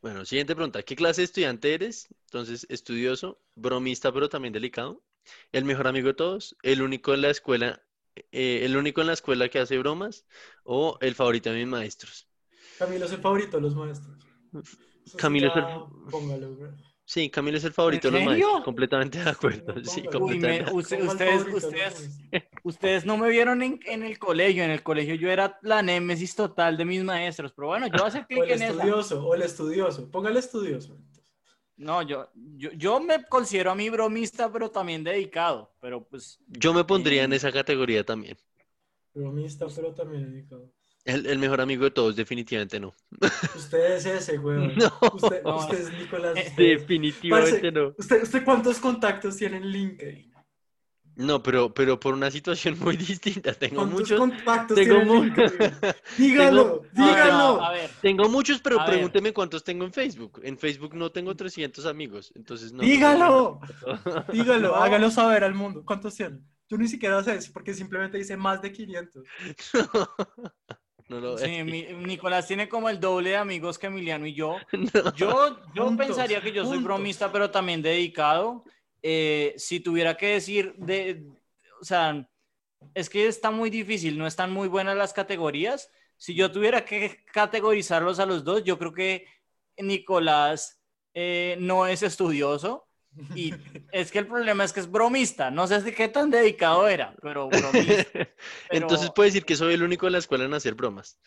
Bueno, 0.00 0.24
siguiente 0.24 0.54
pregunta. 0.54 0.82
¿Qué 0.82 0.96
clase 0.96 1.20
de 1.22 1.26
estudiante 1.26 1.74
eres? 1.74 2.08
Entonces, 2.26 2.66
estudioso, 2.70 3.38
bromista, 3.54 4.12
pero 4.12 4.28
también 4.30 4.52
delicado. 4.52 5.02
El 5.52 5.64
mejor 5.64 5.88
amigo 5.88 6.08
de 6.08 6.14
todos, 6.14 6.56
el 6.62 6.82
único 6.82 7.12
en 7.14 7.22
la 7.22 7.30
escuela, 7.30 7.82
eh, 8.32 8.60
el 8.64 8.76
único 8.76 9.00
en 9.00 9.08
la 9.08 9.12
escuela 9.14 9.48
que 9.48 9.58
hace 9.58 9.78
bromas, 9.78 10.26
o 10.64 10.98
el 11.00 11.14
favorito 11.14 11.50
de 11.50 11.56
mis 11.58 11.66
maestros. 11.68 12.28
Camilo 12.78 13.06
es 13.06 13.12
el 13.12 13.18
favorito 13.20 13.56
de 13.56 13.62
los 13.62 13.74
maestros. 13.74 14.16
Eso 15.06 15.16
Camilo 15.16 15.48
es 15.48 15.56
el- 15.56 16.10
Póngalo, 16.10 16.54
güey. 16.56 16.70
Sí, 17.06 17.28
Camilo 17.28 17.58
es 17.58 17.64
el 17.64 17.72
favorito 17.74 18.10
de 18.10 18.18
¿En 18.18 18.24
los 18.24 18.32
maestros. 18.32 18.64
Completamente 18.64 19.22
de 19.22 19.28
acuerdo. 19.28 19.74
Sí. 19.84 20.00
Uy, 20.00 20.06
completamente. 20.08 20.64
me- 20.64 20.72
usted- 20.72 21.02
ustedes, 21.06 21.34
favorito 21.42 21.56
ustedes, 21.66 21.74
maestros. 22.32 22.42
ustedes 22.64 23.04
no 23.04 23.16
me 23.18 23.28
vieron 23.28 23.62
en, 23.62 23.78
en 23.84 24.02
el 24.04 24.18
colegio. 24.18 24.64
En 24.64 24.70
el 24.70 24.82
colegio 24.82 25.14
yo 25.14 25.30
era 25.30 25.58
la 25.62 25.82
némesis 25.82 26.34
total 26.34 26.78
de 26.78 26.84
mis 26.86 27.04
maestros. 27.04 27.52
Pero 27.54 27.68
bueno, 27.68 27.86
yo 27.88 27.92
voy 27.92 28.04
a 28.04 28.06
hacer 28.06 28.22
O 28.22 28.26
clic 28.26 28.44
el 28.44 28.50
en 28.52 28.62
estudioso, 28.62 29.26
o 29.26 29.34
el 29.34 29.42
estudioso. 29.42 30.10
Póngale 30.10 30.38
estudioso. 30.38 30.98
No, 31.76 32.02
yo, 32.02 32.30
yo, 32.56 32.70
yo 32.72 33.00
me 33.00 33.24
considero 33.24 33.70
a 33.72 33.74
mí 33.74 33.90
bromista, 33.90 34.50
pero 34.52 34.70
también 34.70 35.02
dedicado. 35.02 35.74
Pero 35.80 36.04
pues, 36.04 36.38
Yo 36.48 36.72
me 36.72 36.84
pondría 36.84 37.24
en 37.24 37.32
Eh. 37.32 37.36
esa 37.36 37.50
categoría 37.52 38.04
también. 38.04 38.36
Bromista, 39.12 39.66
pero 39.74 39.92
también 39.92 40.30
dedicado. 40.30 40.70
El, 41.04 41.26
el 41.26 41.38
mejor 41.38 41.60
amigo 41.60 41.84
de 41.84 41.90
todos, 41.90 42.16
definitivamente 42.16 42.80
no. 42.80 42.94
Usted 43.56 43.96
es 43.96 44.06
ese, 44.06 44.38
güey. 44.38 44.74
No. 44.76 44.92
Usted, 45.12 45.42
No. 45.42 45.56
usted 45.56 45.80
es 45.80 45.92
Nicolás. 45.98 46.34
Usted- 46.48 46.56
Definitivamente 46.78 47.50
Parce, 47.60 47.72
no. 47.72 47.94
¿Usted, 47.98 48.22
¿Usted 48.22 48.44
cuántos 48.44 48.78
contactos 48.78 49.36
tiene 49.36 49.58
en 49.58 49.66
LinkedIn? 49.70 50.33
No, 51.16 51.42
pero, 51.42 51.72
pero 51.72 52.00
por 52.00 52.12
una 52.14 52.30
situación 52.30 52.76
muy 52.80 52.96
distinta. 52.96 53.52
Tengo 53.54 53.76
¿Cuántos 53.76 54.00
muchos, 54.00 54.18
contactos 54.18 54.74
tengo 54.76 54.94
tiene 54.96 55.02
en 55.10 55.16
mu- 55.16 55.24
LinkedIn? 55.24 55.70
Dígalo, 56.18 56.82
no, 56.92 57.06
dígalo. 57.06 57.32
no, 57.32 57.64
a 57.64 57.70
ver, 57.72 57.90
tengo 58.02 58.28
muchos, 58.28 58.60
pero 58.60 58.80
A 58.80 58.84
ver. 58.84 58.94
pregúnteme 58.94 59.32
cuántos 59.32 59.62
tengo 59.62 59.84
en 59.84 59.92
Facebook. 59.92 60.40
En 60.42 60.58
Facebook 60.58 60.94
no 60.94 61.10
tengo 61.12 61.34
300 61.36 61.86
amigos, 61.86 62.32
entonces 62.34 62.72
no. 62.72 62.82
Dígalo, 62.82 63.60
dígalo, 64.32 64.68
No. 64.68 64.74
hágalo 64.76 65.10
saber 65.10 65.44
al 65.44 65.54
mundo. 65.54 65.82
¿Cuántos 65.84 66.14
tiene? 66.14 66.38
Yo 66.68 66.78
ni 66.78 66.88
siquiera 66.88 67.20
eso 67.20 67.50
porque 67.52 67.74
simplemente 67.74 68.18
dice 68.18 68.36
más 68.36 68.60
de 68.62 68.72
500. 68.72 69.24
No 71.06 71.20
lo 71.20 71.36
sí, 71.36 71.62
mi- 71.64 71.82
Nicolás 72.06 72.46
tiene 72.48 72.66
como 72.66 72.88
el 72.88 72.98
doble 72.98 73.28
de 73.30 73.36
amigos 73.36 73.78
que 73.78 73.88
Emiliano 73.88 74.26
y 74.26 74.32
yo. 74.34 74.56
No. 74.72 75.14
Yo, 75.14 75.58
yo 75.74 75.84
Juntos, 75.84 76.06
pensaría 76.06 76.40
que 76.40 76.50
yo 76.50 76.62
soy 76.62 76.76
juntos. 76.76 76.84
bromista, 76.84 77.30
pero 77.30 77.50
también 77.50 77.82
dedicado. 77.82 78.64
Eh, 79.06 79.52
si 79.58 79.80
tuviera 79.80 80.16
que 80.16 80.28
decir 80.28 80.74
de, 80.78 81.26
o 81.78 81.84
sea, 81.84 82.26
es 82.94 83.10
que 83.10 83.26
está 83.26 83.50
muy 83.50 83.68
difícil, 83.68 84.16
no 84.16 84.26
están 84.26 84.50
muy 84.50 84.66
buenas 84.66 84.96
las 84.96 85.12
categorías. 85.12 85.90
Si 86.16 86.34
yo 86.34 86.50
tuviera 86.50 86.86
que 86.86 87.22
categorizarlos 87.30 88.18
a 88.18 88.24
los 88.24 88.44
dos, 88.44 88.64
yo 88.64 88.78
creo 88.78 88.94
que 88.94 89.26
Nicolás 89.76 90.80
eh, 91.12 91.58
no 91.60 91.86
es 91.86 92.02
estudioso 92.02 92.88
y 93.34 93.52
es 93.92 94.10
que 94.10 94.20
el 94.20 94.26
problema 94.26 94.64
es 94.64 94.72
que 94.72 94.80
es 94.80 94.90
bromista. 94.90 95.50
No 95.50 95.66
sé 95.66 95.82
de 95.82 95.94
qué 95.94 96.08
tan 96.08 96.30
dedicado 96.30 96.88
era, 96.88 97.14
pero 97.20 97.50
bromista. 97.50 98.06
Entonces 98.70 99.10
puede 99.14 99.28
decir 99.28 99.44
que 99.44 99.54
soy 99.54 99.74
el 99.74 99.82
único 99.82 100.06
en 100.06 100.12
la 100.12 100.18
escuela 100.20 100.46
en 100.46 100.54
hacer 100.54 100.74
bromas. 100.74 101.18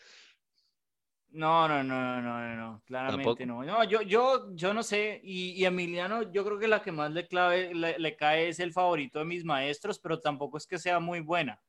No, 1.38 1.68
no, 1.68 1.84
no, 1.84 2.20
no, 2.20 2.40
no, 2.40 2.56
no, 2.56 2.82
claramente 2.84 3.46
¿Tampoco? 3.46 3.46
no. 3.46 3.62
No, 3.62 3.84
yo, 3.84 4.02
yo, 4.02 4.52
yo 4.56 4.74
no 4.74 4.82
sé. 4.82 5.20
Y, 5.22 5.50
y 5.52 5.64
Emiliano, 5.66 6.32
yo 6.32 6.44
creo 6.44 6.58
que 6.58 6.66
la 6.66 6.82
que 6.82 6.90
más 6.90 7.12
le, 7.12 7.28
clave, 7.28 7.72
le, 7.72 7.96
le 7.96 8.16
cae 8.16 8.48
es 8.48 8.58
el 8.58 8.72
favorito 8.72 9.20
de 9.20 9.24
mis 9.24 9.44
maestros, 9.44 10.00
pero 10.00 10.18
tampoco 10.18 10.58
es 10.58 10.66
que 10.66 10.78
sea 10.78 10.98
muy 10.98 11.20
buena. 11.20 11.60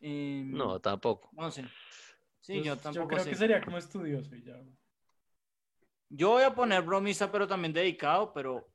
Em, 0.00 0.50
No, 0.50 0.80
tampoco. 0.80 1.28
No 1.32 1.50
sé. 1.50 1.64
Sí, 2.40 2.62
yo 2.62 2.74
tampoco 2.78 3.08
creo 3.08 3.24
sé. 3.24 3.30
que 3.30 3.36
sería 3.36 3.60
como 3.62 3.76
estudioso 3.76 4.34
y 4.34 4.44
ya. 4.44 4.56
Yo 6.08 6.30
voy 6.30 6.42
a 6.42 6.54
poner 6.54 6.80
bromista, 6.82 7.30
pero 7.30 7.46
también 7.46 7.74
dedicado, 7.74 8.32
pero 8.32 8.66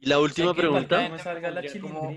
Y 0.00 0.06
la 0.06 0.20
última 0.20 0.54
pregunta. 0.54 1.18
salga 1.18 1.50
la 1.50 1.62
como 1.80 2.12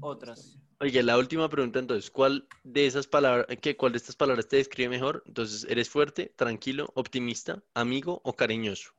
otras. 0.00 0.59
Oye, 0.82 1.02
la 1.02 1.18
última 1.18 1.46
pregunta 1.50 1.78
entonces, 1.78 2.10
¿cuál 2.10 2.48
de 2.64 2.86
esas 2.86 3.06
palabras, 3.06 3.46
qué, 3.60 3.76
cuál 3.76 3.92
de 3.92 3.98
estas 3.98 4.16
palabras 4.16 4.48
te 4.48 4.56
describe 4.56 4.88
mejor? 4.88 5.22
Entonces, 5.26 5.66
¿eres 5.68 5.90
fuerte, 5.90 6.32
tranquilo, 6.34 6.90
optimista, 6.94 7.62
amigo 7.74 8.22
o 8.24 8.34
cariñoso? 8.34 8.92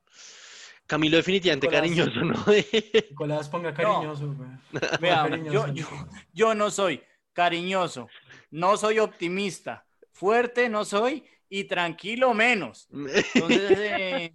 Camilo 0.86 1.16
definitivamente 1.16 1.66
Nicolás. 1.66 1.80
cariñoso, 1.80 2.20
¿no? 2.24 2.44
Nicolás, 3.10 3.48
ponga 3.48 3.74
cariñoso, 3.74 4.32
güey. 4.32 4.48
Ponga 4.70 4.98
Vea, 5.00 5.22
cariñoso, 5.24 5.66
yo, 5.68 5.74
yo, 5.74 5.88
yo 6.32 6.54
no 6.54 6.70
soy 6.70 7.02
cariñoso, 7.32 8.08
no 8.52 8.76
soy 8.76 9.00
optimista, 9.00 9.84
fuerte 10.12 10.68
no 10.68 10.84
soy 10.84 11.24
y 11.48 11.64
tranquilo 11.64 12.32
menos. 12.32 12.88
Entonces, 13.34 13.72
eh, 13.76 14.32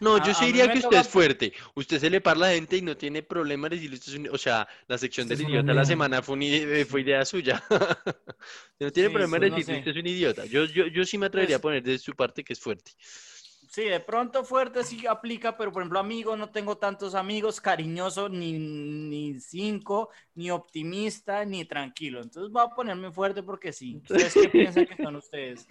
No, 0.00 0.16
A- 0.16 0.26
yo 0.26 0.34
sí 0.34 0.46
diría 0.46 0.64
que 0.66 0.78
usted 0.78 0.88
toca- 0.88 1.00
es 1.00 1.08
fuerte. 1.08 1.52
Usted 1.74 1.98
se 1.98 2.10
le 2.10 2.20
para 2.20 2.36
a 2.36 2.40
la 2.40 2.50
gente 2.50 2.76
y 2.76 2.82
no 2.82 2.96
tiene 2.96 3.22
problema 3.22 3.68
de 3.68 3.76
decirle 3.76 3.96
usted 3.96 4.12
es 4.12 4.18
un- 4.18 4.28
O 4.30 4.38
sea, 4.38 4.66
la 4.88 4.98
sección 4.98 5.24
Usted 5.24 5.36
del 5.38 5.48
idiota 5.48 5.72
la 5.74 5.84
semana 5.84 6.22
fue, 6.22 6.36
ide- 6.38 6.84
fue 6.86 7.02
idea 7.02 7.24
suya. 7.24 7.62
No 8.80 8.90
tiene 8.90 9.08
Sí, 9.10 9.12
problema 9.12 9.38
de 9.38 9.50
no 9.50 9.56
decirle 9.56 9.74
sé. 9.74 9.78
usted 9.80 9.90
es 9.90 9.96
un 10.02 10.06
idiota. 10.06 10.46
Yo, 10.46 10.64
yo, 10.64 10.86
yo 10.86 11.04
sí 11.04 11.18
me 11.18 11.26
atrevería 11.26 11.56
a 11.56 11.60
poner 11.60 11.82
de 11.82 11.98
su 11.98 12.14
parte 12.14 12.42
que 12.42 12.54
es 12.54 12.60
fuerte. 12.60 12.92
Sí, 12.98 13.84
de 13.84 14.00
pronto 14.00 14.42
fuerte 14.42 14.82
sí 14.82 15.06
aplica, 15.06 15.56
pero 15.56 15.70
por 15.70 15.82
ejemplo, 15.82 16.00
amigo, 16.00 16.36
no 16.36 16.50
tengo 16.50 16.76
tantos 16.78 17.14
amigos, 17.14 17.60
cariñoso, 17.60 18.28
ni, 18.28 18.52
ni 18.54 19.38
cinco, 19.38 20.08
ni 20.34 20.50
optimista, 20.50 21.44
ni 21.44 21.64
tranquilo. 21.66 22.20
Entonces 22.22 22.50
voy 22.50 22.64
a 22.66 22.74
ponerme 22.74 23.12
fuerte 23.12 23.42
porque 23.44 23.72
sí. 23.72 23.96
¿Ustedes 24.02 24.34
qué 24.34 24.48
piensan 24.48 24.86
que 24.86 24.96
son 24.96 25.14
ustedes? 25.16 25.68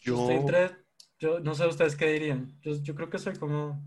Yo, 0.00 0.14
Estoy 0.20 0.36
entre- 0.36 0.79
yo 1.20 1.38
no 1.40 1.54
sé 1.54 1.66
ustedes 1.66 1.96
qué 1.96 2.06
dirían. 2.12 2.58
Yo, 2.62 2.72
yo 2.82 2.94
creo 2.94 3.10
que 3.10 3.18
soy 3.18 3.36
como. 3.36 3.80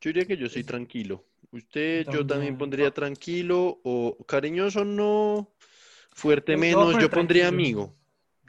yo 0.00 0.08
diría 0.08 0.24
que 0.26 0.36
yo 0.36 0.48
soy 0.48 0.64
tranquilo. 0.64 1.24
Usted, 1.52 2.06
yo 2.10 2.24
también 2.24 2.56
pondría 2.56 2.92
tranquilo 2.92 3.80
o 3.82 4.16
cariñoso, 4.26 4.84
no. 4.84 5.52
Fuerte 6.12 6.56
menos. 6.56 6.96
Yo 6.98 7.10
pondría 7.10 7.48
tranquilo. 7.48 7.48
amigo. 7.48 7.94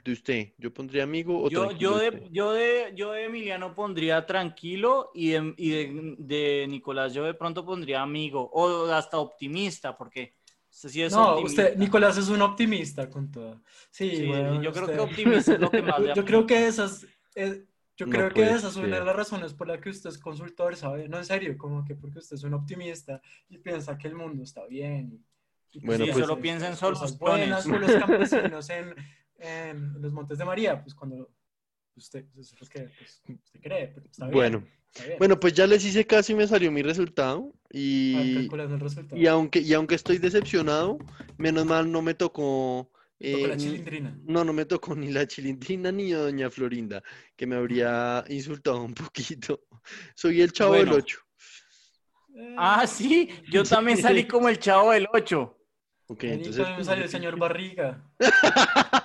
De 0.04 0.12
usted. 0.12 0.52
Yo 0.58 0.72
pondría 0.72 1.02
amigo 1.02 1.42
o 1.42 1.48
Yo, 1.48 1.66
tranquilo 1.66 1.90
yo, 1.90 1.98
de 1.98 2.02
de, 2.02 2.08
usted. 2.08 2.28
yo, 2.30 2.52
de, 2.52 2.92
yo 2.94 3.12
de 3.12 3.24
Emiliano 3.24 3.74
pondría 3.74 4.24
tranquilo 4.24 5.10
y, 5.14 5.30
de, 5.30 5.54
y 5.56 5.70
de, 5.70 6.14
de 6.18 6.66
Nicolás 6.68 7.12
yo 7.14 7.24
de 7.24 7.34
pronto 7.34 7.64
pondría 7.64 8.02
amigo 8.02 8.48
o 8.52 8.86
hasta 8.86 9.18
optimista, 9.18 9.96
porque 9.96 10.34
usted 10.72 10.88
sí 10.88 11.02
es 11.02 11.12
No, 11.12 11.34
optimista. 11.34 11.62
usted, 11.62 11.76
Nicolás 11.78 12.16
es 12.16 12.28
un 12.28 12.42
optimista 12.42 13.08
con 13.10 13.30
todo. 13.30 13.62
Sí, 13.90 14.10
Sí, 14.16 14.28
weón, 14.28 14.62
yo 14.62 14.72
creo 14.72 14.86
que 14.86 14.92
usted- 14.92 15.00
optimista 15.00 15.52
es 15.54 15.60
lo 15.60 15.70
que 15.70 15.82
más 15.82 15.98
Yo, 15.98 16.04
le 16.06 16.14
yo 16.14 16.24
creo 16.24 16.46
que 16.46 16.66
esas. 16.66 17.06
eh, 17.34 17.64
yo 17.96 18.06
No 18.06 18.12
creo 18.12 18.30
que 18.30 18.42
esa 18.50 18.68
es 18.68 18.76
una 18.76 18.98
de 18.98 19.04
las 19.04 19.14
razones 19.14 19.52
por 19.54 19.68
las 19.68 19.78
que 19.80 19.90
usted 19.90 20.10
es 20.10 20.18
consultor, 20.18 20.74
¿sabe? 20.76 21.08
No, 21.08 21.18
en 21.18 21.24
serio, 21.26 21.56
como 21.58 21.84
que 21.84 21.94
porque 21.94 22.18
usted 22.18 22.36
es 22.36 22.42
un 22.42 22.54
optimista 22.54 23.20
y 23.50 23.58
piensa 23.58 23.96
que 23.98 24.08
el 24.08 24.14
mundo 24.14 24.42
está 24.42 24.66
bien. 24.66 25.12
y- 25.12 25.76
y 25.76 25.80
que 25.80 25.86
Bueno, 25.86 26.04
sí, 26.06 26.10
pues- 26.12 26.26
solo 26.26 26.40
piensa 26.40 26.68
en 26.68 26.76
soluciones. 26.76 27.18
buenas 27.18 27.66
por 27.66 27.80
los 27.80 27.92
campesinos 27.94 28.70
en, 28.70 28.94
en 29.38 30.02
los 30.02 30.12
Montes 30.12 30.36
de 30.38 30.44
María, 30.44 30.82
pues 30.82 30.94
cuando 30.94 31.30
usted, 31.96 32.24
pues, 32.34 32.52
es 32.52 32.60
lo 32.60 32.66
que 32.66 32.80
pues, 32.80 33.22
usted 33.26 33.60
cree, 33.60 33.88
pero 33.88 34.06
está 34.06 34.26
bien. 34.26 34.34
Bueno. 34.34 34.64
está 34.92 35.06
bien. 35.06 35.18
Bueno, 35.18 35.40
pues 35.40 35.54
ya 35.54 35.66
les 35.66 35.84
hice 35.84 36.06
caso 36.06 36.32
y 36.32 36.34
me 36.34 36.46
salió 36.46 36.70
mi 36.70 36.82
resultado. 36.82 37.52
Y, 37.70 38.34
calculando 38.34 38.74
el 38.74 38.80
resultado. 38.80 39.20
y 39.20 39.26
aunque, 39.26 39.60
y 39.60 39.72
aunque 39.74 39.94
estoy 39.94 40.18
decepcionado, 40.18 40.98
menos 41.38 41.66
mal 41.66 41.90
no 41.90 42.02
me 42.02 42.14
tocó. 42.14 42.90
Eh, 43.24 43.46
la 43.46 43.56
chilindrina. 43.56 44.18
no, 44.24 44.44
no 44.44 44.52
me 44.52 44.64
tocó 44.64 44.96
ni 44.96 45.12
la 45.12 45.28
chilindrina 45.28 45.92
ni 45.92 46.12
a 46.12 46.18
doña 46.18 46.50
Florinda, 46.50 47.02
que 47.36 47.46
me 47.46 47.54
habría 47.54 48.24
insultado 48.28 48.82
un 48.82 48.94
poquito. 48.94 49.60
Soy 50.16 50.40
el 50.40 50.52
chavo 50.52 50.74
del 50.74 50.86
Bueno. 50.86 51.04
8. 51.04 51.18
Eh, 52.34 52.54
Ah, 52.58 52.86
sí, 52.86 53.28
yo 53.50 53.62
también 53.64 53.98
salí 53.98 54.26
como 54.26 54.48
el 54.48 54.58
chavo 54.58 54.90
del 54.92 55.06
8. 55.12 55.58
Ok, 56.08 56.24
entonces. 56.24 56.56
también 56.56 56.78
me 56.78 56.84
salió 56.84 57.04
el 57.04 57.10
señor 57.10 57.38
Barriga. 57.38 58.04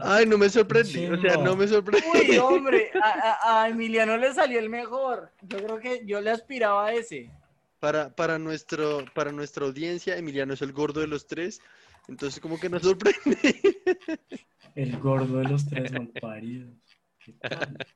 Ay, 0.00 0.26
no 0.26 0.38
me 0.38 0.48
sorprendí. 0.48 1.06
O 1.06 1.20
sea, 1.20 1.36
no 1.36 1.56
me 1.56 1.68
sorprendí. 1.68 2.06
Uy, 2.30 2.38
hombre, 2.38 2.90
a, 3.02 3.38
a- 3.42 3.62
a 3.62 3.68
Emiliano 3.68 4.16
le 4.16 4.32
salió 4.34 4.58
el 4.58 4.68
mejor. 4.70 5.30
Yo 5.42 5.58
creo 5.58 5.78
que 5.78 6.02
yo 6.06 6.20
le 6.20 6.30
aspiraba 6.30 6.86
a 6.86 6.92
ese. 6.92 7.30
Para, 7.78 8.14
para, 8.14 8.38
nuestro, 8.38 9.04
para 9.14 9.32
nuestra 9.32 9.64
audiencia, 9.66 10.16
Emiliano 10.16 10.54
es 10.54 10.62
el 10.62 10.72
gordo 10.72 11.00
de 11.00 11.08
los 11.08 11.26
tres. 11.26 11.60
Entonces, 12.08 12.40
como 12.40 12.58
que 12.58 12.68
nos 12.68 12.82
sorprende. 12.82 13.56
El 14.74 14.98
gordo 14.98 15.38
de 15.38 15.44
los 15.48 15.66
tres 15.68 15.92
malparidos. 15.92 16.74
¿Qué 17.18 17.32
tal? 17.34 17.76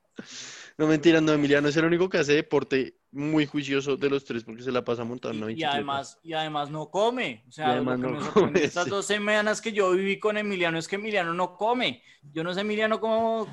No 0.77 0.85
mentira, 0.85 1.19
no, 1.19 1.33
Emiliano 1.33 1.67
es 1.69 1.77
el 1.77 1.85
único 1.85 2.07
que 2.07 2.19
hace 2.19 2.33
deporte 2.33 2.97
muy 3.11 3.47
juicioso 3.47 3.97
de 3.97 4.09
los 4.11 4.23
tres 4.23 4.43
porque 4.43 4.61
se 4.61 4.71
la 4.71 4.83
pasa 4.83 5.03
montando 5.03 5.45
una 5.45 5.53
Y, 5.53 5.63
además, 5.63 6.19
y 6.21 6.33
además 6.33 6.69
no 6.69 6.91
come. 6.91 7.43
O 7.47 7.51
sea, 7.51 7.77
lo 7.77 7.91
que 7.91 7.97
no 7.97 8.09
me 8.11 8.19
come, 8.31 8.63
estas 8.63 8.83
sí. 8.83 8.89
dos 8.91 9.05
semanas 9.05 9.59
que 9.59 9.71
yo 9.71 9.91
viví 9.91 10.19
con 10.19 10.37
Emiliano 10.37 10.77
es 10.77 10.87
que 10.87 10.97
Emiliano 10.97 11.33
no 11.33 11.55
come. 11.55 12.03
Yo 12.31 12.43
no 12.43 12.53
sé, 12.53 12.61
Emiliano, 12.61 12.99
cómo, 12.99 13.47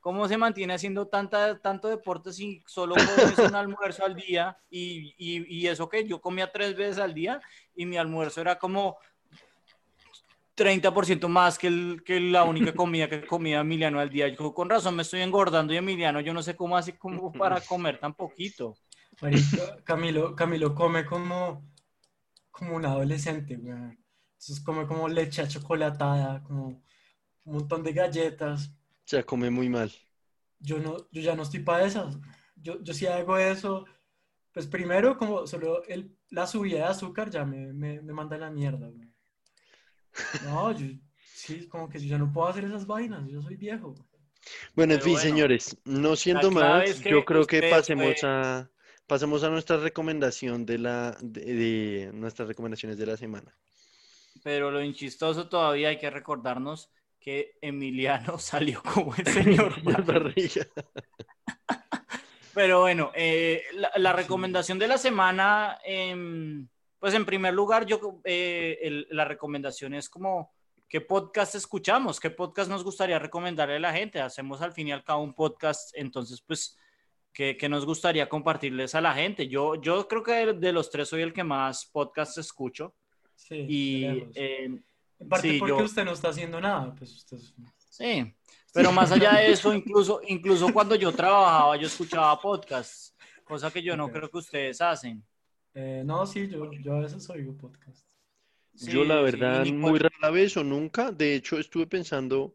cómo 0.00 0.28
se 0.28 0.36
mantiene 0.36 0.74
haciendo 0.74 1.08
tanta, 1.08 1.58
tanto 1.60 1.88
deporte 1.88 2.30
si 2.32 2.62
solo 2.66 2.94
comes 2.94 3.38
un 3.50 3.54
almuerzo 3.54 4.04
al 4.04 4.14
día. 4.14 4.58
Y, 4.68 5.14
y, 5.16 5.60
y 5.60 5.66
eso 5.66 5.88
que 5.88 6.06
yo 6.06 6.20
comía 6.20 6.52
tres 6.52 6.76
veces 6.76 6.98
al 6.98 7.14
día 7.14 7.40
y 7.74 7.86
mi 7.86 7.96
almuerzo 7.96 8.42
era 8.42 8.58
como 8.58 8.98
30% 10.56 11.28
más 11.28 11.58
que, 11.58 11.68
el, 11.68 12.02
que 12.04 12.20
la 12.20 12.44
única 12.44 12.74
comida 12.74 13.08
que 13.08 13.26
comía 13.26 13.60
Emiliano 13.60 14.00
al 14.00 14.10
día. 14.10 14.28
Yo 14.28 14.52
con 14.52 14.68
razón 14.68 14.96
me 14.96 15.02
estoy 15.02 15.20
engordando 15.20 15.72
y 15.72 15.76
Emiliano, 15.76 16.20
yo 16.20 16.34
no 16.34 16.42
sé 16.42 16.56
cómo 16.56 16.76
así 16.76 16.92
como 16.92 17.32
para 17.32 17.60
comer 17.60 17.98
tan 17.98 18.14
poquito. 18.14 18.74
Marica, 19.20 19.82
Camilo, 19.84 20.34
Camilo 20.34 20.74
come 20.74 21.04
como, 21.04 21.70
como 22.50 22.76
un 22.76 22.84
adolescente, 22.84 23.56
weón. 23.56 23.98
Entonces 24.32 24.60
come 24.64 24.86
como 24.86 25.08
leche 25.08 25.46
chocolatada, 25.46 26.42
como 26.42 26.82
un 27.44 27.52
montón 27.52 27.82
de 27.82 27.92
galletas. 27.92 28.68
O 28.68 29.04
sea, 29.04 29.22
come 29.22 29.50
muy 29.50 29.68
mal. 29.68 29.92
Yo 30.58 30.78
no, 30.78 31.08
yo 31.10 31.20
ya 31.20 31.34
no 31.34 31.42
estoy 31.42 31.60
para 31.60 31.84
esas. 31.84 32.18
Yo, 32.56 32.82
yo 32.82 32.94
sí 32.94 33.06
hago 33.06 33.36
eso. 33.36 33.84
Pues 34.52 34.66
primero, 34.66 35.16
como 35.18 35.46
solo 35.46 35.84
el, 35.84 36.16
la 36.30 36.46
subida 36.46 36.78
de 36.78 36.84
azúcar 36.84 37.30
ya 37.30 37.44
me, 37.44 37.72
me, 37.72 38.00
me 38.00 38.12
manda 38.12 38.36
a 38.36 38.40
la 38.40 38.50
mierda, 38.50 38.88
weón. 38.88 39.09
No, 40.44 40.72
yo 40.72 40.86
sí, 41.34 41.66
como 41.68 41.88
que 41.88 42.00
yo 42.00 42.06
ya 42.08 42.18
no 42.18 42.32
puedo 42.32 42.48
hacer 42.48 42.64
esas 42.64 42.86
vainas, 42.86 43.28
yo 43.28 43.42
soy 43.42 43.56
viejo. 43.56 43.94
Bueno, 44.74 44.94
en 44.94 45.00
fin, 45.00 45.12
bueno, 45.12 45.20
señores, 45.20 45.76
no 45.84 46.16
siendo 46.16 46.50
clave 46.50 46.84
más, 46.84 46.90
es 46.90 47.00
que 47.00 47.10
yo 47.10 47.24
creo 47.24 47.46
que 47.46 47.62
pasemos 47.62 48.22
fue- 48.22 48.24
a 48.24 48.70
pasemos 49.06 49.42
a 49.42 49.50
nuestra 49.50 49.76
recomendación 49.76 50.66
de 50.66 50.78
la 50.78 51.16
de, 51.20 51.40
de 51.54 52.10
nuestras 52.12 52.48
recomendaciones 52.48 52.98
de 52.98 53.06
la 53.06 53.16
semana. 53.16 53.54
Pero 54.42 54.70
lo 54.70 54.82
inchistoso 54.82 55.48
todavía 55.48 55.88
hay 55.90 55.98
que 55.98 56.10
recordarnos 56.10 56.90
que 57.18 57.58
Emiliano 57.60 58.38
salió 58.40 58.82
como 58.82 59.14
el 59.16 59.26
señor. 59.26 59.74
La 59.84 59.98
barriga. 59.98 60.66
Pero 62.52 62.80
bueno, 62.80 63.12
eh, 63.14 63.62
la, 63.74 63.90
la 63.96 64.12
recomendación 64.12 64.78
de 64.78 64.88
la 64.88 64.98
semana, 64.98 65.78
em, 65.84 66.66
pues 67.00 67.14
en 67.14 67.24
primer 67.24 67.52
lugar, 67.54 67.86
yo 67.86 68.20
eh, 68.24 68.78
el- 68.82 69.06
la 69.10 69.24
recomendación 69.24 69.94
es 69.94 70.08
como 70.08 70.52
qué 70.88 71.00
podcast 71.00 71.54
escuchamos, 71.54 72.20
qué 72.20 72.30
podcast 72.30 72.70
nos 72.70 72.84
gustaría 72.84 73.18
recomendarle 73.18 73.76
a 73.76 73.80
la 73.80 73.92
gente. 73.92 74.20
Hacemos 74.20 74.60
al 74.62 74.72
fin 74.72 74.88
y 74.88 74.92
al 74.92 75.02
cabo 75.04 75.22
un 75.22 75.34
podcast, 75.34 75.90
entonces 75.96 76.40
pues 76.42 76.76
¿qué, 77.32 77.56
qué 77.56 77.68
nos 77.68 77.86
gustaría 77.86 78.28
compartirles 78.28 78.94
a 78.94 79.00
la 79.00 79.14
gente? 79.14 79.48
Yo, 79.48 79.76
yo 79.80 80.06
creo 80.08 80.22
que 80.22 80.32
de, 80.32 80.52
de 80.54 80.72
los 80.72 80.90
tres 80.90 81.08
soy 81.08 81.22
el 81.22 81.32
que 81.32 81.44
más 81.44 81.86
podcast 81.86 82.38
escucho 82.38 82.94
Sí, 83.36 83.64
y 83.68 84.04
em, 84.34 84.82
En 85.18 85.28
parte 85.28 85.50
sí, 85.52 85.58
porque 85.58 85.78
yo- 85.78 85.84
usted 85.84 86.04
no 86.04 86.12
está 86.12 86.28
haciendo 86.28 86.60
nada, 86.60 86.94
pues 86.94 87.12
usted 87.14 87.38
Sí, 87.88 88.34
pero 88.72 88.92
más 88.92 89.10
allá 89.12 89.32
de 89.36 89.52
eso, 89.52 89.72
incluso, 89.74 90.20
incluso 90.26 90.72
cuando 90.72 90.94
yo 90.94 91.10
trabajaba, 91.12 91.76
yo 91.76 91.86
escuchaba 91.86 92.38
podcasts, 92.40 93.14
cosa 93.44 93.70
que 93.70 93.82
yo 93.82 93.96
no 93.96 94.10
creo 94.10 94.28
que 94.30 94.38
ustedes 94.38 94.80
hacen. 94.80 95.24
Eh, 95.74 96.02
no, 96.04 96.26
sí, 96.26 96.48
yo, 96.48 96.70
yo 96.72 96.94
a 96.96 97.00
veces 97.00 97.28
oigo 97.30 97.56
podcast. 97.56 98.06
Yo 98.72 99.04
la 99.04 99.20
sí, 99.20 99.20
verdad 99.20 99.66
muy 99.66 99.98
rara 99.98 100.30
vez 100.30 100.56
o 100.56 100.64
nunca. 100.64 101.12
De 101.12 101.34
hecho, 101.34 101.58
estuve 101.58 101.86
pensando 101.86 102.54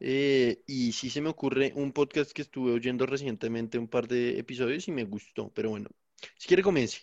eh, 0.00 0.62
y 0.66 0.92
sí 0.92 1.10
se 1.10 1.20
me 1.20 1.28
ocurre 1.30 1.72
un 1.74 1.92
podcast 1.92 2.32
que 2.32 2.42
estuve 2.42 2.72
oyendo 2.72 3.06
recientemente 3.06 3.78
un 3.78 3.88
par 3.88 4.06
de 4.08 4.38
episodios 4.38 4.86
y 4.88 4.92
me 4.92 5.04
gustó. 5.04 5.50
Pero 5.52 5.70
bueno, 5.70 5.88
si 6.38 6.46
quiere 6.48 6.62
comience. 6.62 7.00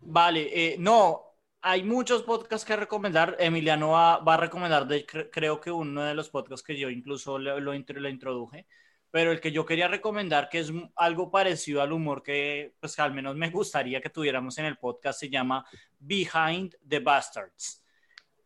Vale, 0.00 0.72
eh, 0.74 0.76
no, 0.78 1.24
hay 1.60 1.82
muchos 1.84 2.22
podcasts 2.22 2.66
que 2.66 2.76
recomendar. 2.76 3.36
Emiliano 3.38 3.90
va, 3.90 4.18
va 4.18 4.34
a 4.34 4.36
recomendar, 4.36 4.86
de, 4.86 5.06
cre- 5.06 5.28
creo 5.32 5.60
que 5.60 5.70
uno 5.70 6.02
de 6.04 6.14
los 6.14 6.30
podcasts 6.30 6.64
que 6.66 6.78
yo 6.78 6.90
incluso 6.90 7.38
lo, 7.38 7.60
lo 7.60 7.74
introduje, 7.74 8.66
pero 9.10 9.32
el 9.32 9.40
que 9.40 9.52
yo 9.52 9.64
quería 9.64 9.88
recomendar, 9.88 10.48
que 10.48 10.60
es 10.60 10.72
algo 10.96 11.30
parecido 11.30 11.80
al 11.80 11.92
humor 11.92 12.22
que, 12.22 12.74
pues 12.80 12.98
al 12.98 13.14
menos 13.14 13.36
me 13.36 13.50
gustaría 13.50 14.00
que 14.00 14.10
tuviéramos 14.10 14.58
en 14.58 14.66
el 14.66 14.76
podcast, 14.76 15.20
se 15.20 15.30
llama 15.30 15.64
Behind 15.98 16.76
the 16.86 17.00
Bastards. 17.00 17.82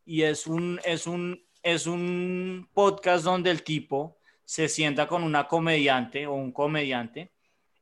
Y 0.05 0.23
es 0.23 0.47
un, 0.47 0.81
es 0.85 1.07
un, 1.07 1.45
es 1.63 1.87
un 1.87 2.69
podcast 2.73 3.25
donde 3.25 3.51
el 3.51 3.63
tipo 3.63 4.19
se 4.45 4.69
sienta 4.69 5.07
con 5.07 5.23
una 5.23 5.49
comediante 5.49 6.27
o 6.27 6.35
un 6.35 6.53
comediante 6.53 7.33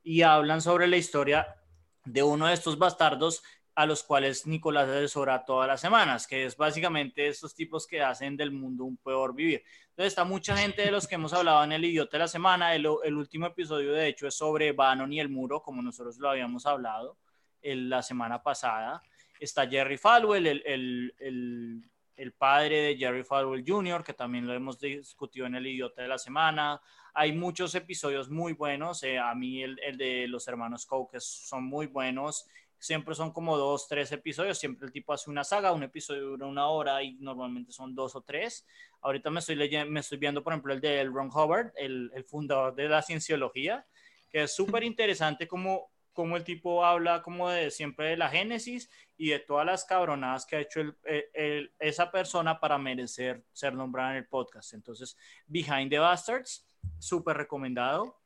y 0.02 0.22
hablan 0.22 0.62
sobre 0.62 0.86
la 0.86 0.96
historia 0.96 1.56
de 2.04 2.22
uno 2.22 2.46
de 2.46 2.54
estos 2.54 2.78
bastardos 2.78 3.42
a 3.80 3.86
los 3.86 4.02
cuales 4.02 4.46
Nicolás 4.46 4.90
asesora 4.90 5.42
todas 5.42 5.66
las 5.66 5.80
semanas, 5.80 6.26
que 6.26 6.44
es 6.44 6.54
básicamente 6.54 7.26
estos 7.28 7.54
tipos 7.54 7.86
que 7.86 8.02
hacen 8.02 8.36
del 8.36 8.50
mundo 8.50 8.84
un 8.84 8.98
peor 8.98 9.34
vivir. 9.34 9.64
Entonces 9.88 10.08
está 10.08 10.22
mucha 10.24 10.54
gente 10.54 10.82
de 10.82 10.90
los 10.90 11.08
que 11.08 11.14
hemos 11.14 11.32
hablado 11.32 11.64
en 11.64 11.72
el 11.72 11.82
idiota 11.86 12.18
de 12.18 12.18
la 12.18 12.28
semana. 12.28 12.74
El, 12.74 12.86
último 12.86 13.46
episodio, 13.46 13.92
de 13.92 14.08
hecho, 14.08 14.26
es 14.26 14.34
sobre 14.34 14.72
Bannon 14.72 15.10
y 15.14 15.18
el 15.18 15.30
muro, 15.30 15.62
como 15.62 15.80
nosotros 15.80 16.18
lo 16.18 16.28
habíamos 16.28 16.66
hablado 16.66 17.16
el- 17.62 17.88
la 17.88 18.02
semana 18.02 18.42
pasada. 18.42 19.02
Está 19.38 19.66
Jerry 19.66 19.96
Falwell, 19.96 20.46
el, 20.46 22.34
padre 22.36 22.82
de 22.82 22.96
Jerry 22.98 23.24
Falwell 23.24 23.64
Jr., 23.66 24.04
que 24.04 24.12
también 24.12 24.46
lo 24.46 24.52
hemos 24.52 24.78
discutido 24.78 25.46
en 25.46 25.54
el 25.54 25.66
idiota 25.66 26.02
de 26.02 26.08
la 26.08 26.18
semana. 26.18 26.82
Hay 27.14 27.32
muchos 27.32 27.74
episodios 27.74 28.28
muy 28.28 28.52
buenos. 28.52 29.02
eh, 29.04 29.18
a 29.18 29.34
mí 29.34 29.62
el, 29.62 29.78
el 29.82 29.96
de 29.96 30.28
los 30.28 30.46
hermanos 30.48 30.84
Coke 30.84 31.18
son 31.18 31.64
muy 31.64 31.86
buenos. 31.86 32.46
Siempre 32.80 33.14
son 33.14 33.30
como 33.32 33.56
dos, 33.58 33.86
tres 33.86 34.10
episodios. 34.10 34.58
Siempre 34.58 34.86
el 34.86 34.92
tipo 34.92 35.12
hace 35.12 35.30
una 35.30 35.44
saga. 35.44 35.72
Un 35.72 35.82
episodio 35.82 36.22
dura 36.30 36.46
una 36.46 36.66
hora 36.68 37.02
y 37.02 37.12
normalmente 37.20 37.72
son 37.72 37.94
dos 37.94 38.16
o 38.16 38.22
tres. 38.22 38.66
Ahorita 39.02 39.30
me 39.30 39.40
estoy, 39.40 39.54
leyendo, 39.54 39.90
me 39.92 40.00
estoy 40.00 40.18
viendo, 40.18 40.42
por 40.42 40.52
ejemplo, 40.54 40.72
el 40.72 40.80
de 40.80 41.04
Ron 41.04 41.28
Hubbard, 41.28 41.72
el, 41.76 42.10
el 42.14 42.24
fundador 42.24 42.74
de 42.74 42.88
la 42.88 43.02
cienciología, 43.02 43.86
que 44.30 44.44
es 44.44 44.54
súper 44.54 44.82
interesante 44.82 45.46
como, 45.46 45.90
como 46.12 46.36
el 46.36 46.44
tipo 46.44 46.84
habla 46.84 47.22
como 47.22 47.50
de 47.50 47.70
siempre 47.70 48.08
de 48.08 48.16
la 48.16 48.28
génesis 48.30 48.90
y 49.16 49.28
de 49.28 49.38
todas 49.40 49.66
las 49.66 49.84
cabronadas 49.84 50.46
que 50.46 50.56
ha 50.56 50.60
hecho 50.60 50.80
el, 50.80 50.96
el- 51.04 51.24
el- 51.34 51.74
esa 51.78 52.10
persona 52.10 52.58
para 52.60 52.78
merecer 52.78 53.44
ser 53.52 53.74
nombrada 53.74 54.12
en 54.12 54.16
el 54.18 54.26
podcast. 54.26 54.72
Entonces, 54.72 55.16
Behind 55.46 55.90
the 55.90 55.98
Bastards, 55.98 56.66
súper 56.98 57.36
recomendado. 57.36 58.19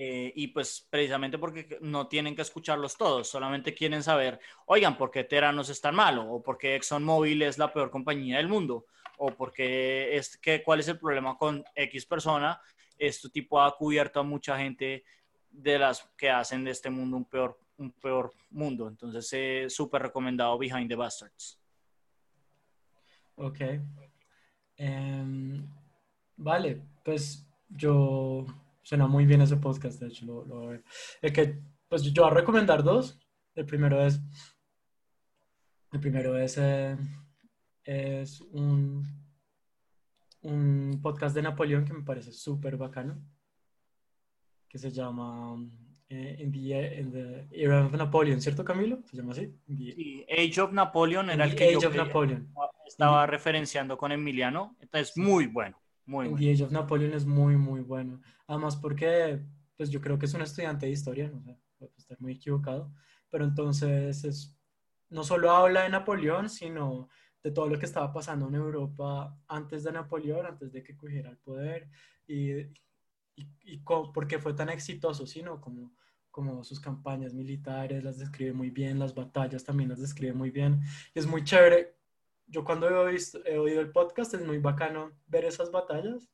Eh, 0.00 0.32
y 0.36 0.46
pues 0.46 0.86
precisamente 0.88 1.38
porque 1.38 1.76
no 1.80 2.06
tienen 2.06 2.36
que 2.36 2.42
escucharlos 2.42 2.96
todos, 2.96 3.28
solamente 3.28 3.74
quieren 3.74 4.04
saber, 4.04 4.38
oigan, 4.66 4.96
¿por 4.96 5.10
qué 5.10 5.24
Teranos 5.24 5.70
es 5.70 5.80
tan 5.80 5.96
malo? 5.96 6.22
¿O 6.30 6.40
por 6.40 6.56
qué 6.56 6.76
ExxonMobil 6.76 7.42
es 7.42 7.58
la 7.58 7.72
peor 7.72 7.90
compañía 7.90 8.36
del 8.36 8.46
mundo? 8.46 8.86
¿O 9.16 9.32
por 9.32 9.52
qué 9.52 10.16
es, 10.16 10.36
que, 10.36 10.62
cuál 10.62 10.78
es 10.78 10.86
el 10.86 11.00
problema 11.00 11.36
con 11.36 11.64
X 11.74 12.06
persona? 12.06 12.60
Este 12.96 13.28
tipo 13.28 13.60
ha 13.60 13.76
cubierto 13.76 14.20
a 14.20 14.22
mucha 14.22 14.56
gente 14.56 15.02
de 15.50 15.78
las 15.80 16.08
que 16.16 16.30
hacen 16.30 16.62
de 16.62 16.70
este 16.70 16.90
mundo 16.90 17.16
un 17.16 17.24
peor, 17.24 17.58
un 17.78 17.90
peor 17.90 18.32
mundo. 18.50 18.86
Entonces, 18.86 19.28
eh, 19.32 19.66
súper 19.68 20.02
recomendado 20.02 20.56
Behind 20.58 20.88
the 20.88 20.94
Bastards. 20.94 21.58
Ok. 23.34 23.60
Em, 24.76 25.66
vale, 26.36 26.82
pues 27.02 27.44
yo 27.68 28.46
suena 28.88 29.06
muy 29.06 29.26
bien 29.26 29.42
ese 29.42 29.58
podcast, 29.58 30.00
de 30.00 30.06
hecho, 30.08 30.24
lo, 30.24 30.44
lo 30.46 30.82
que, 31.20 31.58
pues 31.90 32.02
yo 32.04 32.22
voy 32.22 32.30
a 32.30 32.34
recomendar 32.36 32.82
dos. 32.82 33.20
El 33.54 33.66
primero 33.66 34.00
es, 34.02 34.18
el 35.92 36.00
primero 36.00 36.38
es, 36.38 36.56
eh, 36.56 36.96
es 37.84 38.40
un, 38.40 39.04
un 40.40 41.00
podcast 41.02 41.34
de 41.34 41.42
Napoleón 41.42 41.84
que 41.84 41.92
me 41.92 42.02
parece 42.02 42.32
súper 42.32 42.78
bacano, 42.78 43.22
que 44.70 44.78
se 44.78 44.90
llama 44.90 45.56
eh, 46.08 46.36
in, 46.40 46.50
the, 46.50 47.00
in 47.00 47.12
the 47.12 47.46
Era 47.50 47.84
of 47.84 47.92
Napoleon, 47.92 48.40
¿cierto 48.40 48.64
Camilo? 48.64 49.02
Se 49.04 49.18
llama 49.18 49.32
así. 49.32 49.54
The- 49.66 50.26
Age 50.30 50.62
of 50.62 50.72
Napoleon 50.72 51.28
era 51.28 51.44
el 51.44 51.54
que 51.54 51.64
Age 51.64 51.72
yo 51.74 51.78
of 51.88 51.92
quería- 51.92 52.04
Napoleon. 52.06 52.54
estaba 52.86 53.26
referenciando 53.26 53.98
con 53.98 54.12
Emiliano. 54.12 54.76
Entonces, 54.80 55.14
muy 55.18 55.46
bueno, 55.46 55.78
muy 56.08 56.26
En 56.26 56.32
bueno. 56.32 56.44
The 56.44 56.52
Age 56.52 56.64
of 56.64 56.72
Napoleon 56.72 57.12
es 57.12 57.26
muy, 57.26 57.56
muy 57.56 57.80
bueno. 57.80 58.20
Además, 58.46 58.76
porque 58.76 59.40
pues 59.76 59.90
yo 59.90 60.00
creo 60.00 60.18
que 60.18 60.26
es 60.26 60.34
un 60.34 60.42
estudiante 60.42 60.86
de 60.86 60.92
historia, 60.92 61.28
no 61.28 61.40
sé, 61.40 61.56
puedo 61.78 61.92
estar 61.96 62.20
muy 62.20 62.32
equivocado, 62.32 62.92
pero 63.30 63.44
entonces 63.44 64.24
es, 64.24 64.58
no 65.08 65.22
solo 65.22 65.52
habla 65.52 65.82
de 65.82 65.90
Napoleón, 65.90 66.48
sino 66.48 67.08
de 67.42 67.52
todo 67.52 67.68
lo 67.68 67.78
que 67.78 67.86
estaba 67.86 68.12
pasando 68.12 68.48
en 68.48 68.56
Europa 68.56 69.38
antes 69.46 69.84
de 69.84 69.92
Napoleón, 69.92 70.46
antes 70.46 70.72
de 70.72 70.82
que 70.82 70.96
cogiera 70.96 71.30
el 71.30 71.36
poder, 71.36 71.88
y, 72.26 72.52
y, 73.36 73.48
y 73.62 73.78
por 73.78 74.26
qué 74.26 74.40
fue 74.40 74.54
tan 74.54 74.68
exitoso, 74.70 75.26
sino 75.26 75.60
como, 75.60 75.94
como 76.30 76.64
sus 76.64 76.80
campañas 76.80 77.34
militares 77.34 78.02
las 78.02 78.18
describe 78.18 78.52
muy 78.52 78.70
bien, 78.70 78.98
las 78.98 79.14
batallas 79.14 79.62
también 79.62 79.90
las 79.90 80.00
describe 80.00 80.32
muy 80.32 80.50
bien, 80.50 80.80
y 81.14 81.18
es 81.20 81.26
muy 81.26 81.44
chévere. 81.44 81.97
Yo 82.48 82.64
cuando 82.64 82.88
he, 83.08 83.12
visto- 83.12 83.44
he 83.44 83.58
oído 83.58 83.80
el 83.80 83.90
podcast 83.92 84.34
es 84.34 84.44
muy 84.44 84.58
bacano 84.58 85.12
ver 85.26 85.44
esas 85.44 85.70
batallas 85.70 86.28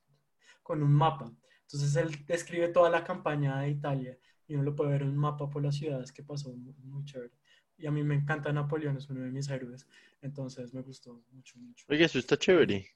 con 0.63 0.83
un 0.83 0.93
mapa, 0.93 1.31
Entonces 1.63 1.97
él 1.97 2.25
describe 2.27 2.69
toda 2.69 2.89
la 2.91 3.03
campaña 3.05 3.61
de 3.61 3.71
Italia 3.71 4.19
y 4.47 4.55
uno 4.55 4.63
lo 4.65 4.77
puede 4.77 4.91
ver 4.93 5.03
en 5.03 5.09
un 5.09 5.17
mapa 5.19 5.49
por 5.51 5.63
las 5.63 5.75
ciudades 5.77 6.13
que 6.13 6.23
pasó 6.23 6.53
muy, 6.55 6.75
muy 6.85 7.05
chévere. 7.05 7.33
Y 7.77 7.87
a 7.87 7.91
mí 7.91 8.03
me 8.05 8.15
encanta 8.15 8.53
Napoleón, 8.53 8.97
es 8.97 9.09
uno 9.11 9.23
de 9.23 9.31
mis 9.31 9.49
héroes. 9.51 9.87
Entonces 10.23 10.73
me 10.73 10.83
gustó 10.83 11.23
mucho, 11.33 11.59
mucho. 11.59 11.85
Oye, 11.89 12.05
eso 12.05 12.19
está 12.19 12.37
chévere. 12.37 12.87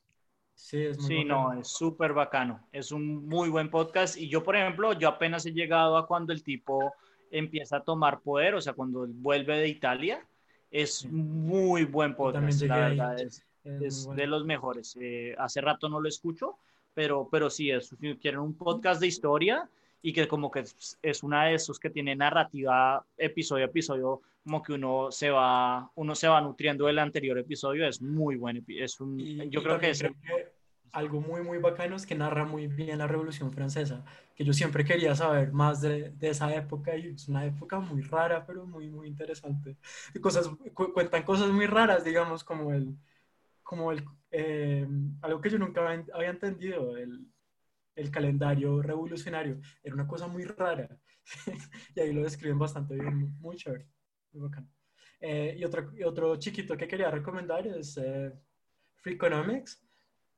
Sí, 0.55 0.79
es 0.83 0.99
muy 0.99 1.07
Sí, 1.09 1.15
bacano. 1.25 1.55
no, 1.55 1.61
es 1.61 1.69
súper 1.69 2.13
bacano. 2.13 2.69
Es 2.73 2.93
un 2.93 3.27
muy 3.27 3.49
buen 3.49 3.71
podcast. 3.71 4.17
Y 4.17 4.29
yo, 4.29 4.43
por 4.45 4.55
ejemplo, 4.57 4.93
yo 4.93 5.09
apenas 5.09 5.45
he 5.47 5.53
llegado 5.53 5.97
a 5.97 6.07
cuando 6.07 6.33
el 6.33 6.43
tipo 6.45 6.93
empieza 7.31 7.79
a 7.79 7.85
tomar 7.85 8.21
poder, 8.23 8.55
o 8.55 8.61
sea, 8.61 8.73
cuando 8.75 9.05
él 9.05 9.13
vuelve 9.15 9.59
de 9.59 9.69
Italia. 9.69 10.27
Es 10.71 11.07
muy 11.07 11.85
buen 11.85 12.15
podcast, 12.15 12.63
la 12.63 12.77
verdad. 12.77 13.21
Es, 13.21 13.45
bueno. 14.07 14.21
de 14.21 14.27
los 14.27 14.45
mejores. 14.45 14.97
Eh, 15.01 15.35
hace 15.39 15.61
rato 15.61 15.89
no 15.89 16.01
lo 16.01 16.09
escucho, 16.09 16.59
pero, 16.95 17.29
pero 17.31 17.51
sí, 17.51 17.71
es, 17.71 17.89
si 17.89 18.17
quieren 18.17 18.41
un 18.41 18.55
podcast 18.55 19.01
de 19.01 19.07
historia 19.07 19.69
y 20.01 20.13
que 20.13 20.29
como 20.29 20.51
que 20.51 20.65
es, 21.03 21.23
una 21.23 21.47
de 21.47 21.55
esos 21.55 21.79
que 21.79 21.91
tiene 21.91 22.15
narrativa 22.15 23.05
episodio 23.17 23.65
a 23.65 23.69
episodio, 23.69 24.23
como 24.45 24.63
que 24.63 24.73
uno 24.73 25.11
se 25.11 25.31
va, 25.31 25.91
uno 25.97 26.15
se 26.15 26.29
va 26.29 26.41
nutriendo 26.41 26.87
del 26.87 26.99
anterior 26.99 27.39
episodio, 27.39 27.87
es 27.87 28.01
muy 28.01 28.37
bueno. 28.37 28.61
Es 28.69 29.01
un, 29.01 29.19
Y, 29.21 29.49
yo 29.51 29.61
y 29.61 29.63
creo 29.63 29.79
que 29.79 29.91
es 29.91 30.01
creo 30.01 30.15
que 30.15 30.58
algo 30.93 31.21
muy, 31.21 31.43
muy 31.43 31.59
bacano 31.59 31.97
es 31.97 32.07
que 32.07 32.15
narra 32.15 32.45
muy 32.45 32.67
bien 32.69 32.99
la 32.99 33.07
Revolución 33.07 33.53
Francesa, 33.53 34.05
que 34.35 34.45
yo 34.45 34.53
siempre 34.53 34.85
quería 34.85 35.15
saber 35.15 35.53
más 35.53 35.81
de, 35.81 36.11
de 36.11 36.31
esa 36.31 36.55
época 36.55 36.97
y 36.97 37.09
es 37.09 37.29
una 37.29 37.45
época 37.47 37.79
muy 37.81 38.03
rara, 38.03 38.45
pero 38.47 38.67
muy, 38.67 38.89
muy 38.91 39.09
interesante. 39.09 39.77
Y 40.15 40.21
cosas, 40.21 40.49
cu- 40.75 40.93
cuentan 40.93 41.23
cosas 41.25 41.51
muy 41.51 41.67
raras, 41.67 42.05
digamos, 42.05 42.45
como 42.45 42.73
el, 42.73 42.97
como 43.63 43.93
el, 43.93 44.05
eh, 44.31 44.87
algo 45.23 45.41
que 45.41 45.51
yo 45.51 45.59
nunca 45.59 45.83
había, 46.15 46.31
entendido, 46.31 46.97
el, 46.97 47.27
el 47.97 48.11
calendario 48.11 48.83
revolucionario, 48.83 49.61
era 49.83 49.95
una 49.95 50.07
cosa 50.07 50.27
muy 50.29 50.45
rara. 50.45 50.89
y 51.95 52.01
ahí 52.01 52.13
lo 52.13 52.23
describen 52.23 52.59
bastante 52.59 52.95
bien, 52.95 53.37
muy 53.41 53.57
chévere, 53.57 53.89
muy 54.33 54.43
bacano. 54.49 54.69
Eh, 55.21 55.57
y, 55.59 55.65
otro, 55.65 55.93
y 55.97 56.05
otro 56.05 56.37
chiquito 56.37 56.77
que 56.77 56.89
quería 56.89 57.11
recomendar 57.11 57.67
es 57.67 57.97
eh, 57.99 58.33
Freakonomics. 59.03 59.83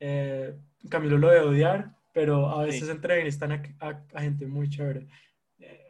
Eh, 0.00 0.54
Camilo 0.88 1.18
lo 1.18 1.28
debe 1.28 1.44
odiar, 1.46 1.94
pero 2.12 2.48
a 2.48 2.64
veces 2.64 2.86
Sí. 2.86 2.90
entrevistan 2.90 3.52
a, 3.52 3.62
a- 3.80 4.02
a 4.14 4.20
gente 4.22 4.46
muy 4.46 4.68
chévere. 4.68 5.06
Eh, 5.58 5.86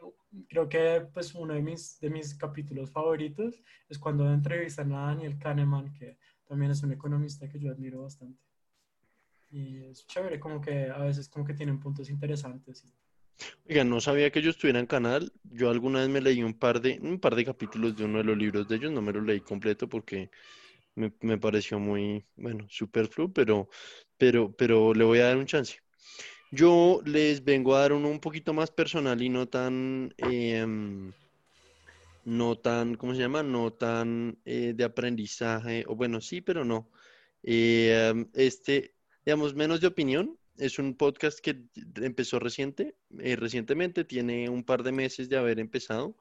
creo 0.49 0.67
que 0.69 1.07
pues 1.13 1.33
uno 1.33 1.53
de 1.53 1.61
mis, 1.61 1.99
de 1.99 2.09
mis 2.09 2.35
capítulos 2.35 2.91
favoritos 2.91 3.61
es 3.89 3.97
cuando 3.97 4.31
entrevistan 4.31 4.91
a 4.93 5.07
Daniel 5.07 5.37
Kahneman, 5.39 5.93
que 5.93 6.17
también 6.47 6.71
es 6.71 6.83
un 6.83 6.91
economista 6.91 7.47
que 7.49 7.59
yo 7.59 7.71
admiro 7.71 8.01
bastante. 8.03 8.39
Y 9.49 9.83
es 9.85 10.05
chévere, 10.07 10.39
como 10.39 10.61
que 10.61 10.89
a 10.89 10.99
veces 10.99 11.27
como 11.27 11.45
que 11.45 11.53
tienen 11.53 11.79
puntos 11.79 12.09
interesantes. 12.09 12.85
Oiga, 13.67 13.83
no 13.83 13.99
sabía 13.99 14.29
que 14.31 14.39
ellos 14.39 14.57
tuvieran 14.57 14.85
canal. 14.85 15.31
Yo 15.43 15.69
alguna 15.69 15.99
vez 15.99 16.09
me 16.09 16.21
leí 16.21 16.43
un 16.43 16.53
par 16.53 16.79
de, 16.79 16.99
un 17.01 17.19
par 17.19 17.35
de 17.35 17.43
capítulos 17.45 17.95
de 17.97 18.05
uno 18.05 18.19
de 18.19 18.23
los 18.25 18.37
libros 18.37 18.67
de 18.67 18.75
ellos, 18.75 18.91
no 18.91 19.01
me 19.01 19.11
lo 19.11 19.21
leí 19.21 19.39
completo 19.41 19.89
porque 19.89 20.29
me, 20.95 21.37
pareció 21.37 21.79
muy, 21.79 22.25
bueno, 22.35 22.65
superfluo, 22.69 23.31
pero, 23.31 23.69
pero, 24.17 24.51
pero 24.55 24.93
le 24.93 25.03
voy 25.03 25.19
a 25.19 25.25
dar 25.27 25.37
un 25.37 25.45
chance. 25.45 25.79
Yo 26.51 27.01
les 27.05 27.43
vengo 27.43 27.75
a 27.75 27.81
dar 27.81 27.93
uno 27.93 28.09
un 28.09 28.19
poquito 28.19 28.53
más 28.53 28.71
personal 28.71 29.21
y 29.21 29.29
no 29.29 29.47
tan, 29.47 30.13
em, 30.17 31.11
no 32.25 32.57
tan, 32.57 32.95
¿cómo 32.95 33.13
se 33.13 33.21
llama? 33.21 33.43
No 33.43 33.71
tan 33.73 34.37
eh, 34.45 34.73
de 34.75 34.83
aprendizaje, 34.83 35.85
o 35.87 35.95
bueno, 35.95 36.21
sí, 36.21 36.41
pero 36.41 36.65
no. 36.65 36.89
Eh, 37.43 38.25
este, 38.33 38.95
digamos, 39.25 39.55
menos 39.55 39.81
de 39.81 39.87
opinión. 39.87 40.37
Es 40.57 40.77
un 40.77 40.95
podcast 40.95 41.39
que 41.39 41.63
empezó 41.95 42.37
reciente, 42.39 42.95
eh, 43.19 43.35
recientemente, 43.35 44.03
tiene 44.03 44.49
un 44.49 44.63
par 44.63 44.83
de 44.83 44.91
meses 44.91 45.29
de 45.29 45.37
haber 45.37 45.59
empezado. 45.59 46.17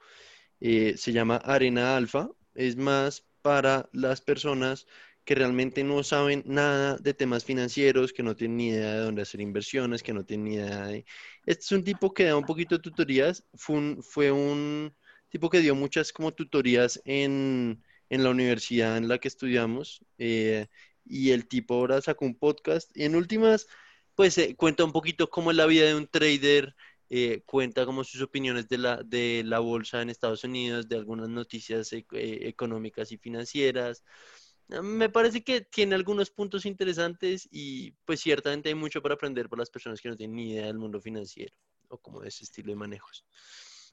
Eh, 0.61 0.95
se 0.97 1.13
llama 1.13 1.37
Arena 1.37 1.97
Alfa. 1.97 2.31
Es 2.55 2.77
más 2.77 3.27
para 3.43 3.89
las 3.93 4.21
personas 4.21 4.87
que 5.25 5.35
realmente 5.35 5.85
no 5.85 6.03
saben 6.03 6.43
nada 6.47 6.97
de 6.97 7.15
temas 7.15 7.45
financieros, 7.45 8.13
que 8.13 8.23
no 8.23 8.35
tienen 8.37 8.57
ni 8.57 8.69
idea 8.69 8.95
de 8.95 9.01
dónde 9.01 9.23
hacer 9.23 9.41
inversiones, 9.41 10.03
que 10.03 10.13
no 10.13 10.25
tienen 10.25 10.45
ni 10.47 10.55
idea 10.57 10.87
de... 10.87 11.05
Este 11.47 11.65
es 11.65 11.73
un 11.73 11.85
tipo 11.85 12.13
que 12.15 12.25
da 12.25 12.37
un 12.37 12.45
poquito 12.47 12.77
de 12.77 12.83
tutorías. 12.83 13.45
Fue 13.55 13.77
un, 13.77 14.03
fue 14.03 14.31
un 14.33 14.95
tipo 15.29 15.51
que 15.51 15.61
dio 15.61 15.75
muchas 15.75 16.13
como 16.13 16.33
tutorías 16.33 17.01
en, 17.05 17.83
en 18.09 18.25
la 18.25 18.31
universidad 18.31 18.97
en 18.97 19.09
la 19.09 19.19
que 19.19 19.29
estudiamos. 19.29 20.05
eh, 20.19 20.67
y 21.05 21.31
el 21.31 21.49
tipo 21.49 21.75
ahora 21.75 22.01
sacó 22.01 22.25
un 22.25 22.39
podcast. 22.39 22.91
Y 22.97 23.05
en 23.05 23.17
últimas 23.17 23.67
pues 24.15 24.37
eh, 24.39 24.55
cuenta 24.57 24.85
un 24.85 24.93
poquito 24.93 25.31
cómo 25.31 25.51
es 25.51 25.57
la 25.57 25.67
vida 25.67 25.87
de 25.87 25.95
un 25.95 26.07
trader, 26.07 26.75
eh, 27.11 27.43
cuenta 27.47 27.87
como 27.87 28.05
sus 28.05 28.23
opiniones 28.23 28.69
de 28.69 28.79
la, 28.79 28.99
de 29.05 29.43
la 29.47 29.61
bolsa 29.61 30.03
en 30.03 30.11
Estados 30.11 30.45
Unidos, 30.45 30.89
de 30.89 30.97
algunas 30.97 31.29
noticias 31.29 31.93
e- 31.93 32.07
económicas 32.49 33.13
y 33.13 33.19
financieras. 33.19 34.05
Eh, 34.71 34.83
Me 34.83 35.09
parece 35.11 35.43
que 35.45 35.61
tiene 35.63 35.95
algunos 35.95 36.31
puntos 36.31 36.67
interesantes 36.67 37.49
y 37.51 37.93
pues 38.05 38.21
ciertamente 38.21 38.69
hay 38.71 38.75
mucho 38.75 39.03
para 39.03 39.15
aprender 39.15 39.49
para 39.49 39.61
las 39.61 39.71
personas 39.71 40.01
que 40.01 40.09
no 40.09 40.17
tienen 40.17 40.37
ni 40.37 40.53
idea 40.53 40.67
del 40.67 40.79
mundo 40.79 41.01
financiero 41.01 41.55
o 41.89 41.99
como 41.99 42.21
de 42.21 42.29
ese 42.29 42.45
estilo 42.45 42.71
de 42.73 42.77
manejos. 42.77 43.25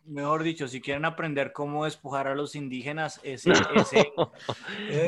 Mejor 0.06 0.44
dicho, 0.44 0.68
si 0.68 0.80
quieren 0.80 1.04
aprender 1.04 1.52
cómo 1.52 1.84
despojar 1.84 2.28
a 2.28 2.36
los 2.36 2.56
indígenas, 2.56 3.20
ese, 3.24 3.52
ese, 3.76 4.14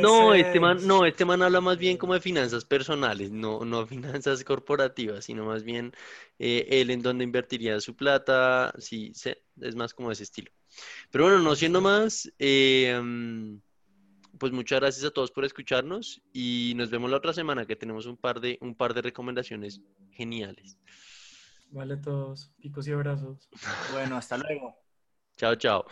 No, 0.02 0.34
Ese 0.34 0.48
este 0.48 0.60
man, 0.60 0.86
no, 0.86 1.06
este 1.06 1.24
man 1.24 1.42
habla 1.42 1.62
más 1.62 1.78
bien 1.78 1.98
como 1.98 2.14
de 2.14 2.20
finanzas 2.20 2.66
personales, 2.66 3.32
no, 3.32 3.64
no 3.64 3.88
finanzas 3.88 4.44
corporativas, 4.44 5.24
sino 5.26 5.46
más 5.46 5.64
bien 5.64 5.94
eh, 6.38 6.68
él 6.70 6.90
en 6.90 7.02
dónde 7.02 7.24
invertiría 7.24 7.80
su 7.80 7.96
plata, 7.96 8.74
sí, 8.78 9.14
es 9.62 9.76
más 9.76 9.94
como 9.94 10.10
de 10.10 10.14
ese 10.14 10.24
estilo. 10.24 10.52
Pero 11.12 11.26
bueno, 11.26 11.40
no 11.40 11.56
siendo 11.56 11.82
más, 11.82 12.32
eh, 12.38 13.00
mm, 13.02 13.58
pues 14.38 14.52
muchas 14.52 14.80
gracias 14.80 15.06
a 15.06 15.12
todos 15.12 15.32
por 15.32 15.46
escucharnos 15.46 16.22
y 16.34 16.74
nos 16.76 16.90
vemos 16.90 17.10
la 17.10 17.18
otra 17.18 17.34
semana 17.34 17.66
que 17.66 17.76
tenemos 17.76 18.06
un 18.06 18.18
par 18.18 18.40
de, 18.40 18.58
un 18.62 18.76
par 18.76 18.94
de 18.94 19.02
recomendaciones 19.02 19.82
geniales. 20.12 20.78
Vale 21.72 21.98
todos, 21.98 22.52
picos 22.62 22.88
y 22.88 22.92
abrazos. 22.92 23.50
bueno, 23.92 24.18
hasta 24.18 24.38
luego. 24.38 24.76
Chao, 25.38 25.56
chao. 25.56 25.86